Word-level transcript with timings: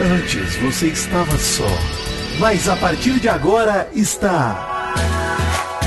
Antes 0.00 0.56
você 0.56 0.88
estava 0.88 1.38
só, 1.38 1.68
mas 2.40 2.68
a 2.68 2.74
partir 2.74 3.20
de 3.20 3.28
agora 3.28 3.88
está. 3.94 4.92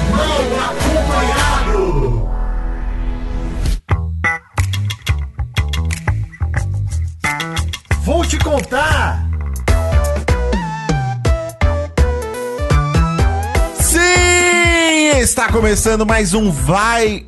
Mal 0.10 0.40
acompanhado! 0.70 2.30
Vou 8.04 8.26
te 8.26 8.38
contar! 8.40 9.28
Sim! 13.82 15.20
Está 15.20 15.52
começando 15.52 16.06
mais 16.06 16.34
um 16.34 16.50
Vai. 16.50 17.26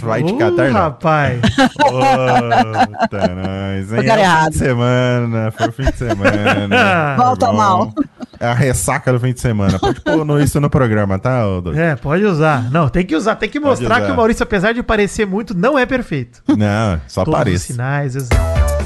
Vai 0.00 0.22
de 0.22 0.32
Catar, 0.34 0.66
não. 0.70 0.80
rapaz. 0.80 1.40
Puta, 1.76 3.28
nós, 3.34 3.92
hein? 3.92 3.98
Lugar 3.98 4.18
É 4.18 4.28
o 4.40 4.44
fim 4.44 4.50
de 4.50 4.56
semana, 4.58 5.50
foi 5.56 5.68
o 5.68 5.72
fim 5.72 5.82
de 5.84 5.96
semana. 5.96 7.16
Volta 7.16 7.46
Bom, 7.46 7.52
mal. 7.56 7.92
É 8.40 8.46
a 8.46 8.54
ressaca 8.54 9.12
do 9.12 9.18
fim 9.20 9.32
de 9.32 9.40
semana. 9.40 9.78
Pode 9.78 10.00
pôr 10.00 10.24
no- 10.24 10.40
isso 10.40 10.60
no 10.60 10.70
programa, 10.70 11.18
tá, 11.18 11.42
Doug? 11.60 11.76
É, 11.76 11.96
pode 11.96 12.24
usar. 12.24 12.70
Não, 12.70 12.88
tem 12.88 13.04
que 13.04 13.16
usar, 13.16 13.34
tem 13.36 13.48
que 13.48 13.58
mostrar 13.58 14.00
que 14.02 14.10
o 14.12 14.16
Maurício, 14.16 14.42
apesar 14.42 14.72
de 14.72 14.82
parecer 14.82 15.26
muito, 15.26 15.56
não 15.56 15.78
é 15.78 15.84
perfeito. 15.84 16.42
Não, 16.48 17.00
só 17.08 17.24
Todos 17.24 17.38
os 17.40 17.44
parece. 17.44 17.72
sinais, 17.72 18.14
exato. 18.16 18.77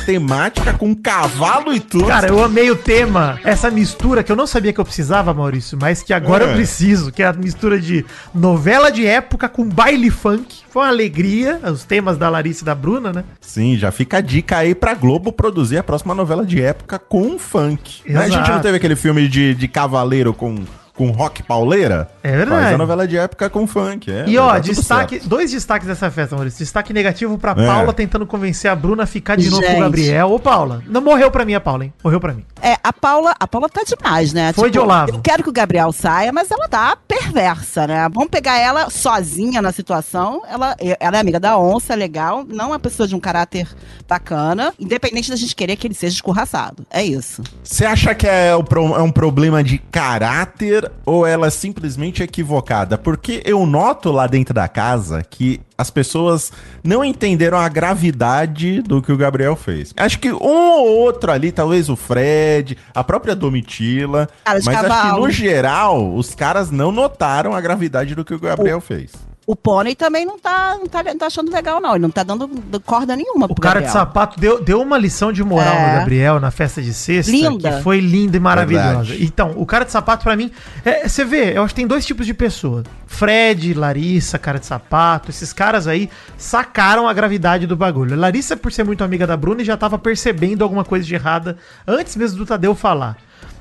temática 0.05 0.73
com 0.73 0.95
cavalo 0.95 1.73
e 1.73 1.81
tudo. 1.81 2.06
Cara, 2.06 2.28
eu 2.28 2.42
amei 2.42 2.70
o 2.70 2.77
tema, 2.77 3.39
essa 3.45 3.70
mistura 3.70 4.23
que 4.23 4.31
eu 4.31 4.37
não 4.37 4.47
sabia 4.47 4.73
que 4.73 4.81
eu 4.81 4.84
precisava, 4.84 5.34
Maurício, 5.34 5.77
mas 5.81 6.03
que 6.03 6.12
agora 6.12 6.44
É. 6.44 6.50
eu 6.50 6.55
preciso, 6.55 7.10
que 7.10 7.22
é 7.22 7.27
a 7.27 7.32
mistura 7.32 7.81
de 7.81 8.05
novela 8.34 8.91
de 8.91 9.05
época 9.06 9.49
com 9.49 9.69
baile 9.69 10.10
funk. 10.10 10.60
Foi 10.71 10.82
uma 10.82 10.88
alegria, 10.88 11.60
os 11.65 11.84
temas 11.84 12.16
da 12.16 12.28
Larissa 12.28 12.62
e 12.62 12.66
da 12.66 12.75
Bruna, 12.75 13.12
né? 13.12 13.25
Sim, 13.41 13.77
já 13.77 13.91
fica 13.91 14.19
a 14.19 14.21
dica 14.21 14.59
aí 14.59 14.75
pra 14.75 14.94
Globo 14.94 15.32
produzir 15.32 15.78
a 15.78 15.82
próxima 15.82 16.15
novela 16.15 16.44
de 16.44 16.62
época 16.62 16.99
com 16.99 17.38
funk. 17.38 18.03
Né? 18.06 18.19
A 18.25 18.28
gente 18.28 18.50
não 18.50 18.61
teve 18.61 18.77
aquele 18.77 18.97
filme 18.97 19.27
de, 19.28 19.55
de 19.55 19.69
cavaleiro 19.69 20.32
com, 20.32 20.56
com 20.98 21.10
rock 21.12 21.42
pauleira? 21.42 22.10
É 22.22 22.36
verdade. 22.36 22.62
Faz 22.62 22.75
a 22.75 22.78
novela 22.78 23.06
de 23.09 23.16
época 23.16 23.48
com 23.48 23.66
funk, 23.66 24.10
é. 24.10 24.25
E 24.26 24.36
ó, 24.36 24.54
tudo 24.56 24.64
destaque, 24.64 25.20
dois 25.25 25.50
destaques 25.53 25.86
dessa 25.86 26.10
festa, 26.10 26.34
Maurício. 26.34 26.59
Destaque 26.59 26.92
negativo 26.92 27.38
pra 27.38 27.53
É. 27.53 27.66
Paula 27.66 27.92
tentando 27.92 28.26
convencer 28.26 28.70
a 28.70 28.75
Bruna 28.75 29.04
a 29.04 29.06
ficar 29.06 29.37
de 29.37 29.48
novo 29.48 29.62
com 29.64 29.76
o. 29.76 29.81
Gabriel. 29.81 30.32
Ô, 30.32 30.38
Paula, 30.41 30.82
não 30.87 31.00
morreu 31.00 31.31
pra 31.31 31.44
mim 31.44 31.54
a 31.54 31.60
Paula, 31.60 31.84
hein? 31.84 31.92
Morreu 32.03 32.19
pra 32.20 32.34
mim. 32.34 32.44
É, 32.60 32.76
a 32.82 32.92
Paula, 32.92 33.34
a 33.38 33.47
Paula 33.47 33.69
tá 33.69 33.82
demais, 33.87 34.32
né? 34.32 34.53
Foi 34.53 34.70
de 34.70 34.78
Olavo. 34.78 35.12
Eu 35.12 35.20
quero 35.20 35.42
que 35.44 35.48
o 35.48 35.53
Gabriel 35.53 35.92
saia, 35.92 36.32
mas 36.32 36.50
ela 36.50 36.66
tá 36.69 36.97
perversa, 37.06 37.87
né? 37.87 38.08
Vamos 38.12 38.28
pegar 38.28 38.58
ela 38.58 38.91
sozinha 38.91 39.62
na 39.62 39.70
situação. 39.70 40.42
Ela, 40.50 40.76
ela 40.98 41.16
é 41.16 41.20
amiga 41.20 41.38
da 41.38 41.56
onça, 41.56 41.92
é 41.92 41.97
legal, 41.97 42.44
não 42.48 42.64
é 42.64 42.69
uma 42.69 42.78
pessoa 42.78 43.06
de 43.06 43.14
um 43.14 43.20
caráter 43.20 43.69
bacana, 44.08 44.72
independente 44.78 45.31
da 45.31 45.37
gente 45.37 45.54
querer 45.54 45.76
que 45.76 45.87
ele 45.87 45.94
seja 45.94 46.14
escorraçado. 46.14 46.84
É 46.91 47.03
isso. 47.04 47.42
Você 47.62 47.84
acha 47.84 48.14
que 48.14 48.26
é, 48.26 48.54
o 48.56 48.64
pro- 48.64 48.97
é 48.97 49.03
um 49.03 49.12
problema 49.12 49.62
de 49.62 49.78
caráter 49.78 50.88
ou 51.04 51.26
ela 51.26 51.47
é 51.47 51.50
simplesmente 51.50 52.22
equivocada? 52.22 52.99
Porque 52.99 53.43
eu 53.44 53.65
noto 53.66 54.10
lá 54.10 54.26
dentro 54.26 54.54
da 54.54 54.69
casa 54.69 55.22
que 55.22 55.60
as 55.76 55.91
pessoas 55.91 56.53
não 56.82 57.04
entenderam 57.04 57.59
a 57.59 57.69
gravidade 57.69 58.82
do 58.82 59.00
que 59.00 59.12
o 59.12 59.16
Gabriel 59.16 59.54
fez. 59.54 59.94
Acho 59.97 60.19
que 60.19 60.32
um 60.32 60.71
ou 60.72 60.99
outro 60.99 61.31
ali, 61.31 61.53
talvez 61.53 61.88
o 61.88 61.97
Fred, 61.97 62.76
a 62.94 63.04
própria 63.04 63.37
Domitila, 63.37 64.28
Cara 64.44 64.60
mas 64.65 64.84
acho 64.84 65.03
que 65.15 65.21
no 65.21 65.31
geral 65.31 66.15
os 66.15 66.34
caras 66.34 66.71
não 66.71 66.91
notaram 66.91 67.55
a 67.55 67.60
gravidade 67.60 68.15
do 68.15 68.25
que 68.25 68.34
o 68.34 68.41
Gabriel 68.41 68.81
fez. 68.81 69.12
O 69.48 69.56
Pônei 69.56 69.94
também 69.94 70.26
não 70.26 70.38
tá, 70.38 70.76
não, 70.78 70.86
tá, 70.86 71.03
não 71.03 71.16
tá 71.16 71.26
achando 71.26 71.50
legal, 71.50 71.81
não. 71.81 71.92
Ele 71.92 72.03
não 72.03 72.10
tá 72.10 72.22
dando 72.22 72.50
corda 72.84 73.16
nenhuma 73.16 73.47
O 73.48 73.54
cara 73.54 73.81
de 73.81 73.91
sapato 73.91 74.38
deu, 74.38 74.62
deu 74.62 74.78
uma 74.82 74.98
lição 74.98 75.32
de 75.32 75.42
moral 75.42 75.75
É. 75.75 75.86
no 75.86 75.98
Gabriel 76.00 76.38
na 76.38 76.50
festa 76.50 76.82
de 76.82 76.92
sexta. 76.92 77.32
Linda. 77.32 77.78
Que 77.78 77.82
foi 77.82 77.98
linda 77.98 78.37
e 78.37 78.41
maravilhosa. 78.41 79.04
Verdade. 79.04 79.25
Então, 79.25 79.54
o 79.56 79.64
cara 79.64 79.87
de 79.87 79.91
sapato, 79.91 80.22
pra 80.22 80.37
mim, 80.37 80.50
é, 80.84 81.08
você 81.08 81.25
vê, 81.25 81.56
eu 81.56 81.62
acho 81.62 81.72
que 81.72 81.81
tem 81.81 81.87
dois 81.87 82.04
tipos 82.04 82.26
de 82.26 82.34
pessoa: 82.34 82.82
Fred, 83.06 83.72
Larissa, 83.72 84.38
cara 84.38 84.58
de 84.58 84.66
sapato. 84.66 85.31
Esses 85.31 85.50
caras 85.50 85.87
aí 85.87 86.10
sacaram 86.37 87.08
a 87.08 87.12
gravidade 87.14 87.66
do 87.66 87.75
bagulho. 87.75 88.12
A 88.12 88.19
Larissa, 88.19 88.54
por 88.54 88.70
ser 88.70 88.84
muito 88.84 89.03
amiga 89.03 89.26
da 89.26 89.34
Bruna, 89.34 89.64
já 89.64 89.78
tava 89.78 89.98
percebendo 89.98 90.62
alguma 90.62 90.84
coisa 90.84 91.06
de 91.06 91.14
errada 91.14 91.56
antes 91.87 92.14
mesmo 92.16 92.37
do 92.37 92.44
Tadeu 92.44 92.75
falar. 92.75 93.16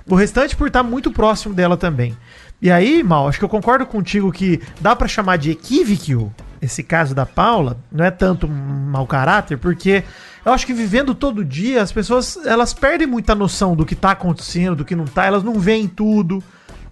O 0.09 0.15
restante 0.15 0.55
por 0.55 0.67
estar 0.67 0.83
muito 0.83 1.11
próximo 1.11 1.53
dela 1.53 1.77
também. 1.77 2.15
E 2.61 2.71
aí, 2.71 3.03
Mal, 3.03 3.27
acho 3.27 3.37
que 3.37 3.45
eu 3.45 3.49
concordo 3.49 3.85
contigo 3.85 4.31
que 4.31 4.59
dá 4.81 4.95
pra 4.95 5.07
chamar 5.07 5.37
de 5.37 5.51
equívoco 5.51 6.33
esse 6.61 6.81
caso 6.81 7.13
da 7.13 7.25
Paula. 7.25 7.77
Não 7.91 8.03
é 8.03 8.09
tanto 8.09 8.47
um 8.47 8.49
mau 8.89 9.05
caráter, 9.05 9.57
porque 9.57 10.03
eu 10.43 10.51
acho 10.51 10.65
que 10.65 10.73
vivendo 10.73 11.13
todo 11.13 11.45
dia, 11.45 11.83
as 11.83 11.91
pessoas 11.91 12.37
elas 12.45 12.73
perdem 12.73 13.05
muita 13.07 13.35
noção 13.35 13.75
do 13.75 13.85
que 13.85 13.93
tá 13.95 14.11
acontecendo, 14.11 14.77
do 14.77 14.85
que 14.85 14.95
não 14.95 15.05
tá, 15.05 15.25
elas 15.25 15.43
não 15.43 15.59
veem 15.59 15.87
tudo. 15.87 16.43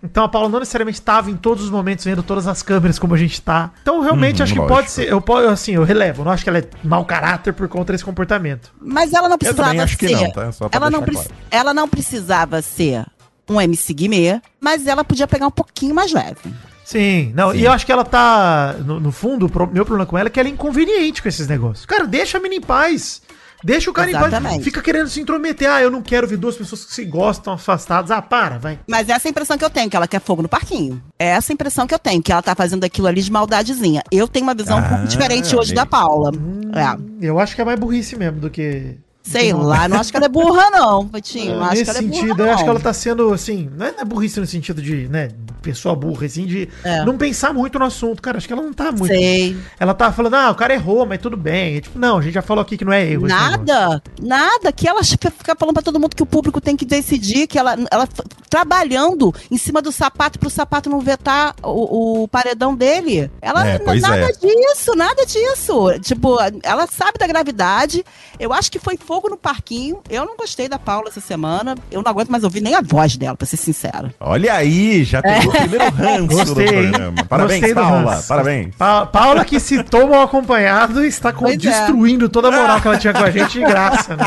Então 0.03 0.24
a 0.24 0.30
Paula 0.30 0.48
não 0.50 0.59
necessariamente 0.59 1.00
estava 1.00 1.31
em 1.31 1.36
todos 1.36 1.64
os 1.64 1.72
momentos 1.72 2.06
vendo 2.06 2.22
todas 2.22 2.46
as 2.46 2.62
câmeras 2.62 3.00
como 3.00 3.16
a 3.16 3.18
gente 3.18 3.42
tá. 3.42 3.72
Então 3.82 4.02
realmente 4.02 4.38
Uhum, 4.38 4.44
acho 4.44 4.53
que 4.53 4.59
lógico. 4.59 4.76
pode 4.76 4.92
ser, 4.92 5.08
eu 5.09 5.20
po- 5.20 5.38
assim, 5.38 5.72
eu 5.72 5.84
relevo, 5.84 6.22
eu 6.22 6.26
não 6.26 6.32
acho 6.32 6.44
que 6.44 6.50
ela 6.50 6.59
é 6.59 6.68
mau 6.84 7.03
caráter 7.06 7.53
por 7.53 7.68
conta 7.68 7.92
desse 7.92 8.06
comportamento. 8.06 8.72
Mas 8.80 9.14
ela 9.14 9.28
não 9.28 9.36
precisava 9.40 9.70
também 9.70 9.82
acho 9.82 9.97
que 9.97 10.08
ser. 10.08 10.14
não, 10.16 10.32
tá? 10.32 10.52
Só 10.52 10.70
pra 10.70 10.78
ela, 10.78 10.92
não 10.92 11.00
deixar 11.02 11.22
preci- 11.24 11.34
ela 11.50 11.74
não 11.74 11.90
precisava 11.90 12.62
ser 12.62 13.03
um 13.50 13.59
MC 13.61 13.94
Guimê, 13.94 14.41
mas 14.59 14.88
ela 14.88 15.03
podia 15.03 15.28
pegar 15.28 15.47
um 15.47 15.51
pouquinho 15.51 15.94
mais 15.95 16.11
leve. 16.11 16.53
Sim, 16.83 17.31
não, 17.35 17.51
Sim. 17.51 17.57
e 17.59 17.66
eu 17.66 17.72
acho 17.72 17.85
que 17.85 17.91
ela 17.91 18.06
tá. 18.06 18.75
No, 18.85 19.00
no 19.00 19.11
fundo, 19.11 19.47
o 19.47 19.50
pro- 19.50 19.67
meu 19.67 19.83
problema 19.85 20.06
com 20.06 20.17
ela 20.17 20.28
é 20.28 20.29
que 20.31 20.39
ela 20.39 20.47
é 20.50 20.51
inconveniente 20.51 21.22
com 21.22 21.28
esses 21.28 21.47
negócios. 21.47 21.85
Cara, 21.85 22.05
deixa 22.05 22.38
a 22.38 22.41
menina 22.41 22.63
em 22.63 22.66
paz. 22.66 23.22
Deixa 23.64 23.90
o 23.90 23.93
cara 23.93 24.11
em 24.11 24.14
paz. 24.14 24.28
Exatamente. 24.28 24.64
Fica 24.64 24.79
querendo 24.79 25.08
se 25.09 25.20
intrometer. 25.20 25.67
Ah, 25.72 25.81
eu 25.81 25.90
não 25.90 26.03
quero 26.03 26.28
ver 26.28 26.37
duas 26.37 26.55
pessoas 26.55 26.85
que 26.85 26.93
se 26.93 27.03
gostam 27.03 27.53
afastadas. 27.53 28.11
Ah, 28.11 28.22
para, 28.22 28.59
vai. 28.59 28.78
Mas 28.87 29.09
essa 29.09 29.28
é 29.28 29.29
a 29.29 29.31
impressão 29.31 29.58
que 29.58 29.66
eu 29.66 29.70
tenho, 29.72 29.90
que 29.90 29.96
ela 29.96 30.08
quer 30.08 30.22
fogo 30.22 30.43
no 30.43 30.49
parquinho. 30.49 31.02
É 31.17 31.29
essa 31.29 31.52
a 31.52 31.55
impressão 31.55 31.87
que 31.87 31.93
eu 31.96 31.97
tenho, 31.97 32.22
que 32.22 32.31
ela 32.31 32.43
tá 32.43 32.53
fazendo 32.53 32.84
aquilo 32.84 33.08
ali 33.08 33.23
de 33.23 33.31
maldadezinha. 33.31 34.03
Eu 34.11 34.28
tenho 34.28 34.46
uma 34.46 34.53
visão 34.53 34.78
um 34.78 34.81
Ah, 34.81 34.90
pouco 34.90 35.08
diferente 35.08 35.55
hoje 35.55 35.72
amei. 35.72 35.75
da 35.78 35.85
Paula. 35.87 36.31
É. 36.75 37.25
Eu 37.25 37.40
acho 37.40 37.55
que 37.55 37.61
é 37.61 37.66
mais 37.66 37.79
burrice 37.79 38.16
mesmo 38.16 38.40
do 38.40 38.52
que. 38.52 38.97
Sei 39.27 39.51
lá, 39.51 39.87
não 39.87 39.99
acho 39.99 40.11
que 40.11 40.17
ela 40.17 40.27
é 40.27 40.29
burra, 40.29 40.69
não, 40.69 41.07
Vitinho. 41.07 41.55
Não 41.55 41.63
acho 41.63 41.72
Nesse 41.79 41.83
que 41.85 41.89
ela 41.89 41.99
é 41.99 42.01
burra, 42.03 42.13
sentido, 42.13 42.37
não. 42.37 42.45
eu 42.45 42.53
acho 42.53 42.63
que 42.63 42.69
ela 42.69 42.79
tá 42.79 42.93
sendo 42.93 43.33
assim. 43.33 43.69
Não 43.75 43.85
é 43.87 43.91
não 43.91 43.99
é 44.01 44.05
burrice 44.05 44.39
no 44.39 44.45
sentido 44.45 44.81
de, 44.81 45.07
né? 45.07 45.29
Pessoa 45.66 45.96
burra, 45.96 46.26
assim, 46.28 46.46
de 46.46 46.70
É. 46.84 47.03
não 47.03 47.17
pensar 47.17 47.53
muito 47.53 47.79
no 47.79 47.85
assunto, 47.85 48.22
cara. 48.22 48.38
Acho 48.38 48.47
que 48.47 48.53
ela 48.53 48.62
não 48.62 48.73
tá 48.73 48.91
muito. 48.91 49.08
Sei. 49.08 49.58
Ela 49.79 49.94
tava 49.94 50.14
falando, 50.14 50.35
ah, 50.35 50.52
o 50.52 50.56
cara 50.56 50.73
errou, 50.73 51.06
mas 51.06 51.20
tudo 51.20 51.35
bem. 51.35 51.76
E, 51.78 51.82
tipo, 51.82 51.97
não, 51.97 52.20
a 52.20 52.22
gente 52.22 52.34
já 52.34 52.41
falou 52.41 52.62
aqui 52.62 52.78
que 52.78 52.85
não 52.85 52.94
é 52.94 53.03
erro. 53.06 53.28
Nada, 53.28 54.02
nada, 54.22 54.72
que 54.72 54.88
ela 54.88 55.03
fica 55.03 55.56
falando 55.58 55.73
pra 55.73 55.84
todo 55.84 56.00
mundo 56.00 56.16
que 56.16 56.23
o 56.23 56.26
público 56.26 56.62
tem 56.62 56.78
que 56.78 56.85
decidir, 56.85 57.47
que 57.47 57.58
ela, 57.58 57.76
ela 57.91 58.08
trabalhando 58.50 59.34
em 59.52 59.58
cima 59.58 59.82
do 59.82 59.91
sapato 59.91 60.40
pro 60.40 60.50
sapato 60.50 60.90
não 60.90 61.00
vetar 61.00 61.56
o, 61.64 62.23
o 62.23 62.28
paredão 62.28 62.76
dele. 62.76 63.29
Ela 63.41 63.68
É, 63.68 63.79
pois 63.79 64.02
nada 64.02 64.29
é. 64.29 64.32
disso, 64.32 64.96
nada 64.96 65.26
disso. 65.26 66.00
Tipo, 66.02 66.38
ela 66.64 66.88
sabe 66.88 67.18
da 67.20 67.28
gravidade. 67.28 68.03
Eu 68.40 68.53
acho 68.53 68.72
que 68.72 68.79
foi 68.79 68.97
fogo 68.97 69.29
no 69.29 69.38
parquinho. 69.38 70.02
Eu 70.09 70.26
não 70.26 70.38
gostei 70.38 70.70
da 70.70 70.78
Paula 70.79 71.09
essa 71.09 71.20
semana. 71.22 71.76
Eu 71.91 72.02
não 72.02 72.09
aguento 72.11 72.29
mais 72.29 72.44
ouvir 72.44 72.61
nem 72.61 72.76
a 72.76 72.82
voz 72.82 73.18
dela, 73.18 73.35
pra 73.35 73.46
ser 73.46 73.58
sincera. 73.58 74.14
Olha 74.20 74.53
aí, 74.53 75.03
já 75.03 75.22
pegou 75.22 75.53
o 75.53 75.54
primeiro 75.59 75.90
ranço 75.91 76.28
Gostei, 76.28 76.66
do 76.66 76.72
programa. 76.91 77.25
Parabéns, 77.28 77.59
Gostei 77.61 77.73
do 77.75 77.81
Paula. 77.81 78.23
Parabéns. 78.28 78.75
Pa- 78.75 79.05
Paula 79.05 79.46
que 79.46 79.59
se 79.59 79.84
toma 79.84 80.23
acompanhado 80.23 81.03
está 81.03 81.31
com- 81.34 81.46
Pois 81.46 81.53
é. 81.55 81.57
destruindo 81.57 82.29
toda 82.29 82.47
a 82.47 82.52
moral 82.52 82.81
que 82.81 82.87
ela 82.87 82.97
tinha 82.97 83.13
com 83.13 83.23
a 83.23 83.31
gente 83.31 83.52
de 83.53 83.59
graça, 83.66 84.16
né? 84.16 84.25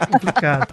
É 0.00 0.06
complicado. 0.06 0.68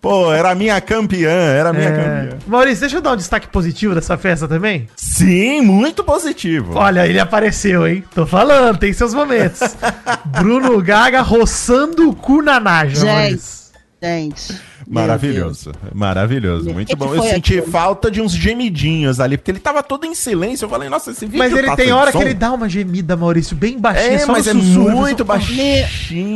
Pô, 0.00 0.32
era 0.32 0.50
a 0.50 0.54
minha 0.54 0.80
campeã, 0.80 1.30
era 1.30 1.70
a 1.70 1.72
minha 1.72 1.88
É. 1.88 1.92
campeã. 1.92 2.38
Maurício, 2.46 2.80
deixa 2.80 2.96
eu 2.96 3.00
dar 3.00 3.12
um 3.12 3.16
destaque 3.16 3.46
positivo 3.48 3.94
dessa 3.94 4.16
festa 4.16 4.46
também. 4.48 4.88
Sim, 4.96 5.60
muito 5.62 6.02
positivo. 6.04 6.74
Olha, 6.76 7.06
ele 7.06 7.18
apareceu, 7.20 7.86
hein? 7.86 8.04
Tô 8.14 8.26
falando, 8.26 8.78
tem 8.78 8.92
seus 8.92 9.14
momentos. 9.14 9.60
Bruno 10.38 10.80
Gaga 10.82 11.20
roçando 11.22 12.08
o 12.08 12.14
cu 12.14 12.42
na 12.42 12.58
Naja, 12.60 12.96
Gente, 12.96 13.06
Maurício. 13.06 13.62
gente. 14.02 14.60
Maravilhoso, 14.88 15.72
maravilhoso, 15.94 16.72
muito 16.72 16.96
bom. 16.96 17.08
Que 17.12 17.18
Eu 17.18 17.22
senti 17.22 17.58
aquilo? 17.58 17.72
falta 17.72 18.10
de 18.10 18.20
uns 18.20 18.32
gemidinhos 18.32 19.20
ali, 19.20 19.36
porque 19.36 19.50
ele 19.50 19.58
tava 19.60 19.82
todo 19.82 20.04
em 20.06 20.14
silêncio. 20.14 20.64
Eu 20.64 20.68
falei, 20.70 20.88
nossa, 20.88 21.10
esse 21.10 21.24
vídeo 21.26 21.38
Mas 21.38 21.52
ele 21.52 21.66
tá 21.66 21.76
tem 21.76 21.92
hora 21.92 22.12
som? 22.12 22.18
que 22.18 22.24
ele 22.24 22.34
dá 22.34 22.52
uma 22.52 22.68
gemida, 22.68 23.16
Maurício, 23.16 23.56
bem 23.56 23.78
baixinha. 23.78 24.12
É, 24.14 24.18
só 24.18 24.32
mas 24.32 24.46
é 24.46 24.52
sussurro, 24.52 24.90
muito 24.90 25.24
baixinho. 25.24 25.86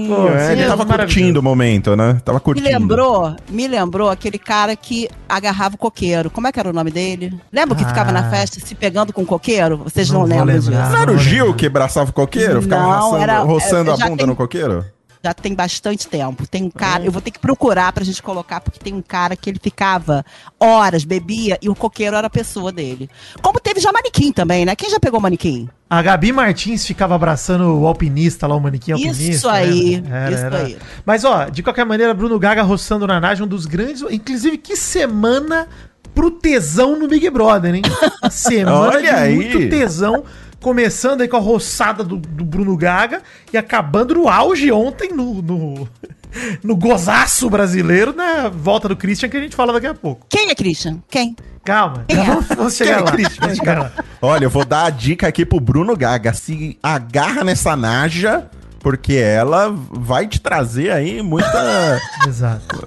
Pô, 0.09 0.29
é, 0.29 0.53
ele 0.53 0.65
tava 0.67 0.87
curtindo 0.87 1.41
o 1.41 1.43
momento, 1.43 1.97
né? 1.97 2.21
Tava 2.25 2.39
Me 2.39 2.45
curtindo. 2.45 2.69
lembrou, 2.69 3.37
me 3.49 3.67
lembrou 3.69 4.09
aquele 4.11 4.39
cara 4.39 4.75
que 4.77 5.09
agarrava 5.29 5.75
o 5.75 5.79
coqueiro. 5.79 6.31
Como 6.31 6.47
é 6.47 6.53
que 6.53 6.61
era 6.61 6.69
o 6.71 6.73
nome 6.73 6.91
dele? 6.91 7.33
Lembra 7.53 7.77
que 7.77 7.85
Ah. 7.85 7.89
ficava 7.89 8.13
na 8.13 8.31
festa 8.31 8.61
se 8.61 8.75
pegando 8.75 9.13
com 9.13 9.23
o 9.23 9.27
coqueiro? 9.27 9.79
Vocês 9.79 10.11
Não 10.11 10.21
não, 10.21 10.27
lembram 10.27 10.59
disso? 10.59 10.71
Não 10.71 10.97
era 10.97 11.13
o 11.13 11.19
Gil 11.19 11.55
que 11.55 11.67
abraçava 11.67 12.11
o 12.11 12.13
coqueiro? 12.13 12.63
Ficava 12.63 12.83
Não, 12.83 13.01
roçando, 13.03 13.23
era- 13.23 13.39
roçando 13.41 13.91
é, 13.91 13.95
a 13.95 13.97
bunda 13.97 14.17
tem- 14.19 14.27
no 14.27 14.37
coqueiro? 14.37 14.85
Já 15.27 15.35
tem 15.35 15.57
bastante 15.57 16.07
tempo. 16.07 16.47
Tem 16.47 16.63
um 16.63 16.71
cara, 16.71 17.05
eu 17.05 17.11
vou 17.11 17.21
ter 17.21 17.33
que 17.33 17.41
procurar 17.41 17.93
pra 17.93 18.05
gente 18.05 18.23
colocar, 18.23 18.61
porque 18.61 18.79
tem 18.79 18.95
um 18.95 19.03
cara 19.03 19.35
que 19.35 19.51
ele 19.51 19.59
ficava 19.61 20.25
horas, 20.61 21.03
bebia, 21.03 21.59
e 21.61 21.69
o 21.69 21.75
coqueiro 21.75 22.15
era 22.15 22.29
a 22.29 22.31
pessoa 22.31 22.71
dele. 22.71 23.11
Como 23.43 23.59
teve 23.59 23.81
já 23.81 23.91
manequim 23.91 24.31
também, 24.31 24.65
né? 24.65 24.77
Quem 24.77 24.89
já 24.89 25.01
pegou 25.01 25.21
manequim? 25.21 25.69
A 25.91 26.01
Gabi 26.01 26.31
Martins 26.31 26.87
ficava 26.87 27.17
abraçando 27.17 27.77
o 27.77 27.89
alpinista 27.89 28.47
lá, 28.47 28.55
o 28.55 28.61
manequim 28.61 28.93
alpinista. 28.93 29.25
Isso 29.25 29.49
aí, 29.49 30.01
né? 30.01 30.31
isso 30.33 30.47
aí. 30.47 30.79
Mas, 31.05 31.25
ó, 31.25 31.47
de 31.47 31.61
qualquer 31.61 31.85
maneira, 31.85 32.15
Bruno 32.15 32.39
Gaga 32.39 32.63
roçando 32.63 33.05
na 33.05 33.19
Naja, 33.19 33.43
um 33.43 33.49
dos 33.49 33.67
grandes. 33.67 34.03
Inclusive, 34.09 34.59
que 34.59 34.77
semana 34.77 35.67
pro 36.15 36.31
tesão 36.31 36.97
no 36.97 37.09
Big 37.09 37.29
Brother, 37.31 37.75
hein? 37.75 37.83
Semana 38.31 38.79
Olha 38.79 39.01
de 39.01 39.09
aí. 39.09 39.35
muito 39.35 39.69
tesão. 39.69 40.23
Começando 40.61 41.21
aí 41.21 41.29
com 41.29 41.37
a 41.37 41.41
roçada 41.41 42.03
do, 42.03 42.17
do 42.17 42.45
Bruno 42.45 42.77
Gaga 42.77 43.23
e 43.53 43.57
acabando 43.57 44.15
no 44.15 44.29
auge 44.29 44.73
ontem 44.73 45.11
no, 45.13 45.41
no, 45.43 45.89
no 46.63 46.75
gozaço 46.77 47.49
brasileiro 47.49 48.13
na 48.15 48.49
volta 48.49 48.89
do 48.89 48.97
Christian 48.97 49.29
que 49.29 49.37
a 49.37 49.41
gente 49.41 49.55
fala 49.55 49.73
daqui 49.73 49.87
a 49.87 49.95
pouco. 49.95 50.27
Quem 50.29 50.51
é 50.51 50.55
Christian? 50.55 50.99
Quem? 51.11 51.37
Calma, 51.65 52.05
Quem 52.09 52.19
é? 52.19 52.25
vamos, 52.25 52.47
vamos 52.49 52.75
chegar 52.77 52.95
Quem 52.95 53.01
é 53.03 53.05
lá. 53.05 53.13
Christian? 53.13 53.41
vamos 53.43 53.57
chegar 53.59 53.79
lá. 53.81 53.93
Olha, 54.23 54.45
eu 54.45 54.51
vou 54.51 54.65
dar 54.65 54.87
a 54.87 54.91
dica 54.91 55.29
aqui 55.29 55.45
pro 55.45 55.61
Bruno 55.61 55.97
Gaga. 55.97 56.33
Se 56.33 56.79
agarra 56.83 57.45
nessa 57.45 57.77
Naja, 57.77 58.49
porque 58.81 59.15
ela 59.15 59.73
vai 59.91 60.27
te 60.27 60.41
trazer 60.41 60.91
aí 60.91 61.21
muita, 61.23 62.01
Exato. 62.27 62.83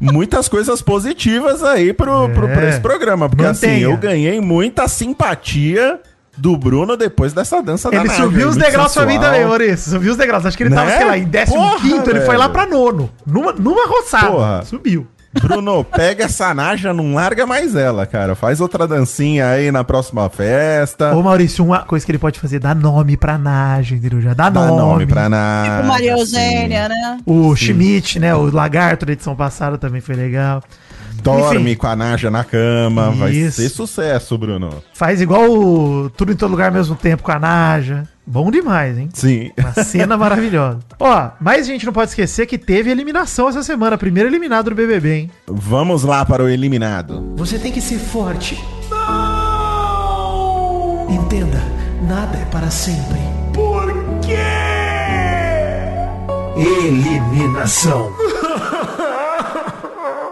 muitas 0.00 0.48
coisas 0.48 0.80
positivas 0.82 1.62
aí 1.62 1.92
pro, 1.92 2.28
pro, 2.30 2.46
pra 2.48 2.66
É. 2.66 2.68
esse 2.70 2.80
programa. 2.80 3.28
Porque 3.28 3.44
assim, 3.44 3.66
Mantenha. 3.66 3.84
eu 3.86 3.96
ganhei 3.96 4.40
muita 4.40 4.86
simpatia 4.86 5.98
do 6.36 6.56
Bruno 6.56 6.96
depois 6.96 7.32
dessa 7.32 7.62
dança 7.62 7.90
da 7.90 7.98
Ele 7.98 8.08
subiu 8.10 8.48
os 8.48 8.56
degraus 8.56 8.92
pra 8.92 9.06
mim 9.06 9.12
sensual. 9.12 9.30
também, 9.32 9.46
Maurício. 9.46 9.90
Subiu 9.92 10.10
os 10.12 10.16
degraus. 10.16 10.44
Acho 10.46 10.56
que 10.56 10.62
ele 10.64 10.74
tava, 10.74 10.86
Né? 10.90 10.96
sei 10.96 11.06
lá, 11.06 11.18
em 11.18 11.28
15 11.28 11.46
Porra, 11.52 12.10
ele 12.10 12.20
foi 12.22 12.36
lá 12.36 12.48
pra 12.48 12.66
nono. 12.66 13.10
Numa, 13.26 13.52
numa 13.52 13.86
roçada. 13.86 14.30
Porra. 14.30 14.62
Subiu. 14.64 15.06
Bruno, 15.42 15.82
pega 15.82 16.26
essa 16.26 16.54
Naja, 16.54 16.94
não 16.94 17.14
larga 17.14 17.44
mais 17.44 17.74
ela, 17.74 18.06
cara. 18.06 18.36
Faz 18.36 18.60
outra 18.60 18.86
dancinha 18.86 19.48
aí 19.48 19.72
na 19.72 19.82
próxima 19.82 20.28
festa. 20.30 21.12
Ô, 21.12 21.22
Maurício, 21.24 21.64
uma 21.64 21.80
coisa 21.80 22.06
que 22.06 22.12
ele 22.12 22.18
pode 22.20 22.38
fazer, 22.38 22.60
dá 22.60 22.72
nome 22.72 23.16
pra 23.16 23.36
Naja, 23.36 23.96
entendeu? 23.96 24.20
Já 24.20 24.32
dá, 24.32 24.48
Dá 24.48 24.60
nome. 24.66 24.78
nome 24.80 25.06
pra 25.06 25.28
Naja. 25.28 25.76
Tipo 25.76 25.88
Maria 25.88 26.14
sim. 26.14 26.20
Eugênia, 26.20 26.88
né? 26.88 27.18
O 27.26 27.54
Schmidt, 27.56 28.20
né? 28.20 28.32
O 28.32 28.48
Lagarto 28.54 29.04
da 29.04 29.12
edição 29.12 29.34
passada 29.34 29.76
também 29.76 30.00
foi 30.00 30.14
legal. 30.14 30.62
Dorme 31.24 31.70
Enfim. 31.70 31.74
com 31.76 31.86
a 31.86 31.96
Naja 31.96 32.30
na 32.30 32.44
cama. 32.44 33.10
Vai 33.12 33.32
Isso. 33.32 33.62
ser 33.62 33.70
sucesso, 33.70 34.36
Bruno. 34.36 34.82
Faz 34.92 35.22
igual 35.22 35.50
o 35.50 36.10
Tudo 36.10 36.32
em 36.32 36.36
Todo 36.36 36.50
Lugar 36.50 36.68
ao 36.68 36.74
mesmo 36.74 36.94
tempo 36.94 37.22
com 37.22 37.32
a 37.32 37.38
Naja. 37.38 38.04
Bom 38.26 38.50
demais, 38.50 38.98
hein? 38.98 39.08
Sim. 39.12 39.50
Uma 39.58 39.72
cena 39.84 40.16
maravilhosa. 40.18 40.80
Ó, 41.00 41.30
mas 41.40 41.62
a 41.62 41.70
gente 41.72 41.86
não 41.86 41.92
pode 41.94 42.10
esquecer 42.10 42.46
que 42.46 42.58
teve 42.58 42.90
eliminação 42.90 43.48
essa 43.48 43.62
semana. 43.62 43.96
Primeiro 43.96 44.28
eliminado 44.28 44.68
do 44.68 44.76
BBB, 44.76 45.14
hein? 45.14 45.30
Vamos 45.46 46.04
lá 46.04 46.24
para 46.26 46.44
o 46.44 46.48
eliminado. 46.48 47.32
Você 47.36 47.58
tem 47.58 47.72
que 47.72 47.80
ser 47.80 47.98
forte. 47.98 48.62
Entenda, 51.08 51.62
nada 52.06 52.36
é 52.38 52.44
para 52.46 52.70
sempre. 52.70 53.18
Por 53.52 53.92
quê? 54.20 54.36
Eliminação. 56.56 58.12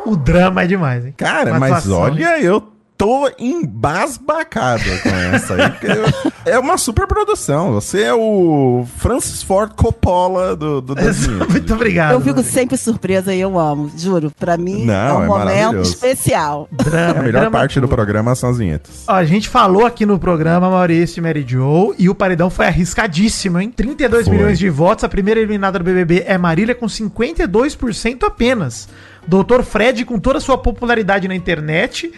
O 0.06 0.16
drama 0.16 0.62
é 0.62 0.66
demais, 0.66 1.04
hein? 1.06 1.14
Cara, 1.16 1.58
mas 1.58 1.88
olha, 1.90 2.40
eu 2.40 2.60
tô 2.98 3.28
embasbacado 3.38 4.84
com 5.02 5.08
essa 5.08 5.54
aí. 5.54 5.70
porque 5.70 5.86
eu- 5.86 6.32
é 6.52 6.58
uma 6.58 6.78
super 6.78 7.06
produção. 7.06 7.72
Você 7.72 8.02
é 8.02 8.14
o 8.14 8.86
Francis 8.98 9.42
Ford 9.42 9.72
Coppola 9.74 10.54
do, 10.54 10.80
do 10.80 10.94
desenho. 10.94 11.46
Muito 11.50 11.74
obrigado. 11.74 12.12
Eu 12.12 12.20
fico 12.20 12.42
sempre 12.42 12.76
surpresa 12.76 13.34
e 13.34 13.40
eu 13.40 13.58
amo, 13.58 13.90
juro. 13.96 14.30
Pra 14.38 14.56
mim 14.56 14.84
Não, 14.84 14.94
é 14.94 15.12
um 15.14 15.24
é 15.24 15.26
momento 15.26 15.80
especial. 15.82 16.68
Drama, 16.70 17.20
A 17.20 17.22
melhor 17.22 17.40
drama 17.42 17.50
parte 17.58 17.80
do 17.80 17.88
puro. 17.88 17.96
programa 17.96 18.34
são 18.36 18.50
as 18.50 18.58
vinhetas. 18.58 19.04
Ó, 19.08 19.14
a 19.14 19.24
gente 19.24 19.48
falou 19.48 19.84
aqui 19.84 20.06
no 20.06 20.18
programa 20.18 20.70
Maurício 20.70 21.18
e 21.20 21.22
Mary 21.22 21.44
Joe 21.46 21.94
e 21.98 22.08
o 22.08 22.14
paredão 22.14 22.50
foi 22.50 22.66
arriscadíssimo, 22.66 23.58
hein? 23.60 23.70
32 23.70 24.26
Foi. 24.28 24.36
milhões 24.36 24.58
de 24.58 24.68
votos, 24.70 25.02
a 25.04 25.08
primeira 25.08 25.40
eliminada 25.40 25.78
do 25.78 25.84
BBB 25.84 26.24
é 26.26 26.38
Marília 26.38 26.74
com 26.74 26.86
52% 26.86 28.24
apenas. 28.24 28.88
Doutor 29.26 29.62
Fred, 29.62 30.04
com 30.04 30.18
toda 30.18 30.38
a 30.38 30.40
sua 30.40 30.58
popularidade 30.58 31.28
na 31.28 31.34
internet, 31.34 32.12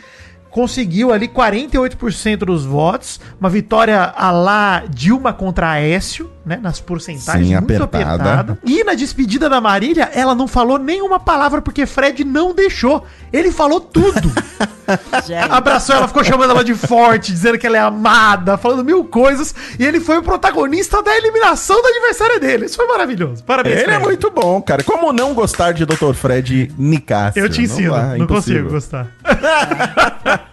conseguiu 0.55 1.13
ali 1.13 1.27
48% 1.27 2.37
dos 2.45 2.65
votos, 2.65 3.21
uma 3.41 3.51
vitória 3.51 4.01
a 4.17 4.31
lá 4.31 4.85
Dilma 4.89 5.33
contra 5.33 5.69
Aécio, 5.69 6.31
né, 6.47 6.61
nas 6.63 6.79
porcentagens, 6.79 7.49
Sim, 7.49 7.55
muito 7.57 7.83
apertada. 7.83 8.15
apertada. 8.15 8.59
E 8.65 8.85
na 8.85 8.95
despedida 8.95 9.49
da 9.49 9.61
Marília, 9.61 10.11
ela 10.15 10.33
não 10.33 10.47
falou 10.47 10.79
nenhuma 10.79 11.19
palavra 11.19 11.61
porque 11.61 11.87
Fred 11.87 12.23
não 12.23 12.55
deixou. 12.55 13.05
Ele 13.33 13.51
falou 13.51 13.81
tudo. 13.81 14.31
Abraçou 15.51 15.97
ela, 15.97 16.07
ficou 16.07 16.23
chamando 16.23 16.51
ela 16.51 16.63
de 16.63 16.75
forte, 16.75 17.33
dizendo 17.33 17.59
que 17.59 17.67
ela 17.67 17.79
é 17.79 17.81
amada, 17.81 18.57
falando 18.57 18.85
mil 18.85 19.05
coisas. 19.05 19.55
E 19.77 19.85
ele 19.85 19.99
foi 19.99 20.19
o 20.19 20.23
protagonista 20.23 21.03
da 21.03 21.17
eliminação 21.17 21.81
do 21.83 21.89
adversário 21.89 22.39
dele. 22.39 22.67
Isso 22.67 22.77
foi 22.77 22.87
maravilhoso. 22.87 23.43
Parabéns, 23.43 23.77
Ele 23.77 23.85
é 23.91 23.95
Fred. 23.95 24.05
muito 24.05 24.31
bom, 24.31 24.63
cara. 24.63 24.85
Como 24.85 25.13
não 25.13 25.35
gostar 25.35 25.73
de 25.73 25.85
Dr. 25.85 26.13
Fred 26.15 26.73
Nicásio? 26.79 27.43
Eu 27.43 27.49
te 27.49 27.63
ensino, 27.63 27.93
dá, 27.95 28.03
não, 28.03 28.13
é 28.13 28.19
impossível. 28.19 28.71
consigo 28.71 28.71
gostar. 28.71 29.09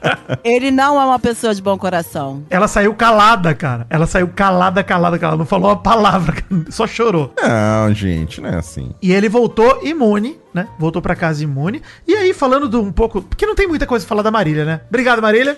Ele 0.43 0.71
não 0.71 0.99
é 0.99 1.05
uma 1.05 1.19
pessoa 1.19 1.53
de 1.53 1.61
bom 1.61 1.77
coração. 1.77 2.43
Ela 2.49 2.67
saiu 2.67 2.93
calada, 2.93 3.53
cara. 3.53 3.85
Ela 3.89 4.07
saiu 4.07 4.27
calada, 4.27 4.83
calada, 4.83 5.17
calada. 5.19 5.37
Não 5.37 5.45
falou 5.45 5.69
uma 5.69 5.77
palavra, 5.77 6.35
só 6.69 6.87
chorou. 6.87 7.33
Não, 7.41 7.93
gente, 7.93 8.41
não 8.41 8.49
é 8.49 8.55
assim. 8.55 8.93
E 9.01 9.11
ele 9.11 9.29
voltou 9.29 9.81
imune, 9.83 10.39
né? 10.53 10.67
Voltou 10.79 11.01
pra 11.01 11.15
casa 11.15 11.43
imune. 11.43 11.81
E 12.07 12.15
aí, 12.15 12.33
falando 12.33 12.67
de 12.67 12.77
um 12.77 12.91
pouco. 12.91 13.21
Porque 13.21 13.45
não 13.45 13.55
tem 13.55 13.67
muita 13.67 13.85
coisa 13.85 14.05
pra 14.05 14.09
falar 14.09 14.23
da 14.23 14.31
Marília, 14.31 14.65
né? 14.65 14.81
Obrigado, 14.89 15.21
Marília. 15.21 15.57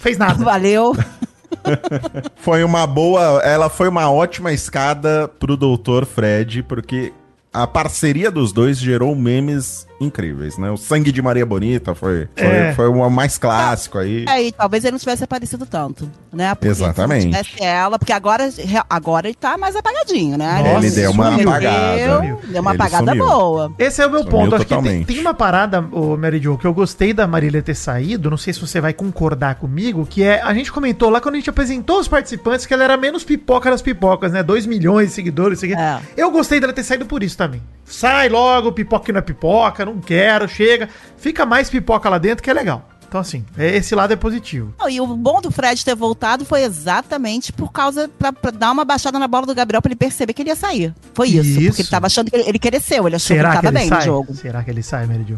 Fez 0.00 0.16
nada. 0.16 0.44
Valeu. 0.44 0.96
Foi 2.36 2.64
uma 2.64 2.86
boa. 2.86 3.40
Ela 3.42 3.68
foi 3.68 3.88
uma 3.88 4.10
ótima 4.10 4.52
escada 4.52 5.28
pro 5.28 5.56
Dr. 5.56 6.04
Fred, 6.06 6.62
porque 6.62 7.12
a 7.52 7.66
parceria 7.66 8.30
dos 8.30 8.52
dois 8.52 8.78
gerou 8.78 9.14
memes 9.14 9.86
incríveis, 10.00 10.56
né? 10.56 10.70
O 10.70 10.76
Sangue 10.76 11.12
de 11.12 11.20
Maria 11.20 11.44
Bonita 11.44 11.94
foi, 11.94 12.26
foi, 12.34 12.46
É. 12.46 12.72
foi 12.74 12.88
o 12.88 13.10
mais 13.10 13.36
clássico 13.36 13.98
aí. 13.98 14.24
É, 14.28 14.42
e 14.44 14.52
talvez 14.52 14.82
ele 14.84 14.92
não 14.92 14.98
tivesse 14.98 15.22
aparecido 15.22 15.66
tanto, 15.66 16.10
né? 16.32 16.54
Porque 16.54 16.68
Exatamente. 16.68 17.22
Se 17.22 17.28
não 17.28 17.42
tivesse 17.42 17.62
ela, 17.62 17.98
porque 17.98 18.12
agora, 18.12 18.48
agora 18.88 19.28
ele 19.28 19.34
tá 19.36 19.58
mais 19.58 19.76
apagadinho, 19.76 20.38
né? 20.38 20.62
Nossa, 20.62 20.86
ele 20.86 20.90
deu 20.94 21.10
uma 21.10 21.30
sumiu. 21.32 21.48
apagada. 21.50 21.96
Deu, 21.96 22.20
deu 22.48 22.62
uma 22.62 22.70
Ele 22.72 22.82
apagada 22.82 23.10
sumiu. 23.12 23.26
boa. 23.26 23.72
Esse 23.78 24.02
é 24.02 24.06
o 24.06 24.10
meu 24.10 24.20
Sumiu 24.20 24.30
ponto. 24.32 24.54
Acho 24.56 24.64
que 24.64 24.68
tem, 24.70 24.78
totalmente. 24.82 25.06
tem 25.06 25.20
uma 25.20 25.34
parada, 25.34 25.80
ô 25.92 26.16
Mary 26.16 26.40
Jo, 26.42 26.56
que 26.56 26.66
eu 26.66 26.72
gostei 26.72 27.12
da 27.12 27.26
Marília 27.26 27.62
ter 27.62 27.74
saído. 27.74 28.30
Não 28.30 28.38
sei 28.38 28.52
se 28.54 28.60
você 28.60 28.80
vai 28.80 28.94
concordar 28.94 29.56
comigo, 29.56 30.06
que 30.06 30.22
é. 30.22 30.40
A 30.40 30.54
gente 30.54 30.72
comentou 30.72 31.10
lá 31.10 31.20
quando 31.20 31.34
a 31.34 31.38
gente 31.38 31.50
apresentou 31.50 32.00
os 32.00 32.08
participantes 32.08 32.64
que 32.64 32.72
ela 32.72 32.84
era 32.84 32.96
menos 32.96 33.22
pipoca 33.22 33.70
das 33.70 33.82
pipocas, 33.82 34.32
né? 34.32 34.42
2 34.42 34.64
milhões 34.66 35.08
de 35.08 35.14
seguidores, 35.14 35.62
aqui. 35.62 35.74
É. 35.74 35.98
Eu 36.16 36.30
gostei 36.30 36.58
dela 36.58 36.72
ter 36.72 36.82
saído 36.84 37.04
por 37.06 37.22
isso 37.22 37.36
também. 37.36 37.62
Sai 37.84 38.28
logo, 38.28 38.70
pipoca 38.72 39.04
que 39.06 39.12
não 39.12 39.18
é 39.18 39.22
pipoca, 39.22 39.84
não 39.84 39.89
quero, 39.98 40.46
chega. 40.48 40.88
Fica 41.16 41.44
mais 41.46 41.68
pipoca 41.70 42.08
lá 42.08 42.18
dentro 42.18 42.42
que 42.44 42.50
é 42.50 42.54
legal. 42.54 42.88
Então, 43.08 43.20
assim, 43.20 43.44
é- 43.58 43.74
esse 43.76 43.92
lado 43.92 44.12
é 44.12 44.16
positivo. 44.16 44.72
Não, 44.78 44.88
e 44.88 45.00
o 45.00 45.06
bom 45.06 45.40
do 45.40 45.50
Fred 45.50 45.84
ter 45.84 45.96
voltado 45.96 46.44
foi 46.44 46.62
exatamente 46.62 47.52
por 47.52 47.72
causa, 47.72 48.08
pra, 48.08 48.32
pra 48.32 48.52
dar 48.52 48.70
uma 48.70 48.84
baixada 48.84 49.18
na 49.18 49.26
bola 49.26 49.46
do 49.46 49.54
Gabriel 49.54 49.82
pra 49.82 49.88
ele 49.88 49.96
perceber 49.96 50.32
que 50.32 50.42
ele 50.42 50.50
ia 50.50 50.54
sair. 50.56 50.94
Foi 51.12 51.26
isso. 51.28 51.40
Isso. 51.58 51.68
Porque 51.70 51.82
ele 51.82 51.88
tava 51.88 52.06
achando 52.06 52.30
que 52.30 52.36
ele, 52.36 52.48
ele 52.48 52.58
cresceu, 52.60 53.08
ele 53.08 53.16
achou 53.16 53.34
Será 53.36 53.50
que 53.50 53.60
que 53.60 53.66
ele 53.66 53.72
tava 53.72 53.78
ele 53.78 53.78
bem 53.80 53.88
sai? 53.88 53.98
no 53.98 54.04
jogo. 54.04 54.34
Será 54.36 54.62
que 54.62 54.70
ele 54.70 54.82
sai, 54.82 55.08
Jo? 55.26 55.36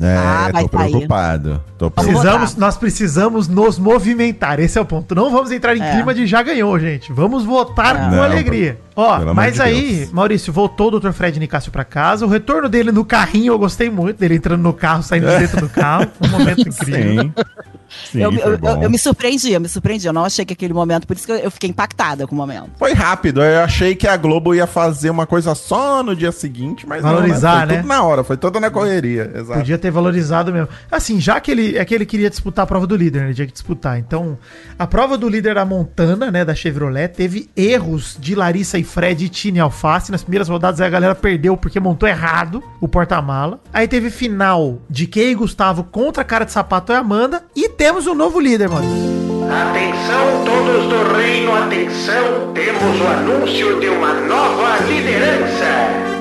É, 0.00 0.16
Ah, 0.16 0.48
tô 0.52 0.58
sair. 0.58 0.68
preocupado. 0.90 1.62
Tô. 1.78 1.88
Precisamos, 1.90 2.56
nós 2.56 2.76
precisamos 2.76 3.46
nos 3.46 3.78
movimentar. 3.78 4.58
Esse 4.58 4.76
é 4.76 4.80
o 4.80 4.84
ponto. 4.84 5.14
Não 5.14 5.30
vamos 5.30 5.52
entrar 5.52 5.76
em 5.76 5.80
É. 5.82 5.92
clima 5.92 6.12
de 6.12 6.26
já 6.26 6.42
ganhou, 6.42 6.76
gente. 6.80 7.12
Vamos 7.12 7.44
votar 7.44 7.94
É. 7.94 7.98
com 8.00 8.16
Não, 8.16 8.22
alegria. 8.22 8.78
Ó, 8.96 9.18
pelo 9.18 9.34
mas 9.34 9.54
de 9.54 9.62
aí, 9.62 9.96
Deus. 9.98 10.12
Maurício, 10.12 10.52
voltou 10.52 10.88
o 10.92 10.98
Dr. 10.98 11.10
Fred 11.12 11.38
Nicásio 11.38 11.70
pra 11.70 11.84
casa. 11.84 12.26
O 12.26 12.28
retorno 12.28 12.68
dele 12.68 12.90
no 12.90 13.04
carrinho, 13.04 13.52
eu 13.52 13.58
gostei 13.58 13.88
muito 13.88 14.18
dele 14.18 14.34
entrando 14.34 14.62
no 14.62 14.72
carro, 14.72 15.02
saindo 15.02 15.28
de 15.28 15.38
dentro 15.38 15.60
do 15.60 15.68
carro. 15.68 16.06
Um 16.20 16.28
momento 16.28 16.60
incrível. 16.68 17.22
Sim. 17.24 17.32
Sim, 18.10 18.20
eu, 18.20 18.32
eu- 18.32 18.58
eu- 18.62 18.82
eu 18.82 18.90
me 18.90 18.98
surpreendi, 18.98 19.52
eu 19.52 19.60
me 19.60 19.68
surpreendi. 19.68 20.06
Eu 20.06 20.12
não 20.12 20.24
achei 20.24 20.44
que 20.44 20.52
aquele 20.52 20.72
momento, 20.72 21.06
por 21.06 21.16
isso 21.16 21.26
que 21.26 21.32
eu, 21.32 21.50
fiquei 21.50 21.70
impactada 21.70 22.26
com 22.26 22.34
o 22.34 22.38
momento. 22.38 22.70
Foi 22.78 22.92
rápido, 22.92 23.42
eu 23.42 23.60
achei 23.62 23.94
que 23.94 24.06
a 24.06 24.16
Globo 24.16 24.54
ia 24.54 24.66
fazer 24.66 25.10
uma 25.10 25.26
coisa 25.26 25.54
só 25.54 26.02
no 26.02 26.14
dia 26.14 26.32
seguinte, 26.32 26.86
mas 26.86 27.02
Valorizar, 27.02 27.60
não, 27.60 27.66
né? 27.66 27.66
Foi 27.66 27.74
né? 27.76 27.82
tudo 27.82 27.88
na 27.88 28.02
hora, 28.02 28.24
foi 28.24 28.36
toda 28.36 28.60
na 28.60 28.70
correria, 28.70 29.30
exato. 29.34 29.58
Podia 29.58 29.78
ter 29.78 29.90
valorizado 29.90 30.52
mesmo. 30.52 30.68
Assim, 30.90 31.20
já 31.20 31.40
que 31.40 31.50
ele 31.50 31.76
é 31.78 31.84
que 31.84 31.94
ele 31.94 32.06
queria 32.06 32.30
disputar 32.30 32.64
a 32.64 32.66
prova 32.66 32.86
do 32.86 32.96
líder, 32.96 33.20
né? 33.20 33.26
ele 33.26 33.34
tinha 33.34 33.46
que 33.46 33.52
disputar. 33.52 33.98
Então, 33.98 34.38
a 34.78 34.86
prova 34.86 35.16
do 35.18 35.28
líder 35.28 35.54
da 35.54 35.64
Montana, 35.64 36.30
né, 36.30 36.44
da 36.44 36.54
Chevrolet, 36.54 37.08
teve 37.08 37.48
erros 37.56 38.16
de 38.18 38.34
Larissa 38.34 38.78
e 38.78 38.84
Fred 38.84 39.24
e 39.24 39.28
Tine 39.28 39.60
Alface. 39.60 40.10
Nas 40.10 40.22
primeiras 40.22 40.48
rodadas 40.48 40.80
a 40.80 40.88
galera 40.88 41.14
perdeu 41.14 41.56
porque 41.56 41.78
montou 41.80 42.08
errado 42.08 42.62
o 42.80 42.88
porta-mala. 42.88 43.60
Aí 43.72 43.86
teve 43.88 44.10
final 44.10 44.78
de 44.88 45.06
Kay 45.06 45.30
e 45.30 45.34
Gustavo 45.34 45.84
contra 45.84 46.22
a 46.22 46.24
cara 46.24 46.44
de 46.44 46.52
sapato 46.52 46.92
e 46.92 46.94
Amanda. 46.96 47.42
E 47.54 47.68
temos 47.84 48.06
um 48.06 48.14
novo 48.14 48.40
líder, 48.40 48.66
mano. 48.70 48.86
Atenção 49.44 50.42
todos 50.46 50.86
do 50.88 51.14
reino, 51.14 51.54
atenção, 51.54 52.50
temos 52.54 52.98
o 52.98 53.06
anúncio 53.06 53.78
de 53.78 53.88
uma 53.88 54.14
nova 54.14 54.78
liderança. 54.88 56.13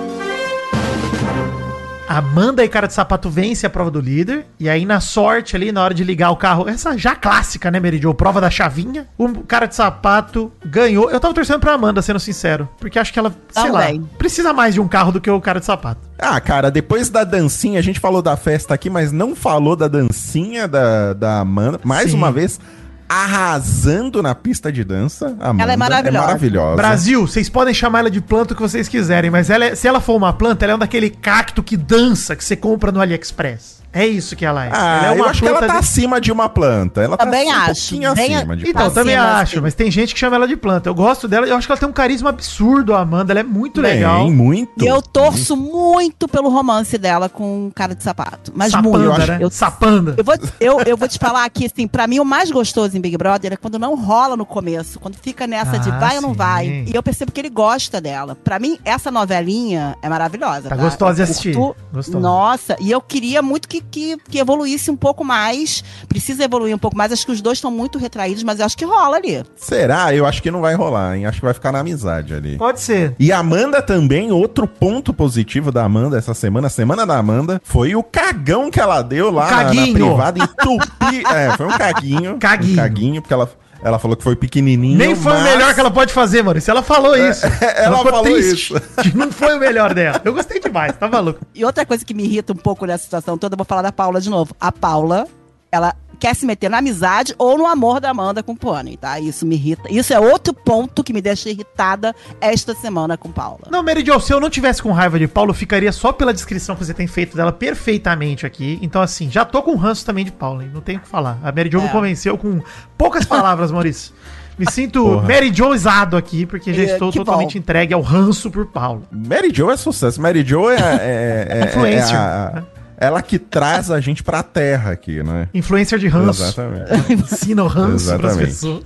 Amanda 2.18 2.64
e 2.64 2.70
cara 2.70 2.88
de 2.88 2.94
sapato 2.94 3.30
vence 3.30 3.66
a 3.66 3.70
prova 3.70 3.90
do 3.92 4.00
líder. 4.00 4.46
E 4.60 4.70
aí, 4.70 4.86
na 4.86 5.00
sorte 5.00 5.56
ali, 5.56 5.72
na 5.72 5.84
hora 5.84 5.94
de 5.94 6.04
ligar 6.04 6.32
o 6.32 6.36
carro, 6.36 6.68
essa 6.68 6.98
já 6.98 7.16
clássica, 7.16 7.72
né, 7.72 7.80
Meridio? 7.80 8.14
Prova 8.14 8.40
da 8.40 8.50
chavinha. 8.50 9.08
O 9.18 9.44
cara 9.44 9.66
de 9.66 9.76
sapato 9.76 10.52
ganhou. 10.66 11.10
Eu 11.10 11.20
tava 11.20 11.34
torcendo 11.34 11.60
pra 11.60 11.74
Amanda, 11.74 12.02
sendo 12.02 12.20
sincero. 12.20 12.68
Porque 12.80 13.00
acho 13.00 13.12
que 13.12 13.20
ela, 13.20 13.34
sei 13.50 13.72
Também. 13.72 14.00
lá, 14.00 14.08
precisa 14.18 14.54
mais 14.54 14.74
de 14.74 14.80
um 14.80 14.88
carro 14.88 15.12
do 15.12 15.22
que 15.22 15.30
o 15.30 15.42
cara 15.42 15.60
de 15.60 15.66
sapato. 15.66 16.02
Ah, 16.20 16.40
cara, 16.40 16.70
depois 16.72 17.10
da 17.10 17.24
dancinha, 17.24 17.80
a 17.80 17.84
gente 17.84 18.00
falou 18.00 18.22
da 18.22 18.38
festa 18.38 18.74
aqui, 18.74 18.90
mas 18.90 19.12
não 19.12 19.36
falou 19.36 19.76
da 19.76 19.88
dancinha 19.88 20.68
da, 20.68 21.14
da 21.14 21.40
Amanda. 21.40 21.80
Mais 21.84 22.12
Sim. 22.12 22.18
uma 22.18 22.32
vez, 22.32 22.60
arrasando 23.08 24.22
na 24.24 24.34
pista 24.34 24.72
de 24.72 24.84
dança. 24.84 25.36
Amanda 25.40 25.64
Ela 25.64 25.74
é 25.74 25.78
maravilhosa. 25.78 26.26
maravilhosa. 26.26 26.76
Brasil, 26.76 27.28
vocês 27.28 27.50
podem 27.50 27.74
chamar 27.74 28.00
ela 28.00 28.12
de 28.12 28.22
planta 28.22 28.54
o 28.54 28.56
que 28.56 28.62
vocês 28.62 28.88
quiserem, 28.88 29.30
mas 29.30 29.50
ela 29.50 29.66
é- 29.66 29.76
se 29.76 29.88
ela 29.88 30.00
for 30.02 30.16
uma 30.16 30.34
planta, 30.34 30.66
ela 30.66 30.74
é 30.74 30.76
um 30.76 30.80
daquele 30.80 31.10
cacto 31.10 31.62
que 31.62 31.78
dança 31.78 32.36
que 32.36 32.44
você 32.44 32.56
compra 32.56 32.92
no 32.92 33.00
AliExpress. 33.02 33.83
É 33.94 34.06
isso 34.08 34.36
que 34.36 34.44
ela 34.46 34.66
é. 34.66 34.70
Ah, 34.74 35.02
ela 35.06 35.16
é 35.16 35.20
eu 35.20 35.26
acho 35.26 35.42
que 35.42 35.48
ela 35.48 35.60
tá 35.60 35.68
de- 35.68 35.78
acima 35.78 36.20
de 36.20 36.32
uma 36.32 36.50
planta. 36.50 37.02
Ela 37.02 37.16
Também 37.16 37.50
tá 37.52 37.58
acho. 37.58 37.72
um 37.72 37.74
pouquinho 38.00 38.16
Bem 38.16 38.36
acima 38.36 38.58
de 38.58 38.66
a- 38.66 38.70
Então, 38.70 38.82
Acima, 38.88 38.96
também 39.02 39.16
acho, 39.16 39.54
assim. 39.56 39.60
mas 39.62 39.74
tem 39.76 39.92
gente 39.92 40.14
que 40.14 40.20
chama 40.20 40.36
ela 40.36 40.48
de 40.48 40.56
planta. 40.58 40.90
Eu 40.90 40.96
gosto 40.96 41.28
dela, 41.28 41.46
eu 41.46 41.56
acho 41.56 41.68
que 41.68 41.72
ela 41.72 41.80
tem 41.80 41.88
um 41.88 41.94
carisma 41.94 42.30
absurdo, 42.30 42.94
a 42.96 43.02
Amanda. 43.02 43.32
Ela 43.34 43.42
é 43.42 43.44
muito 43.44 43.82
Bem, 43.82 43.94
legal. 43.96 44.30
muito. 44.32 44.84
E 44.84 44.88
eu 44.88 45.02
torço 45.02 45.56
muito 45.56 46.28
pelo 46.28 46.50
romance 46.50 46.98
dela 46.98 47.30
com 47.30 47.72
cara 47.76 47.94
de 47.94 48.04
sapato. 48.04 48.52
Mas 48.56 48.72
Sapanda, 48.72 48.98
muito. 48.98 49.28
né? 49.28 49.38
Eu, 49.40 49.50
Sapanda. 49.52 50.16
eu, 50.18 50.24
vou, 50.24 50.36
eu, 50.60 50.80
eu 50.82 50.98
vou 50.98 51.08
te 51.08 51.20
falar 51.20 51.46
aqui, 51.46 51.66
assim, 51.72 51.88
pra 51.88 52.08
mim 52.08 52.20
o 52.20 52.26
mais 52.26 52.50
gostoso 52.50 52.98
em 52.98 53.02
Big 53.02 53.16
Brother 53.18 53.54
é 53.54 53.56
quando 53.58 53.78
não 53.78 53.96
rola 53.96 54.36
no 54.36 54.46
começo, 54.46 55.00
quando 55.00 55.16
fica 55.16 55.46
nessa 55.46 55.78
de 55.78 55.90
Ah, 55.92 56.00
vai 56.00 56.16
ou 56.16 56.22
não 56.22 56.30
sim. 56.32 56.36
vai. 56.36 56.68
E 56.88 56.92
eu 56.96 57.04
percebo 57.04 57.32
que 57.32 57.40
ele 57.40 57.50
gosta 57.50 58.02
dela. 58.02 58.36
Pra 58.44 58.58
mim, 58.58 58.80
essa 58.84 59.12
novelinha 59.12 59.96
é 60.02 60.10
maravilhosa. 60.10 60.70
Tá 60.70 60.76
gostosa 60.76 61.16
de 61.16 61.22
Eu 61.22 61.24
assistir. 61.26 61.54
Gostosa. 61.94 62.20
Nossa, 62.20 62.76
e 62.80 62.90
eu 62.92 63.02
queria 63.02 63.42
muito 63.42 63.68
que, 63.68 63.83
que, 63.92 64.18
que 64.30 64.40
evoluísse 64.40 64.90
um 64.90 64.96
pouco 64.96 65.24
mais. 65.24 65.84
Precisa 66.08 66.44
evoluir 66.44 66.76
um 66.76 66.80
pouco 66.80 66.98
mais. 66.98 67.12
Acho 67.12 67.26
que 67.26 67.32
os 67.32 67.42
dois 67.42 67.58
estão 67.58 67.72
muito 67.72 67.98
retraídos, 67.98 68.44
mas 68.44 68.60
eu 68.60 68.66
acho 68.66 68.78
que 68.78 68.86
rola 68.86 69.18
ali. 69.18 69.44
Será? 69.56 70.14
Eu 70.14 70.26
acho 70.26 70.42
que 70.42 70.52
não 70.52 70.62
vai 70.62 70.76
rolar, 70.76 71.18
hein? 71.18 71.26
Acho 71.26 71.40
que 71.40 71.46
vai 71.46 71.54
ficar 71.54 71.72
na 71.72 71.80
amizade 71.80 72.34
ali. 72.34 72.58
Pode 72.58 72.82
ser. 72.82 73.16
E 73.20 73.32
a 73.32 73.40
Amanda 73.40 73.82
também, 73.82 74.32
outro 74.32 74.68
ponto 74.68 75.14
positivo 75.14 75.72
da 75.72 75.84
Amanda 75.84 76.18
essa 76.18 76.34
semana, 76.34 76.68
a 76.68 76.70
semana 76.70 77.06
da 77.06 77.18
Amanda, 77.18 77.62
foi 77.64 77.96
o 77.96 78.04
cagão 78.04 78.70
que 78.70 78.80
ela 78.80 79.02
deu 79.02 79.32
lá 79.32 79.50
na, 79.50 79.74
na 79.74 79.88
privada, 79.88 80.40
entupi. 80.40 81.24
é, 81.34 81.56
foi 81.56 81.66
um 81.66 81.78
caguinho. 81.78 82.38
Caguinho. 82.38 82.74
Um 82.74 82.76
caguinho, 82.76 83.22
porque 83.22 83.34
ela, 83.34 83.50
ela 83.84 84.00
falou 84.00 84.16
que 84.16 84.24
foi 84.24 84.36
pequenininho. 84.36 84.98
Nem 84.98 85.16
foi 85.16 85.32
o 85.32 85.36
mas- 85.36 85.44
melhor 85.44 85.74
que 85.74 85.80
ela 85.80 85.92
pode 85.92 86.14
fazer, 86.14 86.42
mano. 86.42 86.60
Se 86.62 86.72
ela 86.72 86.82
falou 86.82 87.16
isso. 87.18 87.46
ela 87.76 87.98
ficou 87.98 88.12
falou 88.12 88.38
isso. 88.40 88.76
Que 89.02 89.14
não 89.18 89.32
foi 89.32 89.56
o 89.58 89.60
melhor 89.60 89.94
dela. 89.94 90.22
Eu 90.24 90.34
gostei 90.34 90.60
demais, 90.60 90.96
tá 90.98 91.08
maluco. 91.08 91.42
E 91.54 91.66
outra 91.66 91.86
coisa 91.86 92.04
que 92.06 92.14
me 92.14 92.24
irrita 92.24 92.54
um 92.54 92.56
pouco 92.56 92.86
nessa 92.86 93.04
situação 93.04 93.38
toda, 93.38 93.56
eu 93.56 93.58
vou 93.58 93.66
falar 93.66 93.82
da 93.82 93.92
Paula 93.92 94.22
de 94.22 94.30
novo. 94.30 94.56
A 94.60 94.72
Paula, 94.72 95.28
ela 95.72 95.94
quer 96.24 96.34
se 96.38 96.46
meter 96.46 96.70
na 96.70 96.78
amizade 96.78 97.36
ou 97.38 97.58
no 97.58 97.66
amor 97.68 98.00
da 98.00 98.12
Amanda 98.12 98.42
com 98.42 98.54
o 98.54 98.56
Pony, 98.56 98.96
tá? 98.96 99.20
Isso 99.20 99.46
me 99.46 99.56
irrita. 99.56 99.92
Isso 99.92 100.14
é 100.14 100.20
outro 100.22 100.54
ponto 100.54 101.04
que 101.04 101.12
me 101.12 101.22
deixa 101.22 101.50
irritada 101.50 102.16
esta 102.40 102.74
semana 102.74 103.18
com 103.18 103.30
Paula. 103.30 103.68
Não, 103.70 103.84
Mary 103.84 104.06
Jo, 104.06 104.22
se 104.22 104.32
eu 104.34 104.40
não 104.40 104.50
tivesse 104.50 104.82
com 104.82 104.90
raiva 104.94 105.20
de 105.20 105.28
Paulo, 105.28 105.50
eu 105.52 105.54
ficaria 105.54 105.92
só 105.92 106.14
pela 106.14 106.34
descrição 106.34 106.78
que 106.78 106.86
você 106.86 106.94
tem 106.94 107.08
feito 107.08 107.36
dela 107.36 107.52
perfeitamente 107.52 108.46
aqui. 108.46 108.80
Então, 108.82 109.02
assim, 109.02 109.30
já 109.30 109.44
tô 109.44 109.62
com 109.62 109.76
ranço 109.76 110.06
também 110.06 110.24
de 110.24 110.32
Paulo, 110.32 110.62
hein? 110.62 110.72
Não 110.74 110.80
tenho 110.80 111.00
o 111.00 111.02
que 111.02 111.10
falar. 111.10 111.38
A 111.44 111.52
Mary 111.52 111.70
Jo 111.70 111.82
me 111.82 111.88
É. 111.88 111.92
convenceu 111.92 112.38
com 112.38 112.62
poucas 112.98 113.26
palavras, 113.26 113.70
Maurício. 113.70 114.14
Me 114.58 114.70
sinto 114.72 115.04
Porra. 115.04 115.28
Mary 115.28 115.52
Joesado 115.54 116.16
aqui, 116.16 116.46
porque 116.46 116.74
já 116.74 116.84
É, 116.84 116.86
estou 116.94 117.12
que 117.12 117.18
totalmente 117.18 117.54
bom. 117.56 117.60
entregue 117.60 117.94
ao 117.94 118.02
ranço 118.02 118.50
por 118.50 118.66
Paulo. 118.68 119.04
Mary 119.12 119.52
Jo 119.54 119.72
é 119.72 119.76
sucesso. 119.76 120.22
Mary 120.22 120.42
Jo 120.48 120.70
é, 120.70 120.76
é, 120.76 120.78
é- 120.80 121.48
é- 121.60 121.66
Influencer, 121.66 122.16
é 122.16 122.18
a- 122.18 122.64
ela 123.04 123.22
que 123.22 123.38
traz 123.38 123.92
a 123.92 124.00
gente 124.00 124.24
pra 124.24 124.42
terra 124.44 124.92
aqui, 124.92 125.22
né? 125.24 125.48
Influencer 125.54 126.00
de 126.00 126.08
ranço. 126.08 126.44
Exatamente. 126.44 127.14
Ensina 127.14 127.64
o 127.64 127.68
ranço 127.68 128.06
pras 128.06 128.24
Exatamente. 128.24 128.46
pessoas. 128.48 128.84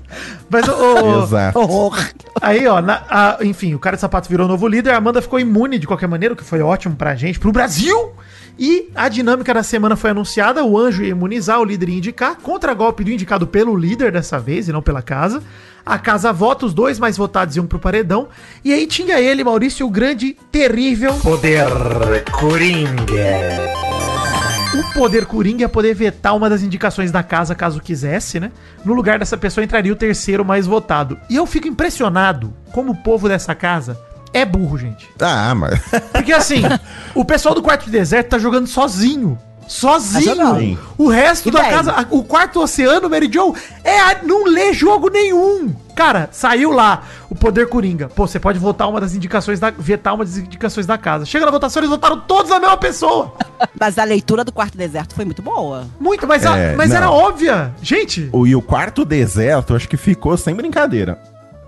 Mas, 0.50 0.68
ô, 0.68 0.74
ô, 0.74 1.24
Exato. 1.24 1.60
Horror. 1.60 1.98
Aí, 2.42 2.68
ó, 2.68 2.82
na- 2.82 3.04
a- 3.10 3.38
enfim, 3.42 3.74
o 3.74 3.80
cara 3.80 3.96
de 3.96 4.02
sapato 4.02 4.30
virou 4.30 4.48
novo 4.48 4.68
líder, 4.68 4.92
a 4.92 4.98
Amanda 4.98 5.22
ficou 5.22 5.40
imune 5.40 5.78
de 5.80 5.88
qualquer 5.88 6.08
maneira, 6.08 6.34
o 6.34 6.38
que 6.38 6.44
foi 6.44 6.62
ótimo 6.62 6.96
pra 6.96 7.16
gente, 7.16 7.40
pro 7.40 7.52
Brasil. 7.52 8.12
E 8.60 8.90
a 8.96 9.08
dinâmica 9.08 9.54
da 9.54 9.62
semana 9.62 9.96
foi 9.96 10.10
anunciada: 10.10 10.64
o 10.66 10.78
anjo 10.78 11.04
ia 11.04 11.10
imunizar, 11.12 11.60
o 11.60 11.64
líder 11.64 11.90
ia 11.90 11.98
indicar, 11.98 12.36
contra 12.38 12.74
golpe 12.74 13.04
do 13.04 13.12
indicado 13.12 13.46
pelo 13.46 13.76
líder 13.76 14.12
dessa 14.12 14.40
vez 14.40 14.68
e 14.68 14.72
não 14.72 14.82
pela 14.82 15.02
casa. 15.02 15.44
A 15.86 15.98
casa 16.00 16.34
vota, 16.34 16.66
os 16.66 16.74
dois 16.74 17.00
mais 17.00 17.16
votados 17.16 17.56
iam 17.56 17.66
pro 17.66 17.80
paredão. 17.80 18.28
E 18.66 18.74
aí 18.74 18.86
tinha 18.88 19.22
ele, 19.22 19.42
Maurício, 19.44 19.86
o 19.86 19.90
grande, 19.90 20.36
terrível. 20.52 21.14
Poder 21.14 21.66
Coringa. 22.32 24.07
O 24.76 24.94
poder 24.94 25.26
Coringa 25.26 25.62
ia 25.62 25.70
poder 25.70 25.94
vetar 25.96 26.36
uma 26.36 26.50
das 26.50 26.62
indicações 26.62 27.12
da 27.12 27.24
casa 27.24 27.56
caso 27.56 27.80
quisesse, 27.80 28.40
né? 28.40 28.52
No 28.84 28.94
lugar 28.94 29.18
dessa 29.18 29.38
pessoa 29.38 29.64
entraria 29.64 29.92
o 29.94 29.96
terceiro 29.96 30.44
mais 30.44 30.66
votado. 30.68 31.18
E 31.30 31.36
eu 31.36 31.46
fico 31.46 31.68
impressionado 31.68 32.54
como 32.72 32.92
o 32.92 32.96
povo 32.96 33.28
dessa 33.30 33.56
casa 33.56 33.98
é 34.34 34.44
burro, 34.46 34.78
gente. 34.78 35.08
Ah, 35.20 35.56
mas. 35.56 35.80
Porque 36.12 36.34
assim, 36.34 36.62
o 37.16 37.24
pessoal 37.24 37.56
do 37.56 37.62
quarto 37.62 37.86
de 37.86 37.92
deserto 37.92 38.30
tá 38.30 38.38
jogando 38.38 38.68
sozinho. 38.68 39.38
Sozinho. 39.68 40.78
o 40.98 41.08
resto 41.10 41.50
E 41.50 41.52
da 41.52 41.62
bem. 41.62 41.72
casa, 41.72 42.08
o 42.10 42.24
quarto 42.24 42.62
oceano, 42.62 43.10
Mary 43.10 43.30
Jo, 43.32 43.54
é 43.84 44.00
a- 44.00 44.20
não 44.24 44.46
lê 44.46 44.74
jogo 44.74 45.10
nenhum. 45.10 45.76
Cara, 45.98 46.30
saiu 46.32 46.72
lá 46.72 47.04
o 47.30 47.36
poder 47.36 47.68
coringa. 47.68 48.08
Pô, 48.08 48.28
você 48.28 48.40
pode 48.40 48.60
votar 48.60 48.88
uma 48.88 49.02
das 49.02 49.16
indicações 49.16 49.60
da 49.60 49.72
vetar 49.72 50.14
uma 50.14 50.24
das 50.24 50.38
indicações 50.38 50.86
da 50.86 50.98
casa. 50.98 51.26
Chega 51.26 51.44
na 51.46 51.52
votação, 51.52 51.80
eles 51.82 51.90
votaram 51.90 52.20
todos 52.22 52.52
a 52.52 52.60
mesma 52.60 52.78
pessoa. 52.78 53.34
Mas 53.80 53.98
a 53.98 54.04
leitura 54.04 54.44
do 54.46 54.52
quarto 54.52 54.78
deserto 54.78 55.16
foi 55.16 55.26
muito 55.26 55.42
boa. 55.42 55.86
Muito, 56.00 56.28
mas, 56.28 56.46
a- 56.46 56.58
É, 56.58 56.76
mas 56.76 56.90
não. 56.92 56.98
era 56.98 57.10
óbvia. 57.12 57.74
Gente, 57.82 58.30
O, 58.32 58.46
e 58.48 58.56
o 58.56 58.62
quarto 58.62 59.04
deserto, 59.04 59.76
acho 59.76 59.90
que 59.90 59.98
ficou 59.98 60.38
sem 60.38 60.54
brincadeira. 60.56 61.20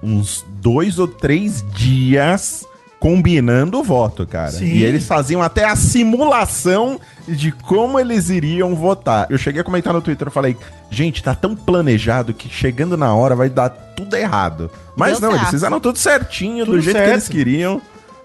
Uns 0.02 0.46
dois 0.62 0.98
ou 1.00 1.08
três 1.08 1.64
dias 1.74 2.64
combinando 3.00 3.80
o 3.80 3.84
voto, 3.84 4.26
cara. 4.28 4.52
Sim. 4.52 4.66
E 4.66 4.84
eles 4.84 5.06
faziam 5.08 5.42
até 5.42 5.66
a 5.66 5.76
simulação 5.76 7.00
de 7.36 7.52
como 7.52 8.00
eles 8.00 8.30
iriam 8.30 8.76
votar. 8.76 9.28
Eu 9.30 9.38
cheguei 9.38 9.62
a 9.62 9.64
comentar 9.64 9.94
no 9.94 10.02
Twitter, 10.02 10.28
eu 10.28 10.32
falei, 10.32 10.58
gente, 10.90 11.22
tá 11.24 11.34
tão 11.36 11.56
planejado 11.56 12.34
que 12.34 12.50
chegando 12.50 12.98
na 12.98 13.14
hora 13.14 13.36
vai 13.36 13.50
dar 13.50 13.70
tudo 13.70 14.16
errado. 14.16 14.70
Mas 14.96 15.20
Deu 15.20 15.22
não, 15.22 15.30
eles 15.30 15.42
certo. 15.42 15.52
fizeram 15.52 15.80
tudo 15.80 15.98
certinho, 15.98 16.66
Tudo 16.66 16.78
do 16.78 16.82
jeito 16.82 16.96
certo. 16.98 17.08
que 17.08 17.14
eles 17.14 17.28
queriam. 17.30 17.82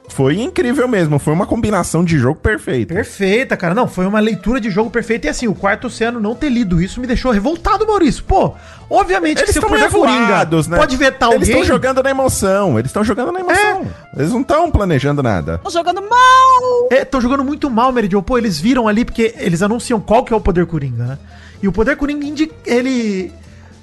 Foi 0.09 0.39
incrível 0.39 0.87
mesmo, 0.87 1.19
foi 1.19 1.33
uma 1.33 1.47
combinação 1.47 2.05
de 2.05 2.19
jogo 2.19 2.39
perfeita. 2.39 2.95
Perfeita, 2.95 3.57
cara. 3.57 3.75
Não, 3.75 3.89
foi 3.89 4.07
uma 4.07 4.21
leitura 4.21 4.61
de 4.61 4.71
jogo 4.71 4.91
perfeita. 4.91 5.27
E 5.27 5.31
assim, 5.31 5.49
o 5.49 5.55
quarto 5.55 5.87
oceano 5.87 6.21
não 6.21 6.35
ter 6.35 6.51
lido 6.51 6.81
isso 6.81 7.01
me 7.01 7.07
deixou 7.07 7.33
revoltado, 7.33 7.87
Maurício. 7.87 8.23
Pô, 8.23 8.53
obviamente 8.89 9.39
Eles 9.39 9.51
se 9.53 9.59
estão 9.59 9.71
voados, 9.91 10.69
né? 10.69 10.77
pode 10.77 10.97
vetar 10.97 11.31
Eles 11.31 11.49
alguém. 11.49 11.63
estão 11.63 11.65
jogando 11.75 12.03
na 12.03 12.11
emoção, 12.11 12.79
eles 12.79 12.91
estão 12.91 13.03
jogando 13.03 13.33
na 13.33 13.41
emoção. 13.41 13.87
Eles 14.17 14.31
não 14.31 14.43
estão 14.43 14.71
planejando 14.71 15.23
nada. 15.23 15.59
Tô 15.59 15.71
jogando 15.71 16.03
mal! 16.03 16.89
Estão 16.93 17.21
jogando 17.21 17.43
muito 17.43 17.71
mal, 17.71 17.91
Meridio. 17.91 18.23
Pô, 18.23 18.37
eles 18.37 18.61
viram 18.61 18.87
ali, 18.87 19.05
porque 19.05 19.35
eles 19.39 19.63
anunciam 19.63 19.99
qual 20.01 20.23
que 20.23 20.33
é 20.33 20.37
o 20.37 20.41
poder 20.41 20.67
Coringa, 20.67 21.05
né? 21.05 21.19
E 21.63 21.67
o 21.67 21.73
poder 21.73 21.97
Coringa, 21.97 22.27
ele 22.67 23.33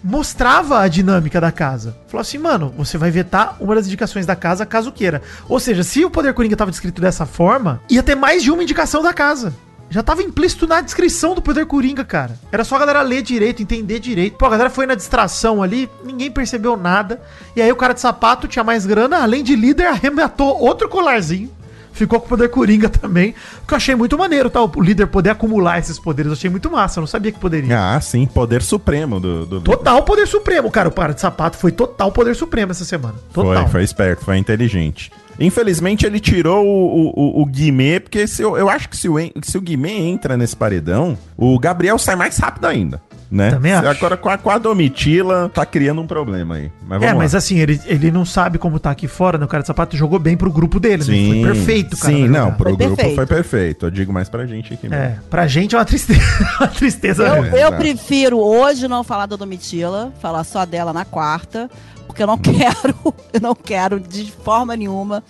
mostrava 0.04 0.80
a 0.80 0.88
dinâmica 0.88 1.40
da 1.40 1.52
casa. 1.52 1.96
Falou 2.08 2.22
assim, 2.22 2.38
mano, 2.38 2.74
você 2.78 2.98
vai 2.98 3.12
vetar 3.12 3.56
uma 3.60 3.76
das 3.76 3.88
indicações 3.88 4.26
da 4.26 4.36
casa 4.36 4.66
caso 4.66 4.92
queira. 4.92 5.22
Ou 5.48 5.60
seja, 5.60 5.84
se 5.84 6.04
o 6.04 6.10
poder 6.10 6.34
Coringa 6.34 6.56
tava 6.56 6.72
descrito 6.72 7.02
dessa 7.02 7.26
forma, 7.26 7.82
ia 7.90 8.04
ter 8.04 8.16
mais 8.16 8.44
de 8.44 8.52
uma 8.52 8.64
indicação 8.64 9.02
da 9.02 9.14
casa. 9.14 9.54
Já 9.90 10.02
tava 10.02 10.24
implícito 10.24 10.66
na 10.66 10.80
descrição 10.80 11.36
do 11.36 11.42
poder 11.42 11.66
Coringa, 11.66 12.06
cara. 12.06 12.40
Era 12.50 12.64
só 12.64 12.78
a 12.78 12.80
galera 12.80 13.02
ler 13.02 13.22
direito, 13.22 13.62
entender 13.62 14.00
direito. 14.00 14.38
Pô, 14.38 14.46
a 14.46 14.50
galera 14.50 14.70
foi 14.70 14.86
na 14.86 14.96
distração 14.96 15.62
ali, 15.62 15.90
ninguém 16.02 16.32
percebeu 16.32 16.78
nada. 16.78 17.22
E 17.58 17.62
aí 17.62 17.70
o 17.70 17.76
cara 17.76 17.94
de 17.94 18.00
sapato 18.00 18.48
tinha 18.48 18.64
mais 18.64 18.86
grana, 18.86 19.22
além 19.22 19.44
de 19.44 19.54
líder, 19.54 19.88
arrematou 19.88 20.58
outro 20.58 20.88
colarzinho. 20.88 21.52
Ficou 21.94 22.20
com 22.20 22.26
o 22.26 22.30
poder 22.30 22.50
Coringa 22.50 22.88
também. 22.90 23.34
Que 23.68 23.74
eu 23.74 23.78
achei 23.78 23.96
muito 23.96 24.18
maneiro, 24.18 24.50
tá? 24.50 24.62
O 24.64 24.82
líder 24.82 25.08
poder 25.08 25.32
acumular 25.32 25.80
esses 25.80 26.00
poderes. 26.00 26.30
Eu 26.30 26.34
achei 26.34 26.50
muito 26.50 26.70
massa. 26.70 27.00
Eu 27.00 27.02
não 27.02 27.08
sabia 27.08 27.32
que 27.32 27.40
poderia. 27.40 27.96
Ah, 27.96 28.00
sim, 28.02 28.26
poder 28.26 28.62
supremo 28.62 29.20
do. 29.20 29.46
do... 29.46 29.62
Total 29.62 30.04
poder 30.04 30.28
supremo, 30.28 30.70
cara. 30.72 30.90
O 30.90 30.92
cara 30.92 31.14
de 31.14 31.22
sapato 31.22 31.58
foi 31.58 31.72
total 31.72 32.12
poder 32.12 32.36
supremo 32.36 32.72
essa 32.72 32.86
semana. 32.86 33.16
Total. 33.34 33.64
Foi, 33.64 33.72
foi 33.72 33.84
esperto, 33.84 34.26
foi 34.26 34.38
inteligente. 34.38 35.12
Infelizmente 35.40 36.06
ele 36.06 36.20
tirou 36.20 36.66
o, 36.66 37.14
o, 37.16 37.42
o 37.42 37.46
Guimê, 37.46 38.00
porque 38.00 38.28
se 38.28 38.44
eu, 38.44 38.58
eu 38.58 38.70
acho 38.70 38.88
que 38.90 38.96
se 38.96 39.10
o, 39.10 39.16
se 39.42 39.58
o 39.58 39.62
Guimê 39.62 39.94
entra 39.94 40.38
nesse 40.38 40.56
paredão, 40.56 41.18
o 41.36 41.58
Gabriel 41.58 41.98
sai 41.98 42.16
mais 42.16 42.38
rápido 42.38 42.66
ainda. 42.66 43.02
Né? 43.32 43.50
Também 43.50 43.72
acho. 43.72 43.88
Agora 43.88 44.18
com 44.18 44.28
a, 44.28 44.38
com 44.38 44.50
a 44.50 44.58
Domitila 44.58 45.50
tá 45.54 45.66
criando 45.66 46.02
um 46.02 46.06
problema 46.06 46.56
aí. 46.56 46.72
Mas 46.82 47.00
vamos 47.00 47.06
É, 47.08 47.14
lá. 47.14 47.18
mas 47.18 47.34
assim, 47.34 47.60
ele, 47.60 47.80
ele 47.86 48.12
não 48.12 48.26
sabe 48.26 48.58
como 48.58 48.78
tá 48.78 48.92
aqui 48.92 49.08
fora, 49.08 49.38
né? 49.38 49.46
O 49.46 49.48
cara 49.48 49.64
de 49.64 49.68
sapato 49.68 49.96
jogou 49.96 50.20
bem 50.20 50.36
pro 50.36 50.52
grupo 50.52 50.82
dele, 50.82 51.04
né? 51.06 51.42
Foi 51.44 51.54
perfeito, 51.54 51.98
cara. 51.98 52.14
Sim, 52.14 52.28
não, 52.28 52.52
pro 52.52 52.66
Foi 52.70 52.76
grupo 52.78 52.96
perfeito. 52.98 53.16
foi 53.16 53.26
perfeito. 53.26 53.86
Eu 53.86 53.92
digo 53.92 54.12
mais 54.12 54.28
pra 54.28 54.46
gente 54.46 54.74
aqui 54.74 54.90
mesmo. 54.90 55.02
É, 55.02 55.18
pra 55.30 55.48
gente 55.48 55.76
é 55.76 55.78
uma 55.78 55.86
tristeza. 55.86 56.22
uma 56.60 56.68
tristeza. 56.68 57.24
Eu, 57.24 57.42
mesmo. 57.44 57.58
eu 57.58 57.72
prefiro 57.74 58.38
hoje 58.38 58.86
não 58.90 59.02
falar 59.02 59.28
da 59.28 59.38
Domitila, 59.38 60.12
falar 60.22 60.44
só 60.44 60.66
dela 60.66 60.92
na 60.92 61.06
quarta, 61.06 61.70
porque 62.06 62.22
eu 62.24 62.28
não 62.28 62.36
quero, 62.38 62.96
eu 63.32 63.40
não 63.42 63.56
quero 63.56 63.98
de 63.98 64.30
forma 64.44 64.76
nenhuma 64.76 65.24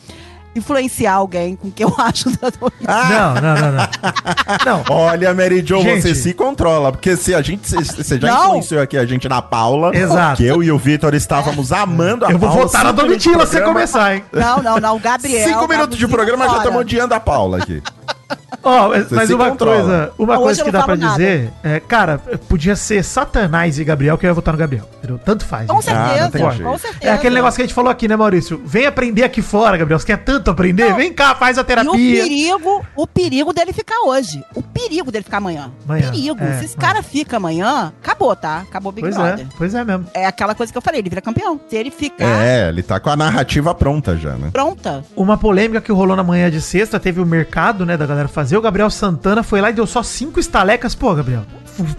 influenciar 0.55 1.13
alguém 1.13 1.55
com 1.55 1.67
o 1.69 1.71
que 1.71 1.83
eu 1.83 1.93
acho 1.97 2.29
da 2.37 2.49
Domitila. 2.49 3.09
Não, 3.09 3.33
não, 3.35 3.55
não, 3.55 3.71
não. 3.71 3.87
Não, 4.65 4.83
Olha, 4.89 5.33
Mary 5.33 5.63
Jo, 5.65 5.81
Gente. 5.81 6.01
você 6.01 6.15
se 6.15 6.33
controla, 6.33 6.91
porque 6.91 7.15
se 7.15 7.33
a 7.33 7.41
gente. 7.41 7.67
se- 7.67 7.75
Você 8.03 8.19
já 8.19 8.27
Não. 8.33 8.45
influenciou 8.47 8.81
aqui 8.81 8.97
a 8.97 9.05
gente 9.05 9.27
na 9.29 9.41
Paula. 9.41 9.95
Exato. 9.95 10.37
Que 10.37 10.45
eu 10.45 10.61
e 10.63 10.71
o 10.71 10.77
Vitor 10.77 11.13
estávamos 11.13 11.71
amando 11.71 12.25
a 12.25 12.31
eu 12.31 12.37
vou 12.37 12.49
Paula. 12.49 12.65
votar 12.65 12.83
na 12.83 12.89
Cinco 12.89 13.01
minutos 13.03 13.23
de 13.23 13.29
Domitila 13.31 13.45
se 13.47 13.61
começar, 13.65 14.15
hein? 14.15 14.23
Não, 14.31 14.61
não, 14.61 14.77
não, 14.79 14.95
o 14.95 14.99
Gabriel. 14.99 15.47
Cinco 15.47 15.67
minutos 15.67 15.97
de 15.97 16.07
programa 16.07 16.47
já 16.49 16.57
estamos 16.57 16.79
odiando 16.81 17.13
a 17.13 17.19
Paula 17.19 17.57
aqui. 17.57 17.81
Ó, 18.63 18.89
mas, 18.89 19.07
Você 19.07 19.15
mas 19.15 19.27
se 19.27 19.33
uma 19.33 19.49
controla. 19.49 19.77
coisa, 19.81 20.13
uma 20.19 20.33
Hoje 20.35 20.43
coisa 20.43 20.63
que 20.65 20.71
não 20.71 20.79
dá 20.79 20.85
pra 20.85 20.95
nada. 20.97 21.11
dizer 21.13 21.53
é, 21.63 21.79
cara, 21.79 22.17
podia 22.49 22.75
ser 22.75 23.03
Satanás 23.03 23.79
e 23.79 23.83
Gabriel 23.83 24.17
que 24.17 24.25
eu 24.25 24.29
ia 24.29 24.33
votar 24.33 24.53
no 24.53 24.57
Gabriel. 24.59 24.87
Entendeu? 24.97 25.17
Tanto 25.23 25.45
faz. 25.45 25.67
Com. 25.67 25.73
Ah, 25.73 25.75
não 25.75 25.81
certeza, 25.81 26.51
jeito. 26.51 26.63
com 26.63 26.77
certeza. 26.77 27.11
É 27.11 27.13
aquele 27.13 27.35
negócio 27.35 27.55
que 27.55 27.61
a 27.61 27.65
gente 27.65 27.73
falou 27.73 27.89
aqui, 27.89 28.07
né, 28.07 28.15
Maurício? 28.15 28.61
Vem 28.65 28.85
aprender 28.85 29.23
aqui 29.23 29.41
fora, 29.41 29.77
Gabriel. 29.77 29.97
Você 29.99 30.05
quer 30.05 30.17
tanto 30.17 30.51
aprender? 30.51 30.93
Vem 30.95 31.13
cá, 31.13 31.33
faz 31.33 31.57
a 31.57 31.61
E 31.61 31.63
o 31.63 31.65
terapia. 31.65 32.23
perigo, 32.23 32.85
o 32.95 33.07
perigo 33.07 33.53
dele 33.53 33.71
ficar 33.73 33.99
hoje. 34.05 34.43
O 34.53 34.60
perigo 34.73 35.11
dele 35.11 35.23
ficar 35.23 35.37
amanhã. 35.37 35.71
Amanhã, 35.85 36.09
Perigo. 36.11 36.43
é, 36.43 36.59
Se 36.59 36.65
esse 36.65 36.77
cara 36.77 37.01
fica 37.03 37.37
amanhã, 37.37 37.93
acabou, 38.01 38.35
tá? 38.35 38.59
Acabou 38.59 38.91
o 38.91 38.93
Big 38.93 39.07
Pois 39.07 39.15
Brother. 39.15 39.45
é, 39.45 39.49
pois 39.57 39.75
é 39.75 39.83
mesmo. 39.83 40.05
É. 40.13 40.25
aquela 40.25 40.55
coisa 40.55 40.71
que 40.71 40.77
eu 40.77 40.81
falei, 40.81 40.99
ele 41.01 41.09
vira 41.09 41.21
campeão. 41.21 41.59
Se 41.69 41.75
ele 41.75 41.91
ficar 41.91 42.25
É, 42.43 42.69
ele 42.69 42.81
tá 42.83 42.99
com 42.99 43.09
a 43.09 43.15
narrativa 43.15 43.73
pronta 43.75 44.15
já, 44.17 44.35
né? 44.35 44.49
pronta, 44.51 45.03
Uma 45.15 45.37
polêmica 45.37 45.81
que 45.81 45.91
rolou 45.91 46.15
na 46.15 46.23
manhã 46.23 46.49
de 46.49 46.61
sexta, 46.61 46.99
teve 46.99 47.19
o 47.21 47.25
mercado, 47.25 47.85
né, 47.85 47.97
da 47.97 48.05
galera 48.05 48.27
fazer. 48.27 48.57
O 48.57 48.61
Gabriel 48.61 48.89
Santana 48.89 49.43
foi 49.43 49.61
lá 49.61 49.69
e 49.69 49.73
deu 49.73 49.85
só 49.87 50.01
cinco 50.03 50.39
estalecas. 50.39 50.95
Pô, 50.95 51.13
Gabriel, 51.13 51.43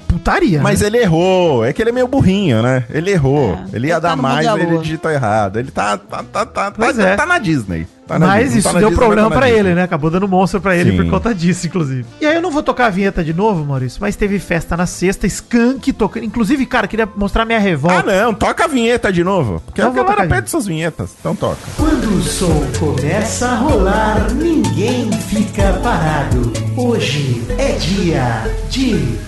putaria, 0.08 0.60
Mas 0.62 0.80
né? 0.80 0.86
ele 0.86 0.98
errou. 0.98 1.64
É 1.64 1.72
que 1.72 1.82
ele 1.82 1.90
é 1.90 1.92
meio 1.92 2.08
burrinho, 2.08 2.62
né? 2.62 2.84
Ele 2.90 3.10
errou. 3.10 3.54
É, 3.72 3.76
ele 3.76 3.88
ia 3.88 3.94
ele 3.94 4.00
dar 4.00 4.10
tá 4.10 4.16
mundo 4.16 4.22
mais, 4.22 4.46
ele 4.46 4.78
digitou 4.78 5.10
errado. 5.10 5.58
Ele 5.58 5.70
tá, 5.70 5.96
tá, 5.96 6.22
tá, 6.22 6.46
tá, 6.46 6.70
Pois 6.70 6.96
tá, 6.96 7.02
é. 7.08 7.16
tá 7.16 7.26
na 7.26 7.38
Disney. 7.38 7.86
Tá 8.12 8.18
na 8.18 8.26
Mas 8.26 8.42
Disney. 8.44 8.58
isso 8.58 8.68
Tá 8.68 8.72
na 8.74 8.80
deu 8.80 8.88
Disney, 8.90 9.04
problema 9.04 9.30
tá 9.30 9.40
Disney. 9.40 9.58
ele, 9.58 9.74
né? 9.74 9.82
Acabou 9.82 10.10
dando 10.10 10.28
monstro 10.28 10.60
pra 10.60 10.76
ele 10.76 10.90
Sim. 10.90 10.96
por 10.96 11.06
conta 11.10 11.34
disso, 11.34 11.66
inclusive. 11.66 12.04
E 12.20 12.26
aí 12.26 12.34
eu 12.34 12.42
não 12.42 12.50
vou 12.50 12.62
tocar 12.62 12.86
a 12.86 12.90
vinheta 12.90 13.22
de 13.24 13.32
novo, 13.32 13.64
Maurício, 13.64 13.98
mas 14.00 14.16
teve 14.16 14.38
festa 14.38 14.76
na 14.76 14.86
sexta, 14.86 15.26
Skank 15.26 15.92
tocando. 15.92 16.24
Inclusive, 16.24 16.64
cara, 16.66 16.86
queria 16.86 17.08
mostrar 17.16 17.44
minha 17.44 17.58
Ah, 17.58 17.62
revolta. 17.62 18.02
não. 18.24 18.34
Toca 18.34 18.64
a 18.64 18.68
vinheta 18.68 19.12
de 19.12 19.22
novo. 19.24 19.60
Porque 19.64 19.80
Não 19.82 19.90
a 19.90 19.92
galera 19.92 20.26
pede 20.26 20.50
suas 20.50 20.66
vinhetas. 20.66 21.10
Então 21.20 21.34
toca. 21.34 21.56
Quando 21.76 22.04
o 22.18 22.22
som 22.22 22.62
começa 22.78 23.48
a 23.48 23.54
rolar, 23.56 24.30
ninguém 24.32 25.10
fica 25.12 25.72
parado. 25.82 26.52
Hoje 26.76 27.42
é 27.58 27.72
dia 27.72 28.44
de 28.70 29.18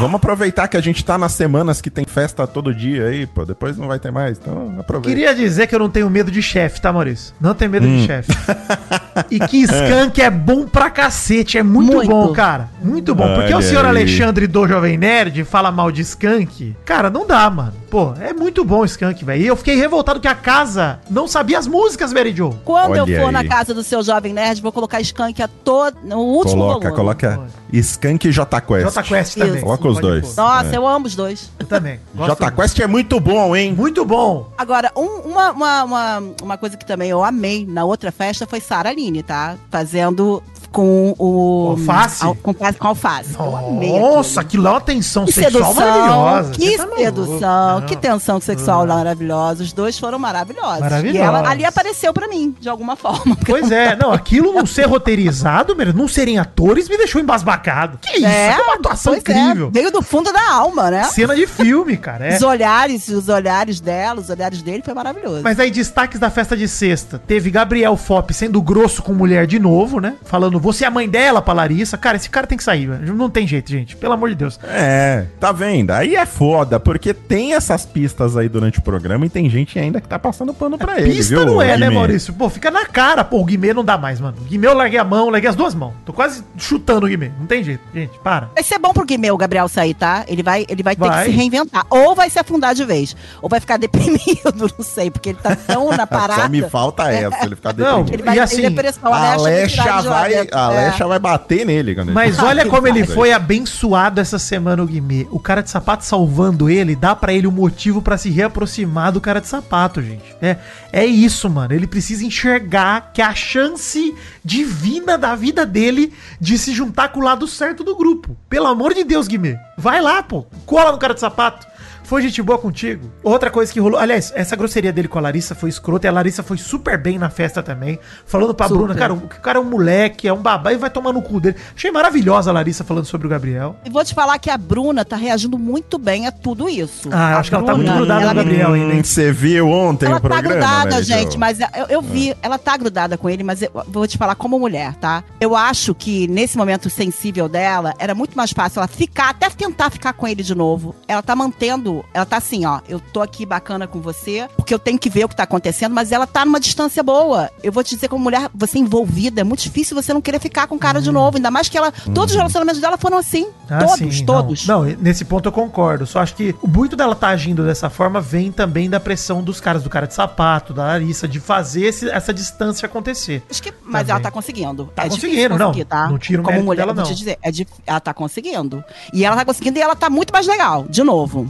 Vamos 0.00 0.14
aproveitar 0.16 0.68
que 0.68 0.76
a 0.76 0.80
gente 0.80 1.04
tá 1.04 1.18
nas 1.18 1.32
semanas 1.32 1.80
que 1.80 1.90
tem 1.90 2.04
festa 2.04 2.46
todo 2.46 2.74
dia 2.74 3.06
aí, 3.06 3.26
pô. 3.26 3.44
Depois 3.44 3.76
não 3.76 3.86
vai 3.88 3.98
ter 3.98 4.10
mais. 4.10 4.38
Então 4.38 4.74
aproveita. 4.78 5.08
Queria 5.08 5.34
dizer 5.34 5.66
que 5.66 5.74
eu 5.74 5.78
não 5.78 5.90
tenho 5.90 6.08
medo 6.08 6.30
de 6.30 6.40
chefe, 6.42 6.80
tá, 6.80 6.92
Maurício? 6.92 7.34
Não 7.40 7.54
tenho 7.54 7.70
medo 7.70 7.86
Hum. 7.86 7.96
de 7.98 8.06
chefe. 8.06 8.32
e 9.30 9.38
que 9.40 9.62
Skank 9.62 10.20
é 10.22 10.30
bom 10.30 10.66
pra 10.66 10.88
cacete, 10.90 11.58
é 11.58 11.62
muito, 11.62 11.92
Muito. 11.92 12.08
bom, 12.08 12.32
cara. 12.32 12.68
Muito 12.82 13.14
bom. 13.14 13.34
Porque 13.34 13.52
o 13.52 13.56
Olha 13.56 13.66
senhor. 13.66 13.84
Alexandre 13.84 14.46
do 14.46 14.66
Jovem 14.66 14.96
Nerd 14.96 15.44
fala 15.44 15.70
mal 15.70 15.90
de 15.90 16.02
Skank. 16.02 16.76
Cara, 16.84 17.10
não 17.10 17.26
dá, 17.26 17.48
mano. 17.50 17.74
Pô, 17.90 18.14
é 18.20 18.32
muito 18.32 18.64
bom 18.64 18.78
o 18.80 18.84
Skank, 18.84 19.24
velho. 19.24 19.42
E 19.42 19.46
eu 19.48 19.56
fiquei 19.56 19.74
revoltado 19.74 20.20
que 20.20 20.28
a 20.28 20.34
casa 20.34 21.00
não 21.10 21.26
sabia 21.26 21.58
as 21.58 21.66
músicas, 21.66 22.12
Mary 22.12 22.32
Jo. 22.32 22.54
quando 22.64 22.94
eu 22.94 23.02
Olha 23.02 23.18
for 23.20 23.26
aí. 23.26 23.32
na 23.32 23.44
casa 23.44 23.74
do 23.74 23.82
seu 23.82 24.00
jovem 24.00 24.32
nerd, 24.32 24.62
vou 24.62 24.70
colocar 24.70 25.00
Skank 25.00 25.42
a 25.42 25.48
todo, 25.48 25.96
no 26.04 26.18
último 26.18 26.62
Coloca, 26.62 26.78
volume. 26.90 26.96
coloca 26.96 27.40
Skank 27.72 28.28
e 28.28 28.32
J 28.32 28.60
Quest. 28.60 28.84
J 28.94 29.02
Quest 29.02 29.34
também. 29.38 29.54
Isso. 29.56 29.64
Coloca 29.64 29.88
os 29.88 29.94
Pode 29.96 30.06
dois. 30.06 30.28
pôr. 30.34 30.36
Nossa, 30.42 30.72
É. 30.72 30.76
eu 30.76 30.86
amo 30.86 31.06
os 31.06 31.16
dois. 31.16 31.50
Eu 31.58 31.66
também. 31.66 31.98
Gosto 32.14 32.38
J 32.38 32.50
Quest 32.52 32.78
é 32.78 32.86
muito 32.86 33.18
bom, 33.18 33.56
hein? 33.56 33.74
Muito 33.74 34.04
bom. 34.04 34.48
Agora, 34.56 34.92
um- 34.96 35.28
uma, 35.28 35.50
uma, 35.50 35.84
uma, 35.84 36.22
uma 36.42 36.56
coisa 36.56 36.76
que 36.76 36.86
também 36.86 37.10
eu 37.10 37.24
amei 37.24 37.66
na 37.68 37.84
outra 37.84 38.12
festa 38.12 38.46
foi 38.46 38.60
Sara 38.60 38.90
Aline, 38.90 39.22
tá? 39.24 39.56
Fazendo 39.68 40.40
com 40.72 41.14
o. 41.18 41.70
Alface? 41.78 42.24
al- 42.24 42.34
com, 42.36 42.54
com 42.54 42.88
alface. 42.88 43.32
Nossa, 43.36 44.40
aquilo. 44.40 44.66
aquilo 44.68 44.76
é 44.76 44.80
tensão 44.80 45.24
Que 45.24 45.32
sexual 45.32 45.74
sedução, 45.74 45.74
maravilhosa. 45.74 46.50
que 46.52 46.76
tá 46.76 46.86
sedução, 46.96 47.80
que 47.82 47.96
tensão 47.96 48.40
sexual 48.40 48.86
maravilhosa. 48.86 49.62
Os 49.62 49.72
dois 49.72 49.98
foram 49.98 50.18
maravilhosos. 50.18 50.80
Maravilhosos. 50.80 51.20
E 51.20 51.22
ela 51.22 51.48
ali 51.48 51.64
apareceu 51.64 52.12
pra 52.12 52.28
mim, 52.28 52.54
de 52.60 52.68
alguma 52.68 52.96
forma. 52.96 53.36
Pois 53.50 53.70
é, 53.72 53.96
não, 53.96 54.12
aquilo 54.12 54.52
não 54.52 54.64
ser 54.64 54.86
roteirizado, 54.86 55.74
mesmo, 55.74 55.94
não 55.98 56.06
serem 56.06 56.38
atores, 56.38 56.88
me 56.88 56.96
deixou 56.96 57.20
embasbacado. 57.20 57.98
Que 57.98 58.18
isso? 58.18 58.26
É, 58.26 58.54
que 58.54 58.60
uma 58.60 58.74
atuação 58.74 59.12
pois 59.14 59.22
incrível. 59.22 59.66
É, 59.68 59.70
veio 59.70 59.90
do 59.90 60.02
fundo 60.02 60.32
da 60.32 60.52
alma, 60.52 60.88
né? 60.90 61.04
Cena 61.04 61.34
de 61.34 61.46
filme, 61.48 61.96
cara. 61.96 62.28
É. 62.28 62.36
Os 62.36 62.42
olhares, 62.42 63.08
os 63.08 63.28
olhares 63.28 63.80
dela, 63.80 64.20
os 64.20 64.30
olhares 64.30 64.62
dele 64.62 64.82
foi 64.84 64.94
maravilhoso. 64.94 65.40
Mas 65.42 65.58
aí, 65.58 65.70
destaques 65.70 66.20
da 66.20 66.30
festa 66.30 66.56
de 66.56 66.68
sexta. 66.68 67.18
Teve 67.26 67.50
Gabriel 67.50 67.96
Fop 67.96 68.30
sendo 68.32 68.62
grosso 68.62 69.02
com 69.02 69.12
mulher 69.12 69.46
de 69.46 69.58
novo, 69.58 69.98
né? 70.00 70.14
Falando, 70.24 70.59
você 70.60 70.84
é 70.84 70.88
a 70.88 70.90
mãe 70.90 71.08
dela 71.08 71.40
pra 71.42 71.52
Larissa. 71.54 71.96
Cara, 71.98 72.16
esse 72.16 72.28
cara 72.30 72.46
tem 72.46 72.56
que 72.58 72.64
sair, 72.64 72.86
velho. 72.86 73.14
Não 73.14 73.28
tem 73.30 73.46
jeito, 73.46 73.70
gente. 73.70 73.96
Pelo 73.96 74.12
amor 74.14 74.28
de 74.30 74.34
Deus. 74.36 74.58
É, 74.64 75.26
tá 75.38 75.52
vendo? 75.52 75.90
Aí 75.90 76.14
é 76.16 76.26
foda, 76.26 76.78
porque 76.78 77.12
tem 77.14 77.54
essas 77.54 77.84
pistas 77.86 78.36
aí 78.36 78.48
durante 78.48 78.78
o 78.78 78.82
programa 78.82 79.26
e 79.26 79.28
tem 79.30 79.48
gente 79.48 79.78
ainda 79.78 80.00
que 80.00 80.08
tá 80.08 80.18
passando 80.18 80.52
pano 80.54 80.76
pra 80.78 81.00
ele, 81.00 81.12
Pista 81.14 81.36
viu? 81.36 81.46
não 81.46 81.62
é, 81.62 81.76
né, 81.76 81.86
Guimê? 81.86 81.90
Maurício? 81.94 82.32
Pô, 82.34 82.48
fica 82.48 82.70
na 82.70 82.86
cara. 82.86 83.24
Pô, 83.24 83.40
o 83.40 83.44
Guimê 83.44 83.72
não 83.74 83.84
dá 83.84 83.96
mais, 83.98 84.20
mano. 84.20 84.36
O 84.40 84.44
Guimê 84.44 84.66
eu 84.66 84.74
larguei 84.74 84.98
a 84.98 85.04
mão, 85.04 85.30
larguei 85.30 85.48
as 85.50 85.56
duas 85.56 85.74
mãos. 85.74 85.94
Tô 86.04 86.12
quase 86.12 86.44
chutando 86.56 87.06
o 87.06 87.08
Guimê. 87.08 87.30
Não 87.38 87.46
tem 87.46 87.62
jeito, 87.64 87.82
gente. 87.94 88.18
Para. 88.20 88.50
Vai 88.54 88.62
ser 88.62 88.78
bom 88.78 88.92
pro 88.92 89.04
Guimê, 89.04 89.30
o 89.30 89.36
Gabriel 89.36 89.68
sair, 89.68 89.94
tá? 89.94 90.24
Ele 90.28 90.42
vai, 90.42 90.64
ele 90.68 90.82
vai 90.82 90.94
ter 90.96 91.00
Vai. 91.08 91.24
que 91.24 91.30
se 91.30 91.36
reinventar. 91.36 91.86
Ou 91.90 92.14
vai 92.14 92.28
se 92.30 92.38
afundar 92.38 92.74
de 92.74 92.84
vez. 92.84 93.16
Ou 93.40 93.48
vai 93.48 93.60
ficar 93.60 93.76
deprimido, 93.78 94.52
não 94.56 94.84
sei, 94.84 95.10
porque 95.10 95.30
ele 95.30 95.38
tá 95.42 95.56
tão 95.56 95.90
na 95.90 96.06
parada. 96.06 96.42
Só 96.42 96.48
me 96.48 96.62
falta 96.68 97.10
essa, 97.10 97.44
ele 97.44 97.56
ficar 97.56 97.74
Não, 97.74 98.04
deprimido. 98.04 98.14
Ele 98.14 98.22
vai 98.22 98.34
E 98.34 98.36
ter 98.38 98.42
assim, 98.42 98.62
depressão, 98.62 99.12
A 99.12 99.32
Alexa 99.34 100.02
vai 100.02 100.32
Alexa 100.52 100.70
a 100.70 100.74
É. 100.74 100.86
Alexa 100.86 101.06
vai 101.06 101.18
bater 101.18 101.64
nele. 101.66 101.94
Quando 101.94 102.12
Mas 102.12 102.38
ele- 102.38 102.46
olha 102.46 102.66
como 102.66 102.86
ele 102.88 103.06
foi 103.06 103.32
abençoado 103.32 104.20
essa 104.20 104.38
semana, 104.38 104.82
o 104.82 104.86
Guimê. 104.86 105.26
O 105.30 105.38
cara 105.38 105.62
de 105.62 105.70
sapato 105.70 106.04
salvando 106.04 106.68
ele, 106.68 106.94
dá 106.96 107.14
pra 107.14 107.32
ele 107.32 107.46
um 107.46 107.50
motivo 107.52 108.00
pra 108.02 108.16
se 108.18 108.30
reaproximar 108.30 109.12
do 109.12 109.20
cara 109.20 109.40
de 109.40 109.46
sapato, 109.48 110.02
gente. 110.02 110.34
É, 110.40 110.56
é 110.92 111.04
isso, 111.06 111.48
mano. 111.48 111.74
Ele 111.74 111.86
precisa 111.86 112.24
enxergar 112.24 113.10
que 113.12 113.22
a 113.22 113.34
chance 113.34 114.14
divina 114.44 115.16
da 115.16 115.34
vida 115.34 115.64
dele 115.66 116.12
de 116.40 116.58
se 116.58 116.72
juntar 116.72 117.08
com 117.10 117.20
o 117.20 117.24
lado 117.24 117.46
certo 117.46 117.84
do 117.84 117.96
grupo. 117.96 118.36
Pelo 118.48 118.66
amor 118.66 118.94
de 118.94 119.04
Deus, 119.04 119.28
Guimê. 119.28 119.56
Vai 119.76 120.00
lá, 120.00 120.22
pô. 120.22 120.46
Cola 120.66 120.92
no 120.92 120.98
cara 120.98 121.14
de 121.14 121.20
sapato. 121.20 121.66
Foi 122.10 122.20
gente 122.22 122.42
boa 122.42 122.58
contigo. 122.58 123.08
Outra 123.22 123.52
coisa 123.52 123.72
que 123.72 123.78
rolou. 123.78 123.96
Aliás, 123.96 124.32
essa 124.34 124.56
grosseria 124.56 124.92
dele 124.92 125.06
com 125.06 125.16
a 125.20 125.22
Larissa 125.22 125.54
foi 125.54 125.68
escrota. 125.68 126.08
E 126.08 126.10
a 126.10 126.12
Larissa 126.12 126.42
foi 126.42 126.58
super 126.58 126.98
bem 126.98 127.20
na 127.20 127.30
festa 127.30 127.62
também. 127.62 128.00
Falando 128.26 128.52
pra 128.52 128.66
Super. 128.66 128.78
Bruna, 128.80 128.94
cara, 128.96 129.14
o 129.14 129.20
cara 129.28 129.58
é 129.58 129.62
um 129.62 129.64
moleque, 129.64 130.26
é 130.26 130.32
um 130.32 130.42
babá 130.42 130.72
e 130.72 130.76
vai 130.76 130.90
tomar 130.90 131.12
no 131.12 131.22
cu 131.22 131.38
dele. 131.38 131.54
Achei 131.72 131.88
maravilhosa 131.92 132.50
a 132.50 132.52
Larissa 132.52 132.82
falando 132.82 133.04
sobre 133.04 133.28
o 133.28 133.30
Gabriel. 133.30 133.76
E 133.84 133.90
vou 133.90 134.04
te 134.04 134.12
falar 134.12 134.40
que 134.40 134.50
a 134.50 134.58
Bruna 134.58 135.04
tá 135.04 135.14
reagindo 135.14 135.56
muito 135.56 135.98
bem 136.00 136.26
a 136.26 136.32
tudo 136.32 136.68
isso. 136.68 137.08
Ah, 137.12 137.36
A 137.36 137.38
acho 137.38 137.48
que 137.48 137.54
ela 137.54 137.64
tá 137.64 137.76
muito 137.76 137.92
grudada 137.92 138.22
ela 138.22 138.34
no 138.34 138.40
Gabriel 138.42 138.72
ainda, 138.72 138.92
hein? 138.92 139.00
Hum, 139.02 139.04
Você 139.04 139.30
viu 139.30 139.68
ontem 139.68 140.06
Ela 140.06 140.16
o 140.16 140.20
tá 140.20 140.28
programa, 140.28 140.48
grudada, 140.56 140.90
Mary 140.90 141.04
Jo? 141.04 141.12
gente, 141.14 141.38
mas 141.38 141.60
eu, 141.60 141.86
eu 141.88 142.02
vi, 142.02 142.34
ela 142.42 142.58
tá 142.58 142.76
grudada 142.76 143.16
com 143.16 143.30
ele, 143.30 143.44
mas 143.44 143.62
eu 143.62 143.70
vou 143.86 144.04
te 144.08 144.18
falar 144.18 144.34
como 144.34 144.58
mulher, 144.58 144.96
tá? 144.96 145.22
Eu 145.40 145.54
acho 145.54 145.94
que 145.94 146.26
nesse 146.26 146.58
momento 146.58 146.90
sensível 146.90 147.48
dela, 147.48 147.94
era 148.00 148.16
muito 148.16 148.36
mais 148.36 148.50
fácil 148.50 148.80
ela 148.80 148.88
ficar, 148.88 149.30
até 149.30 149.48
tentar 149.48 149.90
ficar 149.90 150.12
com 150.12 150.26
ele 150.26 150.42
de 150.42 150.56
novo. 150.56 150.92
Ela 151.06 151.22
tá 151.22 151.36
mantendo, 151.36 151.99
ela 152.14 152.24
tá 152.26 152.36
assim, 152.36 152.64
ó, 152.66 152.80
eu 152.88 153.00
tô 153.00 153.20
aqui 153.20 153.44
bacana 153.46 153.86
com 153.86 154.00
você, 154.00 154.48
porque 154.56 154.72
eu 154.72 154.78
tenho 154.78 154.98
que 154.98 155.08
ver 155.10 155.24
o 155.24 155.28
que 155.28 155.36
tá 155.36 155.42
acontecendo, 155.44 155.94
mas 155.94 156.12
ela 156.12 156.26
tá 156.26 156.44
numa 156.44 156.60
distância 156.60 157.02
boa. 157.02 157.50
Eu 157.62 157.72
vou 157.72 157.82
te 157.82 157.94
dizer, 157.94 158.08
como 158.08 158.22
mulher, 158.24 158.48
você 158.54 158.78
envolvida, 158.78 159.40
é 159.40 159.44
muito 159.44 159.62
difícil 159.62 159.94
você 160.00 160.12
não 160.12 160.20
querer 160.20 160.38
ficar 160.40 160.66
com 160.66 160.74
o 160.76 160.78
cara 160.78 161.00
de 161.00 161.10
novo, 161.10 161.36
ainda 161.36 161.50
mais 161.50 161.68
que 161.68 161.76
ela, 161.78 161.92
todos 161.92 162.30
os 162.32 162.36
relacionamentos 162.36 162.80
dela 162.80 162.96
foram 162.98 163.18
assim, 163.18 163.48
Ah, 163.68 163.78
todos, 163.84 164.16
sim, 164.16 164.24
todos. 164.24 164.66
Não, 164.66 164.84
não, 164.84 164.96
nesse 165.00 165.24
ponto 165.24 165.48
eu 165.48 165.52
concordo. 165.52 166.06
Só 166.06 166.20
acho 166.20 166.34
que 166.34 166.54
o 166.62 166.68
muito 166.68 166.96
dela 166.96 167.14
tá 167.14 167.28
agindo 167.28 167.64
dessa 167.64 167.90
forma 167.90 168.20
vem 168.20 168.50
também 168.52 168.88
da 168.88 168.98
pressão 169.00 169.42
dos 169.42 169.60
caras, 169.60 169.82
do 169.82 169.90
cara 169.90 170.06
de 170.06 170.14
sapato, 170.14 170.72
da 170.74 170.84
Larissa, 170.84 171.26
de 171.28 171.38
fazer 171.40 171.84
esse- 171.86 172.08
essa 172.08 172.32
distância 172.32 172.86
acontecer. 172.86 173.42
Acho 173.50 173.62
que, 173.62 173.72
mas 173.84 174.08
ela 174.08 174.20
tá 174.20 174.30
conseguindo. 174.30 174.90
Tá 174.94 175.04
é 175.06 175.08
conseguindo, 175.08 175.58
não. 175.58 175.72
tá? 175.84 176.08
Não 176.08 176.18
tiro 176.18 176.42
Como 176.42 176.62
mulher, 176.62 176.82
dela, 176.82 176.92
vou 176.94 177.02
não. 177.04 177.10
te 177.10 177.16
dizer, 177.16 177.38
é 177.42 177.50
dif- 177.50 177.70
ela 177.86 178.00
tá 178.00 178.12
conseguindo. 178.14 178.82
E 179.12 179.24
ela 179.24 179.36
tá 179.36 179.44
conseguindo 179.44 179.78
e 179.78 179.82
ela 179.82 179.94
tá 179.96 180.08
muito 180.10 180.32
mais 180.32 180.46
legal, 180.46 180.84
de 180.88 181.02
novo. 181.02 181.48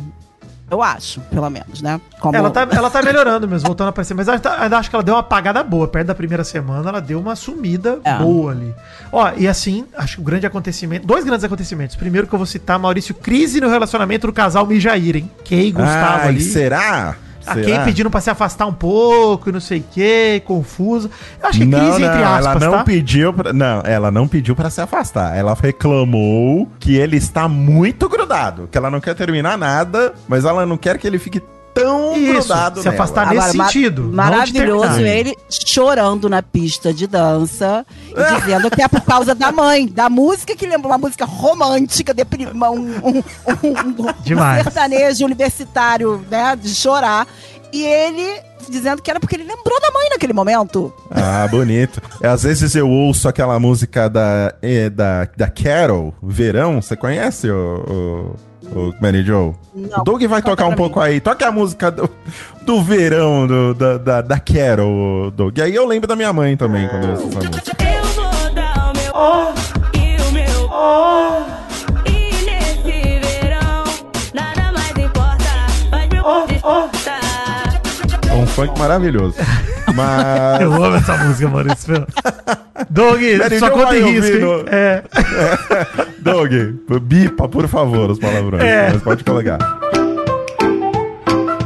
Eu 0.71 0.83
acho, 0.83 1.21
pelo 1.23 1.51
menos, 1.51 1.83
né? 1.83 2.01
Como... 2.21 2.37
Ela 2.37 2.51
tá, 2.51 2.67
ela 2.71 2.89
tá 2.89 3.03
melhorando 3.03 3.49
mesmo, 3.49 3.67
voltando 3.67 3.89
a 3.89 3.91
aparecer. 3.91 4.15
Mas 4.15 4.27
tá- 4.41 4.63
ainda 4.63 4.79
acho 4.79 4.89
que 4.89 4.95
ela 4.95 5.03
deu 5.03 5.15
uma 5.15 5.21
apagada 5.21 5.63
boa. 5.65 5.89
Perto 5.89 6.07
da 6.07 6.15
primeira 6.15 6.45
semana, 6.45 6.89
ela 6.89 7.01
deu 7.01 7.19
uma 7.19 7.35
sumida 7.35 7.99
É. 8.05 8.17
boa 8.19 8.53
ali. 8.53 8.73
Ó, 9.11 9.33
e 9.37 9.49
assim, 9.49 9.85
acho 9.97 10.17
que 10.17 10.21
o 10.23 10.25
grande 10.25 10.47
acontecimento. 10.47 11.07
Dois 11.07 11.25
grandes 11.25 11.45
acontecimentos. 11.45 11.97
Primeiro 11.97 12.27
que 12.27 12.33
eu 12.35 12.39
vou 12.39 12.47
citar, 12.47 12.79
Maurício, 12.79 13.15
crise 13.15 13.61
no 13.61 13.69
relacionamento 13.69 14.27
do 14.29 14.33
casal 14.33 14.65
Mijair, 14.67 15.17
hein? 15.17 15.31
Kay 15.49 15.69
e 15.69 15.73
Gustavo 15.73 16.23
Ai, 16.23 16.29
ali. 16.29 16.41
será? 16.41 17.17
A? 17.46 17.55
Kay 17.55 17.79
pedindo 17.85 18.11
pra 18.11 18.20
se 18.20 18.31
afastar 18.31 18.66
um 18.66 18.72
pouco 18.72 19.48
e 19.48 19.53
não 19.53 19.61
sei 19.61 19.81
o 19.81 19.85
que, 19.90 20.42
confusa. 20.44 21.11
Eu 21.42 21.48
acho 21.48 21.59
que 21.59 21.64
é 21.64 21.66
não, 21.66 21.79
crise 21.79 22.00
não, 22.00 22.09
entre 22.09 22.22
aspas, 22.22 22.44
ela 22.44 22.59
não 22.59 22.72
tá? 22.72 22.85
pediu 22.85 23.33
pra, 23.33 23.53
não, 23.53 23.83
ela 23.85 24.11
não 24.11 24.29
pediu 24.29 24.55
para 24.55 24.70
se 24.70 24.81
afastar. 24.81 25.37
Ela 25.37 25.57
reclamou 25.61 26.68
que 26.79 26.96
ele 26.96 27.16
está 27.16 27.48
muito 27.48 28.09
grudado, 28.09 28.68
que 28.70 28.76
ela 28.76 28.90
não 28.90 29.00
quer 29.00 29.14
terminar 29.14 29.57
nada, 29.57 30.14
mas 30.29 30.44
ela 30.44 30.66
não 30.66 30.76
quer 30.76 30.98
que 30.98 31.07
ele 31.07 31.18
fique 31.18 31.42
tão 31.75 32.17
Isso, 32.17 32.33
grudado 32.49 32.83
se 32.83 32.89
afastar 32.89 33.29
Agora, 33.29 33.47
nesse 33.47 33.57
sentido. 33.59 34.09
de 34.09 34.15
Maravilhoso 34.15 35.01
ele 35.01 35.37
chorando 35.49 36.29
na 36.29 36.43
pista 36.43 36.93
de 36.93 37.07
dança 37.07 37.85
e 38.09 38.41
dizendo 38.41 38.71
que 38.71 38.83
é 38.83 38.89
por 38.89 39.01
causa 39.03 39.35
da 39.35 39.51
mãe, 39.53 39.87
da 39.87 40.09
música 40.11 40.55
que 40.57 40.67
lembra 40.67 40.89
uma 40.89 40.99
música 40.99 41.25
romântica, 41.25 42.15
uma- 42.53 42.71
um, 42.71 42.77
um, 42.79 43.09
um, 43.19 43.23
um 43.23 44.63
sertanejo 44.63 45.25
universitário, 45.25 46.25
né? 46.31 46.57
De 46.57 46.75
chorar. 46.75 47.27
E 47.73 47.83
ele 47.85 48.43
dizendo 48.69 49.01
que 49.03 49.11
era 49.11 49.19
porque 49.19 49.37
ele 49.37 49.45
lembrou 49.45 49.81
da 49.81 49.91
mãe 49.91 50.09
naquele 50.11 50.33
momento. 50.33 50.93
Ah, 51.11 51.47
bonito. 51.51 52.01
Às 52.23 52.43
vezes 52.43 52.75
eu 52.75 52.89
ouço 52.89 53.29
aquela 53.29 53.59
música 53.59 54.09
da, 54.09 54.55
é, 54.63 54.89
da, 54.91 55.29
da 55.37 55.49
Carol, 55.49 56.15
Verão. 56.23 56.81
Você 56.83 56.95
conhece 56.97 57.49
o, 57.51 57.57
o, 58.37 58.37
o 58.73 58.95
Mary 59.01 59.23
Jo? 59.25 59.55
Não, 59.75 60.01
o 60.01 60.05
Doug 60.05 60.23
vai 60.25 60.43
tocar 60.43 60.67
um 60.67 60.75
pouco 60.75 61.01
aí. 61.01 61.21
Toca 61.21 61.47
a 61.49 61.53
música 61.53 61.91
do, 61.91 62.09
do 62.63 62.83
verão 62.83 63.47
do, 63.47 63.75
da, 63.75 63.99
da, 63.99 64.21
da 64.23 64.39
Carol, 64.39 65.31
Doug. 65.31 65.59
E 65.59 65.63
aí 65.63 65.75
eu 65.75 65.87
lembro 65.87 66.07
da 66.07 66.17
minha 66.17 66.33
mãe 66.33 66.57
também 66.57 66.89
quando 66.89 67.05
eu 67.05 67.11
ouço 67.11 67.29
essa 67.39 67.49
música. 67.49 67.77
Eu 67.85 68.05
vou 68.05 68.55
dar 68.55 68.93
o 68.93 68.97
meu 68.97 69.13
Oh, 69.15 69.53
e 69.97 70.17
o 70.23 70.33
meu. 70.33 70.69
oh, 70.71 71.43
E 72.09 72.45
nesse 72.45 73.19
verão, 73.19 73.85
nada 74.35 74.73
mais 74.73 74.97
importa. 74.97 75.45
Faz 75.91 76.09
meu 76.09 76.23
Oh, 76.25 76.47
oh. 76.63 78.29
É 78.29 78.35
um 78.35 78.47
funk 78.47 78.79
maravilhoso. 78.79 79.35
Mas. 79.94 80.61
eu 80.61 80.72
amo 80.85 80.96
essa 80.96 81.16
música, 81.18 81.48
Maurício. 81.48 82.07
Doug, 82.88 83.20
só 83.59 83.70
conta 83.70 83.96
em 83.96 84.11
risco, 84.11 84.38
no- 84.38 84.64
É. 84.68 85.03
Doug, 86.20 86.53
bipa, 87.03 87.48
por 87.48 87.66
favor, 87.68 88.11
os 88.11 88.18
palavrões. 88.18 88.62
É. 88.62 88.90
Mas 88.92 89.03
pode 89.03 89.24
colocar. 89.24 89.59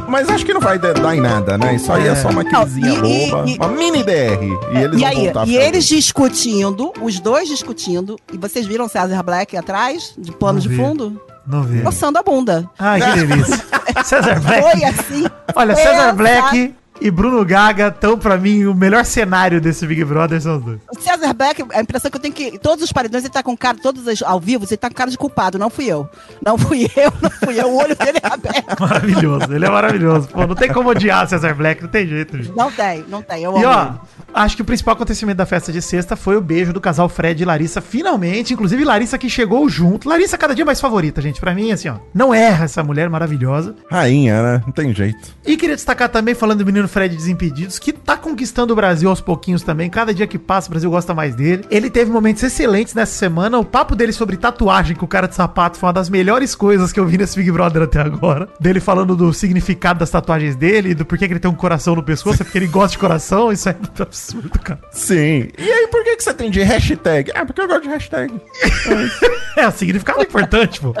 Mas 0.07 0.29
acho 0.29 0.45
que 0.45 0.53
não 0.53 0.61
vai 0.61 0.79
dar 0.79 0.93
em 1.15 1.19
nada, 1.19 1.57
né? 1.57 1.75
Isso 1.75 1.91
aí 1.91 2.07
é, 2.07 2.11
É. 2.11 2.15
só 2.15 2.29
uma 2.29 2.43
crisinha 2.45 2.93
Não, 3.01 3.05
e- 3.05 3.29
boba. 3.29 3.49
e- 3.49 3.55
uma 3.57 3.67
mini 3.69 4.01
DR. 4.03 4.39
E 4.71 4.77
eles 4.77 4.97
e 5.01 5.03
vão 5.33 5.43
aí, 5.43 5.49
e 5.49 5.57
eles 5.57 5.85
discutindo, 5.85 6.93
os 7.01 7.19
dois 7.19 7.49
discutindo, 7.49 8.15
e 8.31 8.37
vocês 8.37 8.65
viram 8.65 8.87
César 8.87 9.21
Black 9.23 9.57
atrás, 9.57 10.13
de 10.17 10.31
pano 10.31 10.53
Não 10.53 10.59
de 10.59 10.69
vi. 10.69 10.75
fundo? 10.77 11.21
Não 11.45 11.63
vi. 11.63 11.81
Coçando 11.81 12.17
a 12.17 12.23
bunda. 12.23 12.69
Ai, 12.79 13.01
que 13.01 13.19
delícia. 13.25 13.59
César 14.05 14.39
Black. 14.39 14.61
Foi 14.71 14.83
assim. 14.85 15.25
Olha, 15.53 15.75
César 15.75 16.13
Black 16.13 16.73
e 17.01 17.11
Bruno 17.11 17.43
Gaga 17.45 17.87
estão, 17.89 18.17
pra 18.17 18.37
mim, 18.37 18.65
o 18.65 18.73
melhor 18.73 19.03
cenário 19.05 19.59
desse 19.59 19.85
Big 19.85 20.03
Brother 20.05 20.41
são 20.41 20.57
os 20.57 20.63
dois. 20.63 20.79
O 20.95 20.99
César 20.99 21.33
Black, 21.33 21.63
a 21.73 21.81
impressão 21.81 22.09
que 22.09 22.17
eu 22.17 22.21
tenho 22.21 22.33
que. 22.33 22.57
Todos 22.59 22.83
os 22.83 22.91
paredões 22.91 23.23
ele 23.23 23.33
tá 23.33 23.43
com 23.43 23.55
cara, 23.55 23.77
todos 23.81 24.05
os 24.07 24.23
ao 24.23 24.39
vivo, 24.39 24.65
ele 24.67 24.77
tá 24.77 24.89
com 24.89 24.95
cara 24.95 25.11
de 25.11 25.17
culpado. 25.17 25.57
Não 25.59 25.69
fui 25.69 25.85
eu. 25.85 26.09
Não 26.45 26.57
fui 26.57 26.85
eu, 26.95 27.11
não 27.21 27.29
fui 27.29 27.59
eu. 27.59 27.67
O 27.67 27.77
olho 27.77 27.95
dele 27.95 28.19
é 28.23 28.27
aberto. 28.33 28.79
Maravilhoso. 28.79 29.53
Ele 29.53 29.65
é 29.65 29.69
maravilhoso. 29.69 30.27
Pô, 30.29 30.47
não 30.47 30.55
tem 30.55 30.71
como 30.71 30.89
odiar 30.89 31.27
César 31.27 31.53
Black, 31.53 31.81
não 31.83 31.89
tem 31.89 32.07
jeito, 32.07 32.37
gente. 32.37 32.55
Não 32.55 32.71
tem, 32.71 33.03
não 33.09 33.21
tem. 33.21 33.43
Eu 33.43 33.57
E 33.57 33.63
amo 33.63 33.67
ó, 33.67 33.83
ele. 33.83 33.93
acho 34.33 34.55
que 34.55 34.61
o 34.61 34.65
principal 34.65 34.93
acontecimento 34.95 35.37
da 35.37 35.45
festa 35.45 35.71
de 35.71 35.81
sexta 35.81 36.15
foi 36.15 36.37
o 36.37 36.41
beijo 36.41 36.71
do 36.71 36.79
casal 36.81 37.09
Fred 37.09 37.41
e 37.41 37.45
Larissa, 37.45 37.81
finalmente. 37.81 38.53
Inclusive, 38.53 38.83
Larissa 38.83 39.17
que 39.17 39.29
chegou 39.29 39.67
junto. 39.69 40.07
Larissa 40.07 40.37
cada 40.37 40.55
dia 40.55 40.65
mais 40.65 40.79
favorita, 40.79 41.21
gente. 41.21 41.39
Pra 41.39 41.53
mim, 41.53 41.71
assim, 41.71 41.89
ó. 41.89 41.95
Não 42.13 42.33
erra 42.33 42.65
essa 42.65 42.83
mulher 42.83 43.09
maravilhosa. 43.09 43.75
Rainha, 43.91 44.41
né? 44.41 44.61
Não 44.65 44.71
tem 44.73 44.93
jeito. 44.93 45.35
E 45.45 45.57
queria 45.57 45.75
destacar 45.75 46.09
também, 46.09 46.33
falando 46.33 46.59
do 46.59 46.65
menino 46.65 46.84
Fred 46.87 47.15
Desimpedidos, 47.15 47.79
que 47.79 47.91
tá 47.93 48.17
conquistando 48.17 48.73
o 48.73 48.75
Brasil 48.75 49.09
aos 49.09 49.21
pouquinhos 49.21 49.61
também. 49.63 49.89
Cada 49.89 50.13
dia 50.13 50.27
que 50.27 50.37
passa, 50.37 50.67
o 50.67 50.71
Brasil 50.71 50.89
gosta 50.89 51.13
mais 51.13 51.35
dele. 51.35 51.65
Ele 51.69 51.89
teve 51.89 52.11
momentos 52.11 52.43
excelentes 52.43 52.93
nessa 52.93 53.13
semana. 53.13 53.57
O 53.57 53.65
papo 53.65 53.95
dele 53.95 54.11
sobre 54.11 54.37
tatuagem 54.37 54.95
com 54.95 55.05
o 55.05 55.07
cara 55.07 55.27
de 55.27 55.35
sapato 55.35 55.77
foi 55.77 55.87
uma 55.87 55.93
das 55.93 56.09
melhores 56.09 56.55
coisas 56.55 56.91
que 56.91 56.99
eu 56.99 57.05
vi 57.05 57.17
nesse 57.17 57.35
Big 57.37 57.51
Brother 57.51 57.83
até 57.83 58.01
agora. 58.01 58.47
Dele 58.59 58.79
falando 58.79 59.15
do 59.15 59.33
significado 59.33 59.99
das 59.99 60.09
tatuagens 60.09 60.55
dele, 60.55 60.93
do 60.93 61.05
porquê 61.05 61.27
que 61.27 61.33
ele 61.33 61.39
tem 61.39 61.49
um 61.49 61.55
coração 61.55 61.95
no 61.95 62.03
pescoço, 62.03 62.41
é 62.41 62.45
porque 62.45 62.57
ele 62.57 62.67
gosta 62.67 62.91
de 62.91 62.97
coração. 62.97 63.51
Isso 63.51 63.69
é 63.69 63.73
muito 63.73 64.03
absurdo, 64.03 64.59
cara. 64.59 64.79
Sim. 64.91 65.49
E 65.57 65.71
aí, 65.71 65.87
por 65.87 66.03
que, 66.03 66.15
que 66.15 66.23
você 66.23 66.33
tem 66.33 66.49
de 66.49 66.61
hashtag? 66.61 67.31
Ah, 67.33 67.45
porque 67.45 67.61
eu 67.61 67.67
gosto 67.67 67.83
de 67.83 67.89
hashtag. 67.89 68.33
É, 69.55 69.65
o 69.65 69.71
significado 69.71 70.19
é 70.19 70.23
importante, 70.23 70.81
pô. 70.81 70.93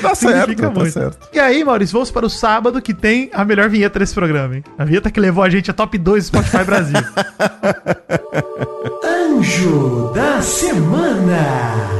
Tá 0.00 0.14
certo, 0.14 0.56
tá 0.56 0.90
certo. 0.90 1.28
E 1.30 1.38
aí, 1.38 1.62
Maurício, 1.62 1.92
vamos 1.92 2.10
para 2.10 2.24
o 2.24 2.30
sábado 2.30 2.80
que 2.80 2.94
tem 2.94 3.28
a 3.34 3.44
melhor 3.44 3.68
vinheta 3.68 3.98
desse 3.98 4.14
programa, 4.14 4.56
hein? 4.56 4.64
A 4.78 4.84
vinheta 4.84 5.10
que 5.12 5.20
levou 5.20 5.44
a 5.44 5.50
gente 5.50 5.70
a 5.70 5.74
top 5.74 5.96
2 5.98 6.30
do 6.30 6.36
Spotify 6.38 6.64
Brasil. 6.64 6.98
Anjo 9.04 10.10
da 10.14 10.40
semana. 10.40 11.92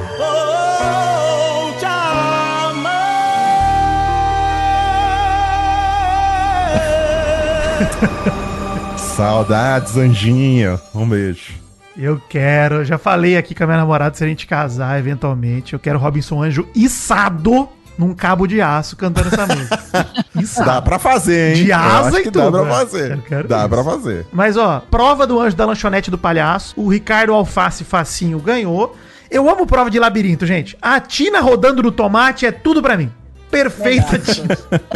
Saudades, 8.96 9.96
anjinho. 9.96 10.80
Um 10.94 11.08
beijo. 11.08 11.54
Eu 11.96 12.20
quero, 12.28 12.76
eu 12.76 12.84
já 12.84 12.96
falei 12.96 13.36
aqui 13.36 13.54
com 13.54 13.64
a 13.64 13.66
minha 13.66 13.78
namorada 13.78 14.16
se 14.16 14.24
a 14.24 14.26
gente 14.26 14.46
casar 14.46 14.98
eventualmente. 14.98 15.74
Eu 15.74 15.78
quero 15.78 15.98
Robinson 15.98 16.42
Anjo 16.42 16.66
içado 16.74 17.68
num 17.98 18.14
cabo 18.14 18.46
de 18.46 18.60
aço 18.60 18.96
cantando 18.96 19.28
essa 19.28 19.46
música. 19.54 20.06
Içado. 20.40 20.66
Dá 20.66 20.82
pra 20.82 20.98
fazer, 20.98 21.56
hein? 21.56 21.64
De 21.64 21.72
asa 21.72 22.20
e 22.20 22.24
tudo, 22.24 22.50
Dá 22.50 22.50
pra 22.50 22.66
fazer. 22.66 23.10
Eu 23.12 23.18
quero 23.22 23.48
Dá 23.48 23.60
isso. 23.60 23.68
pra 23.68 23.84
fazer. 23.84 24.26
Mas 24.32 24.56
ó, 24.56 24.80
prova 24.90 25.26
do 25.26 25.38
anjo 25.40 25.56
da 25.56 25.64
lanchonete 25.66 26.10
do 26.10 26.18
palhaço. 26.18 26.74
O 26.80 26.88
Ricardo 26.88 27.32
Alface 27.32 27.84
Facinho 27.84 28.38
ganhou. 28.38 28.96
Eu 29.30 29.48
amo 29.48 29.66
prova 29.66 29.90
de 29.90 29.98
labirinto, 29.98 30.44
gente. 30.46 30.76
A 30.82 31.00
Tina 31.00 31.40
rodando 31.40 31.82
no 31.82 31.90
tomate 31.90 32.44
é 32.44 32.52
tudo 32.52 32.82
pra 32.82 32.96
mim. 32.96 33.10
perfeita. 33.50 34.20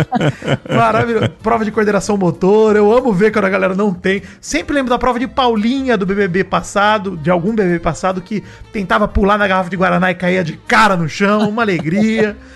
Maravilhoso. 0.68 1.30
Prova 1.42 1.64
de 1.64 1.70
coordenação 1.70 2.16
motor. 2.16 2.76
Eu 2.76 2.92
amo 2.96 3.12
ver 3.12 3.30
quando 3.32 3.44
a 3.46 3.50
galera 3.50 3.74
não 3.74 3.92
tem. 3.92 4.22
Sempre 4.40 4.74
lembro 4.74 4.90
da 4.90 4.98
prova 4.98 5.18
de 5.18 5.26
Paulinha 5.26 5.96
do 5.96 6.06
BBB 6.06 6.44
passado, 6.44 7.16
de 7.16 7.30
algum 7.30 7.54
BBB 7.54 7.78
passado, 7.80 8.20
que 8.20 8.42
tentava 8.72 9.06
pular 9.08 9.38
na 9.38 9.46
garrafa 9.46 9.70
de 9.70 9.76
Guaraná 9.76 10.10
e 10.10 10.14
caía 10.14 10.42
de 10.44 10.54
cara 10.56 10.96
no 10.96 11.08
chão. 11.08 11.48
Uma 11.48 11.62
alegria. 11.62 12.36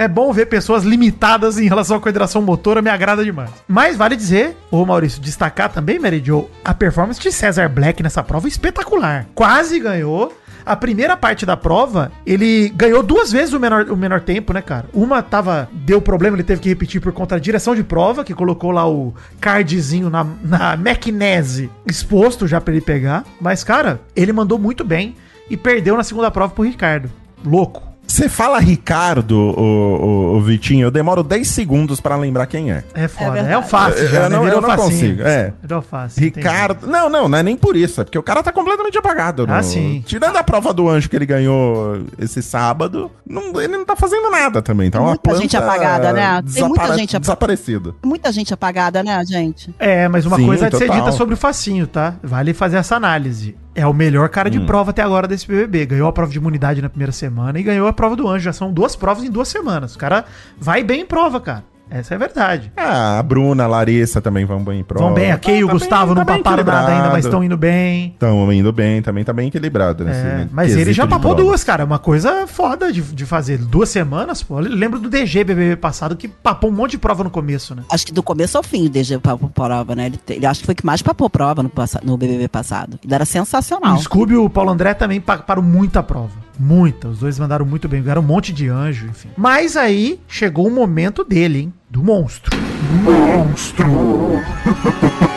É 0.00 0.08
bom 0.08 0.32
ver 0.32 0.46
pessoas 0.46 0.82
limitadas 0.82 1.58
em 1.58 1.68
relação 1.68 1.98
à 1.98 2.00
coordenação 2.00 2.40
motora, 2.40 2.80
me 2.80 2.88
agrada 2.88 3.22
demais. 3.22 3.50
Mas 3.68 3.98
vale 3.98 4.16
dizer, 4.16 4.56
ô 4.70 4.82
Maurício, 4.86 5.20
destacar 5.20 5.70
também, 5.70 5.98
Mary 5.98 6.22
Jo, 6.24 6.48
a 6.64 6.72
performance 6.72 7.20
de 7.20 7.30
César 7.30 7.68
Black 7.68 8.02
nessa 8.02 8.22
prova 8.22 8.48
espetacular. 8.48 9.26
Quase 9.34 9.78
ganhou. 9.78 10.34
A 10.64 10.74
primeira 10.74 11.18
parte 11.18 11.44
da 11.44 11.54
prova, 11.54 12.10
ele 12.24 12.70
ganhou 12.70 13.02
duas 13.02 13.30
vezes 13.30 13.52
o 13.52 13.60
menor, 13.60 13.90
o 13.90 13.96
menor 13.96 14.22
tempo, 14.22 14.54
né, 14.54 14.62
cara? 14.62 14.86
Uma 14.94 15.20
tava. 15.20 15.68
Deu 15.70 16.00
problema, 16.00 16.34
ele 16.34 16.44
teve 16.44 16.62
que 16.62 16.70
repetir 16.70 16.98
por 16.98 17.12
conta 17.12 17.34
da 17.34 17.38
direção 17.38 17.74
de 17.74 17.84
prova, 17.84 18.24
que 18.24 18.32
colocou 18.32 18.70
lá 18.70 18.88
o 18.88 19.14
cardzinho 19.38 20.08
na, 20.08 20.26
na 20.42 20.78
magnese 20.78 21.68
exposto 21.84 22.48
já 22.48 22.58
pra 22.58 22.72
ele 22.72 22.80
pegar. 22.80 23.22
Mas, 23.38 23.62
cara, 23.62 24.00
ele 24.16 24.32
mandou 24.32 24.58
muito 24.58 24.82
bem 24.82 25.14
e 25.50 25.58
perdeu 25.58 25.94
na 25.94 26.02
segunda 26.02 26.30
prova 26.30 26.54
pro 26.54 26.64
Ricardo. 26.64 27.10
Louco. 27.44 27.89
Você 28.10 28.28
fala 28.28 28.58
Ricardo, 28.58 29.36
o, 29.38 29.60
o, 29.62 30.36
o 30.36 30.40
Vitinho, 30.42 30.82
eu 30.86 30.90
demoro 30.90 31.22
10 31.22 31.46
segundos 31.46 32.00
pra 32.00 32.16
lembrar 32.16 32.46
quem 32.46 32.72
é. 32.72 32.82
É 32.92 33.06
foda. 33.06 33.30
É, 33.30 33.32
verdade. 33.34 33.54
alface 33.54 34.00
Eu- 34.02 34.08
já, 34.08 34.16
eu 34.24 34.30
né? 34.30 34.36
não- 34.36 34.48
eu 34.48 34.60
não 34.60 34.68
facinho. 34.68 34.90
consigo, 34.90 35.22
é. 35.22 35.52
Virou 35.62 35.84
entendi. 36.18 36.20
Ricardo. 36.24 36.86
Não, 36.88 37.08
não, 37.08 37.28
não 37.28 37.38
é 37.38 37.42
nem 37.42 37.56
por 37.56 37.76
isso. 37.76 38.00
É 38.00 38.04
porque 38.04 38.18
o 38.18 38.22
cara 38.22 38.42
tá 38.42 38.50
completamente 38.50 38.98
apagado. 38.98 39.46
Ah, 39.48 39.58
no- 39.58 39.62
sim. 39.62 40.02
Tirando 40.04 40.36
a 40.36 40.42
prova 40.42 40.74
do 40.74 40.88
anjo 40.88 41.08
que 41.08 41.14
ele 41.14 41.24
ganhou 41.26 42.02
esse 42.18 42.42
sábado, 42.42 43.10
não- 43.24 43.60
ele 43.60 43.76
não 43.76 43.84
tá 43.84 43.94
fazendo 43.94 44.28
nada 44.28 44.60
também. 44.60 44.90
Tá 44.90 44.98
uma 45.00 45.10
Muita 45.10 45.36
gente 45.36 45.56
apagada, 45.56 46.12
né? 46.12 46.42
Tem 46.52 46.64
muita 46.66 46.96
gente 46.96 47.16
apa- 47.16 47.20
desaparecida. 47.20 47.94
Muita 48.04 48.32
gente 48.32 48.52
apagada, 48.52 49.04
né, 49.04 49.22
gente? 49.24 49.72
É, 49.78 50.08
mas 50.08 50.26
uma 50.26 50.36
Sim, 50.36 50.46
coisa 50.46 50.66
é 50.66 50.70
de 50.70 50.76
ser 50.78 50.90
dita 50.90 51.12
sobre 51.12 51.34
o 51.34 51.36
facinho, 51.36 51.86
tá? 51.86 52.14
Vale 52.24 52.52
fazer 52.54 52.76
essa 52.78 52.96
análise. 52.96 53.54
É 53.74 53.86
o 53.86 53.92
melhor 53.94 54.28
cara 54.28 54.48
Hum. 54.48 54.52
de 54.52 54.60
prova 54.60 54.90
até 54.90 55.02
agora 55.02 55.28
desse 55.28 55.46
BBB. 55.46 55.86
Ganhou 55.86 56.08
a 56.08 56.12
prova 56.12 56.30
de 56.32 56.38
imunidade 56.38 56.82
na 56.82 56.88
primeira 56.88 57.12
semana 57.12 57.58
e 57.58 57.62
ganhou 57.62 57.86
a 57.86 57.92
prova 57.92 58.16
do 58.16 58.26
anjo. 58.28 58.44
Já 58.44 58.52
são 58.52 58.72
duas 58.72 58.96
provas 58.96 59.22
em 59.24 59.30
duas 59.30 59.48
semanas. 59.48 59.94
O 59.94 59.98
cara 59.98 60.24
vai 60.58 60.82
bem 60.82 61.02
em 61.02 61.06
prova, 61.06 61.40
cara. 61.40 61.64
Essa 61.90 62.14
é 62.14 62.16
a 62.16 62.18
verdade. 62.18 62.72
Ah, 62.76 63.18
a 63.18 63.22
Bruna, 63.22 63.64
a 63.64 63.66
Larissa 63.66 64.20
também 64.20 64.44
vão 64.44 64.62
bem 64.62 64.80
em 64.80 64.84
prova. 64.84 65.06
Vão 65.06 65.14
bem. 65.14 65.32
A 65.32 65.38
Kay 65.38 65.58
e 65.58 65.64
o 65.64 65.66
Tá 65.66 65.72
Gustavo 65.72 66.06
bem- 66.06 66.14
não 66.14 66.24
tá 66.24 66.36
paparam 66.38 66.64
nada 66.64 66.88
ainda, 66.92 67.10
mas 67.10 67.24
estão 67.24 67.42
indo 67.42 67.56
bem. 67.56 68.08
Estão 68.12 68.52
indo 68.52 68.72
bem, 68.72 69.02
também 69.02 69.24
tá 69.24 69.32
bem 69.32 69.48
equilibrado. 69.48 70.04
nesse 70.04 70.20
É, 70.20 70.48
mas 70.52 70.76
ele 70.76 70.92
já 70.92 71.06
papou 71.06 71.34
duas, 71.34 71.64
cara. 71.64 71.82
É 71.82 71.86
uma 71.86 71.98
coisa 71.98 72.46
foda 72.46 72.92
de, 72.92 73.02
de 73.02 73.26
fazer. 73.26 73.58
Duas 73.58 73.88
semanas, 73.88 74.42
pô. 74.42 74.60
Eu 74.60 74.68
lembro 74.68 74.98
do 74.98 75.08
DG 75.10 75.42
BBB 75.44 75.76
passado 75.76 76.16
que 76.16 76.28
papou 76.28 76.70
um 76.70 76.72
monte 76.72 76.92
de 76.92 76.98
prova 76.98 77.24
no 77.24 77.30
começo, 77.30 77.74
né? 77.74 77.82
Acho 77.90 78.06
que 78.06 78.12
do 78.12 78.22
começo 78.22 78.56
ao 78.56 78.62
fim 78.62 78.86
o 78.86 78.88
DG 78.88 79.18
papou 79.18 79.48
prova, 79.50 79.94
né? 79.96 80.06
Ele, 80.06 80.20
ele 80.28 80.46
acho 80.46 80.60
que 80.60 80.66
foi 80.66 80.74
que 80.74 80.86
mais 80.86 81.02
papou 81.02 81.28
prova 81.28 81.62
no, 81.62 81.70
no 82.04 82.16
BBB 82.16 82.48
passado. 82.48 82.98
Ele 83.04 83.14
era 83.14 83.24
sensacional. 83.24 83.96
O 83.96 83.98
Scooby 84.00 84.34
e 84.34 84.36
o 84.36 84.48
Paulo 84.48 84.70
André 84.70 84.94
também 84.94 85.20
pa- 85.20 85.38
param 85.38 85.62
muita 85.62 86.02
prova. 86.02 86.30
Muita. 86.58 87.08
Os 87.08 87.18
dois 87.20 87.38
mandaram 87.38 87.64
muito 87.64 87.88
bem. 87.88 88.02
Ganharam 88.02 88.20
um 88.22 88.24
monte 88.26 88.52
de 88.52 88.68
anjo, 88.68 89.06
enfim. 89.06 89.28
Mas 89.36 89.76
aí 89.76 90.20
chegou 90.28 90.66
o 90.66 90.70
momento 90.70 91.24
dele, 91.24 91.58
hein? 91.60 91.72
Do 91.90 92.04
monstro. 92.04 92.56
O 93.04 93.44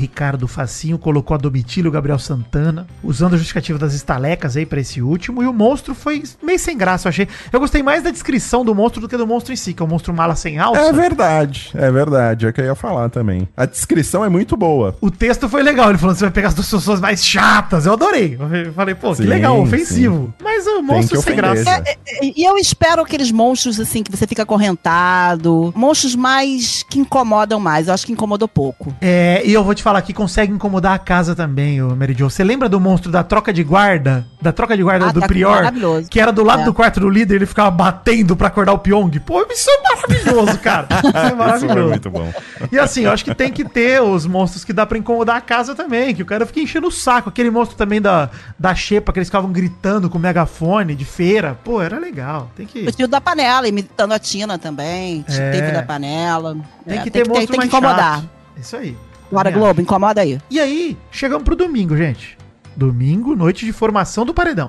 Ricardo 0.00 0.48
Facinho 0.48 0.98
colocou 0.98 1.34
a 1.34 1.38
Domitila 1.38 1.86
e 1.86 1.90
o 1.90 1.92
Gabriel 1.92 2.18
Santana, 2.18 2.86
usando 3.04 3.34
a 3.34 3.36
justificativa 3.36 3.78
das 3.78 3.92
estalecas 3.92 4.56
aí 4.56 4.64
pra 4.64 4.80
esse 4.80 5.02
último. 5.02 5.42
E 5.42 5.46
o 5.46 5.52
monstro 5.52 5.94
foi 5.94 6.22
meio 6.42 6.58
sem 6.58 6.76
graça, 6.76 7.06
eu 7.06 7.10
achei. 7.10 7.28
Eu 7.52 7.60
gostei 7.60 7.82
mais 7.82 8.02
da 8.02 8.10
descrição 8.10 8.64
do 8.64 8.74
monstro 8.74 9.00
do 9.00 9.08
que 9.08 9.16
do 9.16 9.26
monstro 9.26 9.52
em 9.52 9.56
si, 9.56 9.74
que 9.74 9.82
é 9.82 9.84
o 9.84 9.88
monstro 9.88 10.14
mala 10.14 10.34
sem 10.34 10.58
alça. 10.58 10.80
É 10.80 10.92
verdade, 10.92 11.70
é 11.74 11.90
verdade. 11.90 12.46
É 12.46 12.48
o 12.48 12.52
que 12.52 12.60
eu 12.60 12.64
ia 12.64 12.74
falar 12.74 13.10
também. 13.10 13.48
A 13.56 13.66
descrição 13.66 14.24
é 14.24 14.28
muito 14.28 14.56
boa. 14.56 14.96
O 15.00 15.10
texto 15.10 15.48
foi 15.48 15.62
legal, 15.62 15.90
ele 15.90 15.98
falando 15.98 16.14
que 16.14 16.20
você 16.20 16.24
vai 16.24 16.32
pegar 16.32 16.48
as 16.48 16.54
duas 16.54 16.70
pessoas 16.70 17.00
mais 17.00 17.24
chatas. 17.24 17.86
Eu 17.86 17.92
adorei. 17.92 18.38
Eu 18.40 18.72
falei, 18.72 18.94
pô, 18.94 19.10
que 19.10 19.18
Sim, 19.18 19.24
legal, 19.24 19.60
ofensivo. 19.60 20.32
Mas 20.42 20.66
o 20.66 20.82
monstro 20.82 21.18
que 21.18 21.24
sem 21.24 21.36
graça. 21.36 21.62
já. 21.62 21.82
E 22.22 22.40
e 22.40 22.44
eu 22.44 22.56
espero 22.56 23.02
aqueles 23.02 23.30
monstros, 23.30 23.78
assim, 23.78 24.02
que 24.02 24.10
você 24.10 24.26
fica 24.26 24.44
acorrentado. 24.44 25.72
Monstros 25.76 26.14
mais 26.14 26.82
que 26.82 26.98
incomodam 26.98 27.60
mais. 27.60 27.88
Eu 27.88 27.92
acho 27.92 28.06
que 28.06 28.12
incomodou 28.12 28.48
pouco. 28.48 28.94
É, 29.00 29.42
e 29.44 29.52
eu 29.52 29.62
vou 29.62 29.74
te 29.74 29.82
falar 29.82 29.89
que 30.02 30.12
consegue 30.12 30.52
incomodar 30.52 30.92
a 30.94 30.98
casa 30.98 31.34
também, 31.34 31.82
o 31.82 31.96
Mary 31.96 32.14
Jo. 32.16 32.28
Você 32.30 32.44
lembra 32.44 32.68
do 32.68 32.78
monstro 32.78 33.10
da 33.10 33.22
troca 33.24 33.52
de 33.52 33.64
guarda? 33.64 34.26
Da 34.42 34.52
troca 34.52 34.76
de 34.76 34.82
guarda 34.82 35.06
Ah, 35.08 35.12
do 35.12 35.20
tá 35.20 35.26
Prior? 35.26 35.62
Que 36.10 36.20
era 36.20 36.30
do 36.32 36.44
lado 36.44 36.62
É. 36.62 36.64
do 36.64 36.74
quarto 36.74 37.00
do 37.00 37.08
líder, 37.08 37.36
ele 37.36 37.46
ficava 37.46 37.70
batendo 37.70 38.36
pra 38.36 38.48
acordar 38.48 38.72
o 38.72 38.78
Pyong. 38.78 39.10
Pô, 39.20 39.46
isso 39.50 39.68
é 39.70 39.82
maravilhoso, 39.82 40.58
cara. 40.58 40.86
Isso 41.00 41.06
é 41.06 41.08
Isso 41.20 41.28
foi 41.28 41.36
maravilhoso. 41.36 41.88
muito 41.88 42.10
bom. 42.10 42.32
E 42.70 42.78
assim, 42.78 43.02
eu 43.04 43.12
acho 43.12 43.24
que 43.24 43.34
tem 43.34 43.50
que 43.52 43.64
ter 43.64 44.00
os 44.02 44.26
monstros 44.26 44.64
que 44.64 44.72
dá 44.72 44.84
pra 44.86 44.96
incomodar 44.98 45.36
a 45.36 45.40
casa 45.40 45.74
também, 45.74 46.14
que 46.14 46.22
o 46.22 46.26
cara 46.26 46.44
fica 46.46 46.60
enchendo 46.60 46.88
o 46.88 46.90
saco. 46.92 47.28
Aquele 47.28 47.50
monstro 47.50 47.76
também 47.76 48.00
da, 48.00 48.28
da 48.58 48.74
Xepa, 48.74 49.12
que 49.12 49.18
eles 49.18 49.28
ficavam 49.28 49.50
gritando 49.50 50.08
com 50.10 50.18
megafone 50.18 50.94
de 50.94 51.04
feira. 51.04 51.58
Pô, 51.64 51.80
era 51.82 51.98
legal. 51.98 52.50
Tem 52.56 52.66
que. 52.66 52.86
O 52.86 52.92
tio 52.92 53.08
da 53.08 53.20
panela, 53.20 53.66
imitando 53.68 54.12
a 54.12 54.18
Tina 54.18 54.58
também. 54.58 55.24
É. 55.28 55.50
Teve 55.50 55.72
da 55.72 55.82
panela. 55.82 56.56
Tem 56.86 56.98
É, 56.98 57.02
que 57.02 57.10
ter 57.10 57.26
monstro 57.28 57.46
tem 57.46 57.46
que 57.46 57.56
mais 57.56 57.68
incomodar. 57.68 58.16
chato. 58.16 58.28
Isso 58.58 58.76
aí. 58.76 58.96
Bora, 59.30 59.50
Globo, 59.50 59.80
incomoda 59.80 60.20
aí. 60.20 60.40
E 60.50 60.58
aí, 60.58 60.96
chegamos 61.10 61.44
pro 61.44 61.54
domingo, 61.54 61.96
gente. 61.96 62.36
Domingo, 62.76 63.36
noite 63.36 63.64
de 63.64 63.72
formação 63.72 64.26
do 64.26 64.34
paredão. 64.34 64.66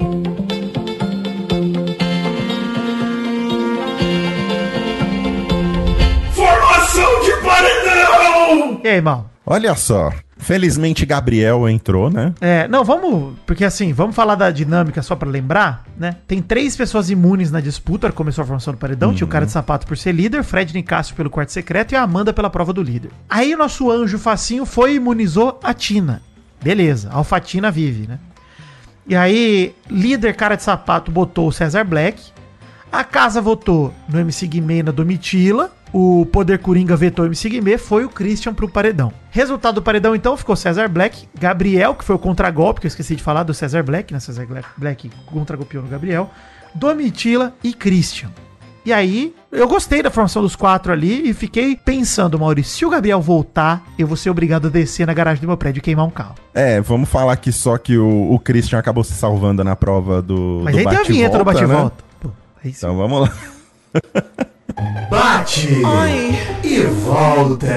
Formação 6.33 7.21
de 7.21 7.31
paredão! 7.43 8.81
E 8.83 8.87
aí, 8.87 9.01
mal? 9.01 9.29
Olha 9.45 9.75
só. 9.75 10.11
Felizmente 10.41 11.05
Gabriel 11.05 11.69
entrou, 11.69 12.09
né? 12.09 12.33
É, 12.41 12.67
não, 12.67 12.83
vamos. 12.83 13.35
Porque 13.45 13.63
assim, 13.63 13.93
vamos 13.93 14.15
falar 14.15 14.33
da 14.33 14.49
dinâmica 14.49 15.01
só 15.03 15.15
pra 15.15 15.29
lembrar, 15.29 15.85
né? 15.95 16.15
Tem 16.27 16.41
três 16.41 16.75
pessoas 16.75 17.11
imunes 17.11 17.51
na 17.51 17.61
disputa. 17.61 18.11
Começou 18.11 18.41
a 18.41 18.45
formação 18.45 18.73
do 18.73 18.77
paredão. 18.77 19.13
Tinha 19.13 19.25
o 19.25 19.29
cara 19.29 19.45
de 19.45 19.51
sapato 19.51 19.85
por 19.85 19.95
ser 19.95 20.13
líder, 20.13 20.43
Fred 20.43 20.73
Nicásio 20.73 21.15
pelo 21.15 21.29
quarto 21.29 21.51
secreto 21.51 21.91
e 21.91 21.95
a 21.95 22.01
Amanda 22.01 22.33
pela 22.33 22.49
prova 22.49 22.73
do 22.73 22.81
líder. 22.81 23.11
Aí 23.29 23.53
o 23.53 23.57
nosso 23.57 23.91
anjo 23.91 24.17
facinho 24.17 24.65
foi 24.65 24.93
e 24.93 24.95
imunizou 24.95 25.59
a 25.63 25.75
Tina. 25.75 26.23
Beleza, 26.61 27.09
a 27.11 27.17
Alfatina 27.17 27.69
vive, 27.69 28.07
né? 28.07 28.17
E 29.07 29.15
aí, 29.15 29.75
líder 29.89 30.35
cara 30.35 30.55
de 30.55 30.63
sapato 30.63 31.11
botou 31.11 31.47
o 31.47 31.51
César 31.51 31.83
Black. 31.83 32.21
A 32.91 33.05
casa 33.05 33.39
votou 33.41 33.93
no 34.09 34.19
MC 34.19 34.45
Guimê 34.45 34.79
e 34.79 34.83
na 34.83 34.91
Domitila. 34.91 35.71
O 35.93 36.25
Poder 36.25 36.59
Coringa 36.59 36.95
vetou 36.95 37.23
o 37.23 37.27
MC 37.27 37.49
Guimê. 37.49 37.77
Foi 37.77 38.03
o 38.03 38.09
Christian 38.09 38.53
pro 38.53 38.67
paredão. 38.67 39.13
Resultado 39.29 39.75
do 39.75 39.81
paredão, 39.81 40.13
então, 40.13 40.35
ficou 40.35 40.57
César 40.57 40.89
Black. 40.89 41.27
Gabriel, 41.39 41.95
que 41.95 42.03
foi 42.03 42.15
o 42.17 42.19
contragolpe, 42.19 42.81
que 42.81 42.87
eu 42.87 42.89
esqueci 42.89 43.15
de 43.15 43.23
falar 43.23 43.43
do 43.43 43.53
César 43.53 43.81
Black, 43.81 44.13
né? 44.13 44.19
César 44.19 44.45
Black, 44.77 45.09
contragolpeou 45.27 45.83
no 45.83 45.89
Gabriel. 45.89 46.29
Domitila 46.75 47.53
e 47.63 47.73
Christian. 47.73 48.29
E 48.83 48.91
aí, 48.91 49.33
eu 49.51 49.67
gostei 49.67 50.01
da 50.01 50.09
formação 50.09 50.41
dos 50.41 50.55
quatro 50.55 50.91
ali 50.91 51.29
e 51.29 51.33
fiquei 51.33 51.75
pensando, 51.75 52.39
Maurício, 52.39 52.77
se 52.77 52.85
o 52.85 52.89
Gabriel 52.89 53.21
voltar, 53.21 53.83
eu 53.97 54.07
vou 54.07 54.17
ser 54.17 54.31
obrigado 54.31 54.67
a 54.67 54.69
descer 54.69 55.05
na 55.05 55.13
garagem 55.13 55.39
do 55.39 55.47
meu 55.47 55.55
prédio 55.55 55.79
e 55.79 55.81
queimar 55.81 56.05
um 56.05 56.09
carro. 56.09 56.33
É, 56.53 56.81
vamos 56.81 57.07
falar 57.07 57.33
aqui 57.33 57.51
só 57.51 57.77
que 57.77 57.95
o, 57.95 58.33
o 58.33 58.39
Christian 58.39 58.79
acabou 58.79 59.03
se 59.03 59.13
salvando 59.13 59.63
na 59.63 59.75
prova 59.75 60.19
do. 60.19 60.61
Mas 60.63 60.73
do 60.73 60.79
aí 60.79 60.87
tem 60.87 60.97
a 60.97 61.03
vinheta 61.03 61.37
do 61.37 61.45
bate-volta, 61.45 62.03
né? 62.03 62.10
Então 62.63 62.95
vamos 62.95 63.21
lá. 63.21 63.33
Bate 65.09 65.67
e 66.63 66.79
volta. 66.83 67.67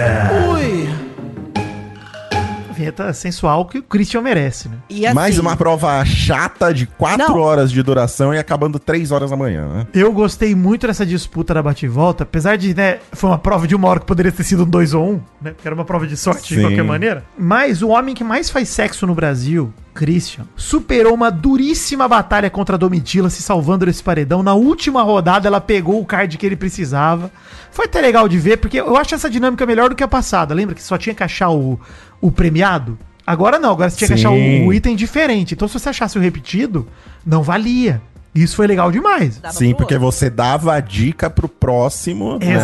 Vinheta 2.74 3.12
sensual 3.12 3.66
que 3.66 3.78
o 3.78 3.82
Christian 3.82 4.20
merece, 4.20 4.68
né? 4.68 4.76
E 4.90 5.06
assim, 5.06 5.14
Mais 5.14 5.38
uma 5.38 5.56
prova 5.56 6.04
chata 6.04 6.74
de 6.74 6.86
4 6.86 7.18
Não. 7.18 7.38
horas 7.38 7.70
de 7.70 7.80
duração 7.82 8.34
e 8.34 8.38
acabando 8.38 8.80
3 8.80 9.12
horas 9.12 9.30
da 9.30 9.36
manhã, 9.36 9.68
né? 9.68 9.86
Eu 9.94 10.12
gostei 10.12 10.54
muito 10.56 10.86
dessa 10.86 11.06
disputa 11.06 11.54
da 11.54 11.62
bate-volta, 11.62 12.24
apesar 12.24 12.56
de, 12.56 12.74
né, 12.74 12.98
foi 13.12 13.30
uma 13.30 13.38
prova 13.38 13.68
de 13.68 13.76
uma 13.76 13.88
hora 13.88 14.00
que 14.00 14.06
poderia 14.06 14.32
ter 14.32 14.42
sido 14.42 14.64
um 14.64 14.68
2 14.68 14.92
ou 14.92 15.08
1, 15.08 15.12
um, 15.12 15.20
né? 15.40 15.54
Que 15.56 15.66
era 15.68 15.74
uma 15.74 15.84
prova 15.84 16.04
de 16.06 16.16
sorte 16.16 16.48
de 16.48 16.56
Sim. 16.56 16.62
qualquer 16.62 16.84
maneira. 16.84 17.24
Mas 17.38 17.80
o 17.80 17.88
homem 17.90 18.12
que 18.14 18.24
mais 18.24 18.50
faz 18.50 18.68
sexo 18.68 19.06
no 19.06 19.14
Brasil, 19.14 19.72
Christian, 19.94 20.44
superou 20.56 21.14
uma 21.14 21.30
duríssima 21.30 22.08
batalha 22.08 22.50
contra 22.50 22.74
a 22.74 22.78
Domitila, 22.78 23.30
se 23.30 23.42
salvando 23.42 23.86
desse 23.86 24.02
paredão. 24.02 24.42
Na 24.42 24.54
última 24.54 25.02
rodada, 25.02 25.46
ela 25.46 25.60
pegou 25.60 26.00
o 26.00 26.04
card 26.04 26.36
que 26.36 26.44
ele 26.44 26.56
precisava. 26.56 27.30
Foi 27.70 27.86
até 27.86 28.00
legal 28.00 28.28
de 28.28 28.38
ver, 28.38 28.58
porque 28.58 28.80
eu 28.80 28.96
acho 28.96 29.14
essa 29.14 29.30
dinâmica 29.30 29.64
melhor 29.64 29.88
do 29.88 29.94
que 29.94 30.02
a 30.02 30.08
passada. 30.08 30.52
Lembra 30.52 30.74
que 30.74 30.82
só 30.82 30.98
tinha 30.98 31.14
que 31.14 31.22
achar 31.22 31.50
o, 31.50 31.78
o 32.20 32.30
premiado? 32.32 32.98
Agora 33.26 33.58
não, 33.58 33.70
agora 33.70 33.88
você 33.88 33.96
tinha 33.96 34.08
que 34.08 34.14
achar 34.14 34.30
Sim. 34.30 34.64
o, 34.64 34.68
o 34.68 34.74
item 34.74 34.96
diferente. 34.96 35.54
Então, 35.54 35.68
se 35.68 35.78
você 35.78 35.88
achasse 35.88 36.18
o 36.18 36.20
repetido, 36.20 36.86
não 37.24 37.42
valia. 37.42 38.02
Isso 38.34 38.56
foi 38.56 38.66
legal 38.66 38.90
demais. 38.90 39.38
dava 39.38 39.54
Sim, 39.54 39.74
porque 39.74 39.94
outro. 39.94 40.10
você 40.10 40.28
dava 40.28 40.74
a 40.74 40.80
dica 40.80 41.30
pro 41.30 41.48
próximo 41.48 42.36
né, 42.40 42.58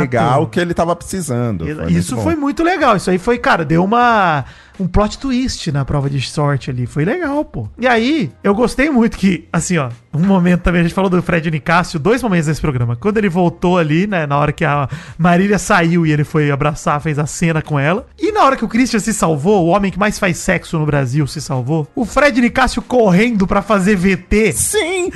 pegar 0.00 0.38
o 0.38 0.46
que 0.46 0.60
ele 0.60 0.74
tava 0.74 0.94
precisando. 0.94 1.66
Isso 1.66 1.80
muito 1.80 1.98
isso 1.98 2.16
bom. 2.16 2.22
foi 2.22 2.36
muito 2.36 2.62
legal. 2.62 2.94
Isso 2.94 3.08
aí 3.10 3.16
foi, 3.16 3.38
cara, 3.38 3.64
deu 3.64 3.82
uma 3.82 4.44
um 4.78 4.86
plot 4.86 5.18
twist 5.18 5.70
na 5.70 5.84
prova 5.84 6.10
de 6.10 6.20
sorte 6.20 6.70
ali. 6.70 6.86
Foi 6.86 7.04
legal, 7.04 7.44
pô. 7.44 7.68
E 7.78 7.86
aí, 7.86 8.30
eu 8.42 8.54
gostei 8.54 8.90
muito 8.90 9.16
que, 9.16 9.46
assim, 9.52 9.78
ó, 9.78 9.88
um 10.12 10.20
momento 10.26 10.62
também, 10.62 10.80
a 10.80 10.84
gente 10.84 10.94
falou 10.94 11.10
do 11.10 11.20
Fred 11.22 11.50
Nicásio, 11.50 11.98
dois 11.98 12.22
momentos 12.22 12.46
desse 12.46 12.60
programa. 12.60 12.96
Quando 12.96 13.18
ele 13.18 13.28
voltou 13.28 13.78
ali, 13.78 14.06
né, 14.06 14.26
na 14.26 14.38
hora 14.38 14.52
que 14.52 14.64
a 14.64 14.88
Marília 15.18 15.58
saiu 15.58 16.06
e 16.06 16.12
ele 16.12 16.24
foi 16.24 16.50
abraçar, 16.50 17.00
fez 17.00 17.18
a 17.18 17.26
cena 17.26 17.62
com 17.62 17.78
ela. 17.78 18.06
E 18.18 18.32
na 18.32 18.44
hora 18.44 18.56
que 18.56 18.64
o 18.64 18.68
Christian 18.68 19.00
se 19.00 19.12
salvou, 19.12 19.64
o 19.64 19.68
homem 19.68 19.90
que 19.90 19.98
mais 19.98 20.18
faz 20.18 20.36
sexo 20.38 20.78
no 20.78 20.86
Brasil 20.86 21.26
se 21.26 21.40
salvou, 21.40 21.88
o 21.94 22.04
Fred 22.04 22.40
Nicásio 22.40 22.82
correndo 22.82 23.46
pra 23.46 23.62
fazer 23.62 23.96
VT. 23.96 24.52
Sim! 24.52 25.10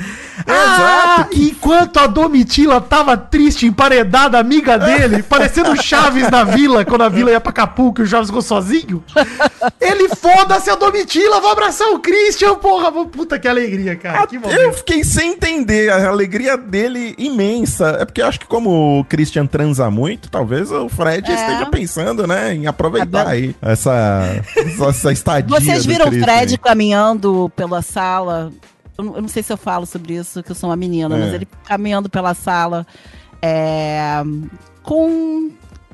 Ah, 0.47 1.15
Exato! 1.23 1.35
enquanto 1.35 1.97
a 1.97 2.07
Domitila 2.07 2.81
tava 2.81 3.15
triste, 3.17 3.65
emparedada, 3.65 4.39
amiga 4.39 4.77
dele, 4.77 5.23
parecendo 5.23 5.71
o 5.71 5.81
Chaves 5.81 6.29
na 6.29 6.43
vila, 6.43 6.83
quando 6.85 7.03
a 7.03 7.09
vila 7.09 7.31
ia 7.31 7.39
pra 7.39 7.49
Acapulco 7.51 8.01
e 8.01 8.03
o 8.03 8.07
Chaves 8.07 8.27
ficou 8.27 8.41
sozinho. 8.41 9.03
Ele 9.79 10.09
foda-se 10.09 10.69
a 10.69 10.75
Domitila, 10.75 11.39
vou 11.41 11.51
abraçar 11.51 11.87
o 11.89 11.99
Christian, 11.99 12.55
porra. 12.55 12.91
Puta 13.05 13.37
que 13.39 13.47
alegria, 13.47 13.95
cara. 13.95 14.25
Que 14.27 14.35
Eu 14.37 14.73
fiquei 14.73 15.03
sem 15.03 15.33
entender 15.33 15.89
a 15.91 16.07
alegria 16.09 16.57
dele 16.57 17.15
imensa. 17.17 17.97
É 17.99 18.05
porque 18.05 18.21
eu 18.21 18.27
acho 18.27 18.39
que 18.39 18.45
como 18.47 18.99
o 18.99 19.05
Christian 19.05 19.45
transa 19.45 19.89
muito, 19.89 20.29
talvez 20.29 20.71
o 20.71 20.87
Fred 20.89 21.29
É. 21.29 21.33
esteja 21.35 21.65
pensando, 21.67 22.25
né, 22.27 22.53
em 22.53 22.67
aproveitar 22.67 23.27
aí 23.27 23.55
essa, 23.61 24.41
essa, 24.55 24.85
essa 24.89 25.11
estadia 25.11 25.59
Vocês 25.59 25.85
viram 25.85 26.07
o 26.07 26.11
Fred 26.11 26.53
aí. 26.53 26.57
caminhando 26.57 27.51
pela 27.55 27.81
sala? 27.81 28.51
Eu 28.97 29.03
não, 29.03 29.15
eu 29.15 29.21
não 29.21 29.29
sei 29.29 29.41
se 29.43 29.51
eu 29.53 29.57
falo 29.57 29.85
sobre 29.85 30.15
isso, 30.15 30.43
que 30.43 30.51
eu 30.51 30.55
sou 30.55 30.69
uma 30.69 30.75
menina, 30.75 31.15
É. 31.15 31.19
mas 31.19 31.33
ele 31.33 31.47
caminhando 31.65 32.09
pela 32.09 32.33
sala 32.33 32.85
é, 33.41 34.21
com. 34.83 35.49